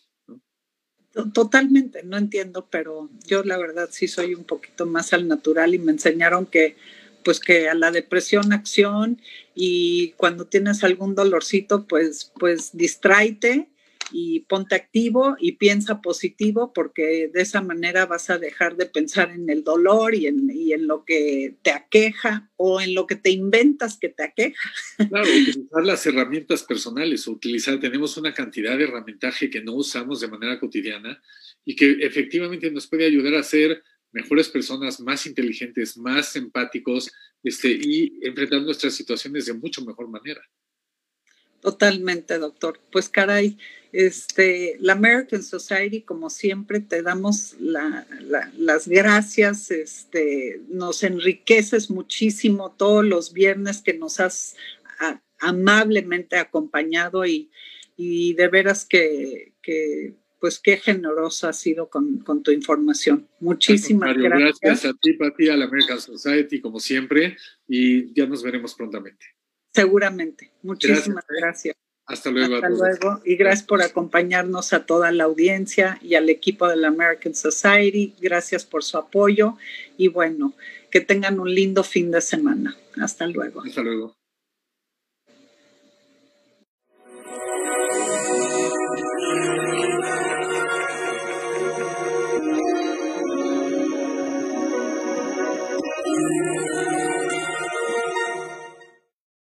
Totalmente, 1.32 2.02
no 2.02 2.16
entiendo, 2.16 2.66
pero 2.68 3.10
yo 3.28 3.44
la 3.44 3.58
verdad 3.58 3.88
sí 3.92 4.08
soy 4.08 4.34
un 4.34 4.42
poquito 4.42 4.86
más 4.86 5.12
al 5.12 5.28
natural 5.28 5.72
y 5.72 5.78
me 5.78 5.92
enseñaron 5.92 6.46
que 6.46 6.76
pues 7.24 7.38
que 7.38 7.68
a 7.68 7.74
la 7.74 7.92
depresión 7.92 8.52
acción 8.52 9.20
y 9.54 10.14
cuando 10.16 10.46
tienes 10.46 10.82
algún 10.82 11.14
dolorcito 11.14 11.86
pues 11.86 12.32
pues 12.38 12.76
distráete 12.76 13.70
y 14.12 14.40
ponte 14.40 14.74
activo 14.74 15.36
y 15.38 15.52
piensa 15.52 16.00
positivo 16.00 16.72
porque 16.72 17.30
de 17.32 17.42
esa 17.42 17.60
manera 17.60 18.06
vas 18.06 18.30
a 18.30 18.38
dejar 18.38 18.76
de 18.76 18.86
pensar 18.86 19.30
en 19.30 19.48
el 19.50 19.64
dolor 19.64 20.14
y 20.14 20.26
en, 20.26 20.86
lo 20.86 21.04
que 21.04 21.56
te 21.62 21.70
aqueja 21.70 22.50
o 22.56 22.80
en 22.80 22.94
lo 22.94 23.06
que 23.06 23.16
te 23.16 23.30
inventas 23.30 23.98
que 23.98 24.08
te 24.08 24.24
aqueja. 24.24 24.70
Claro, 25.08 25.28
utilizar 25.28 25.84
las 25.84 26.06
herramientas 26.06 26.62
personales, 26.62 27.26
utilizar, 27.26 27.80
tenemos 27.80 28.16
una 28.16 28.32
cantidad 28.32 28.76
de 28.76 28.84
herramientaje 28.84 29.50
que 29.50 29.62
no 29.62 29.74
usamos 29.74 30.20
de 30.20 30.28
manera 30.28 30.60
cotidiana 30.60 31.20
y 31.64 31.74
que 31.74 31.92
efectivamente 32.00 32.70
nos 32.70 32.86
puede 32.86 33.06
ayudar 33.06 33.34
a 33.34 33.42
ser 33.42 33.82
mejores 34.12 34.48
personas, 34.48 35.00
más 35.00 35.26
inteligentes, 35.26 35.96
más 35.96 36.36
empáticos 36.36 37.10
este, 37.42 37.70
y 37.70 38.18
enfrentar 38.22 38.62
nuestras 38.62 38.94
situaciones 38.94 39.46
de 39.46 39.54
mucho 39.54 39.84
mejor 39.84 40.08
manera. 40.08 40.40
Totalmente, 41.66 42.38
doctor. 42.38 42.78
Pues 42.92 43.08
caray, 43.08 43.58
este, 43.90 44.76
la 44.78 44.92
American 44.92 45.42
Society, 45.42 46.02
como 46.02 46.30
siempre, 46.30 46.78
te 46.78 47.02
damos 47.02 47.56
las 47.58 48.86
gracias, 48.86 49.72
este, 49.72 50.60
nos 50.68 51.02
enriqueces 51.02 51.90
muchísimo 51.90 52.70
todos 52.70 53.04
los 53.04 53.32
viernes 53.32 53.82
que 53.82 53.94
nos 53.94 54.20
has 54.20 54.54
amablemente 55.40 56.36
acompañado 56.36 57.26
y, 57.26 57.50
de 57.96 58.46
veras 58.46 58.84
que, 58.84 59.52
pues 60.38 60.60
qué 60.60 60.76
generoso 60.76 61.48
has 61.48 61.58
sido 61.58 61.90
con, 61.90 62.22
tu 62.44 62.52
información. 62.52 63.26
Muchísimas 63.40 64.16
gracias. 64.16 64.60
Gracias 64.62 64.94
a 64.94 64.96
ti, 65.02 65.14
Pati, 65.14 65.48
a 65.48 65.56
la 65.56 65.64
American 65.64 66.00
Society, 66.00 66.60
como 66.60 66.78
siempre, 66.78 67.36
y 67.66 68.14
ya 68.14 68.24
nos 68.28 68.44
veremos 68.44 68.72
prontamente. 68.76 69.35
Seguramente. 69.76 70.50
Muchísimas 70.62 71.24
¿eh? 71.24 71.34
gracias. 71.40 71.76
Hasta 72.06 72.30
luego. 72.30 72.54
Hasta 72.54 72.68
luego. 72.70 73.20
Y 73.24 73.36
gracias 73.36 73.66
por 73.66 73.82
acompañarnos 73.82 74.72
a 74.72 74.86
toda 74.86 75.10
la 75.10 75.24
audiencia 75.24 75.98
y 76.02 76.14
al 76.14 76.28
equipo 76.30 76.68
de 76.68 76.76
la 76.76 76.88
American 76.88 77.34
Society. 77.34 78.14
Gracias 78.20 78.64
por 78.64 78.84
su 78.84 78.96
apoyo 78.96 79.56
y 79.96 80.08
bueno, 80.08 80.54
que 80.90 81.00
tengan 81.00 81.40
un 81.40 81.52
lindo 81.52 81.82
fin 81.82 82.10
de 82.10 82.20
semana. 82.20 82.76
Hasta 83.00 83.26
luego. 83.26 83.62
Hasta 83.62 83.82
luego. 83.82 84.16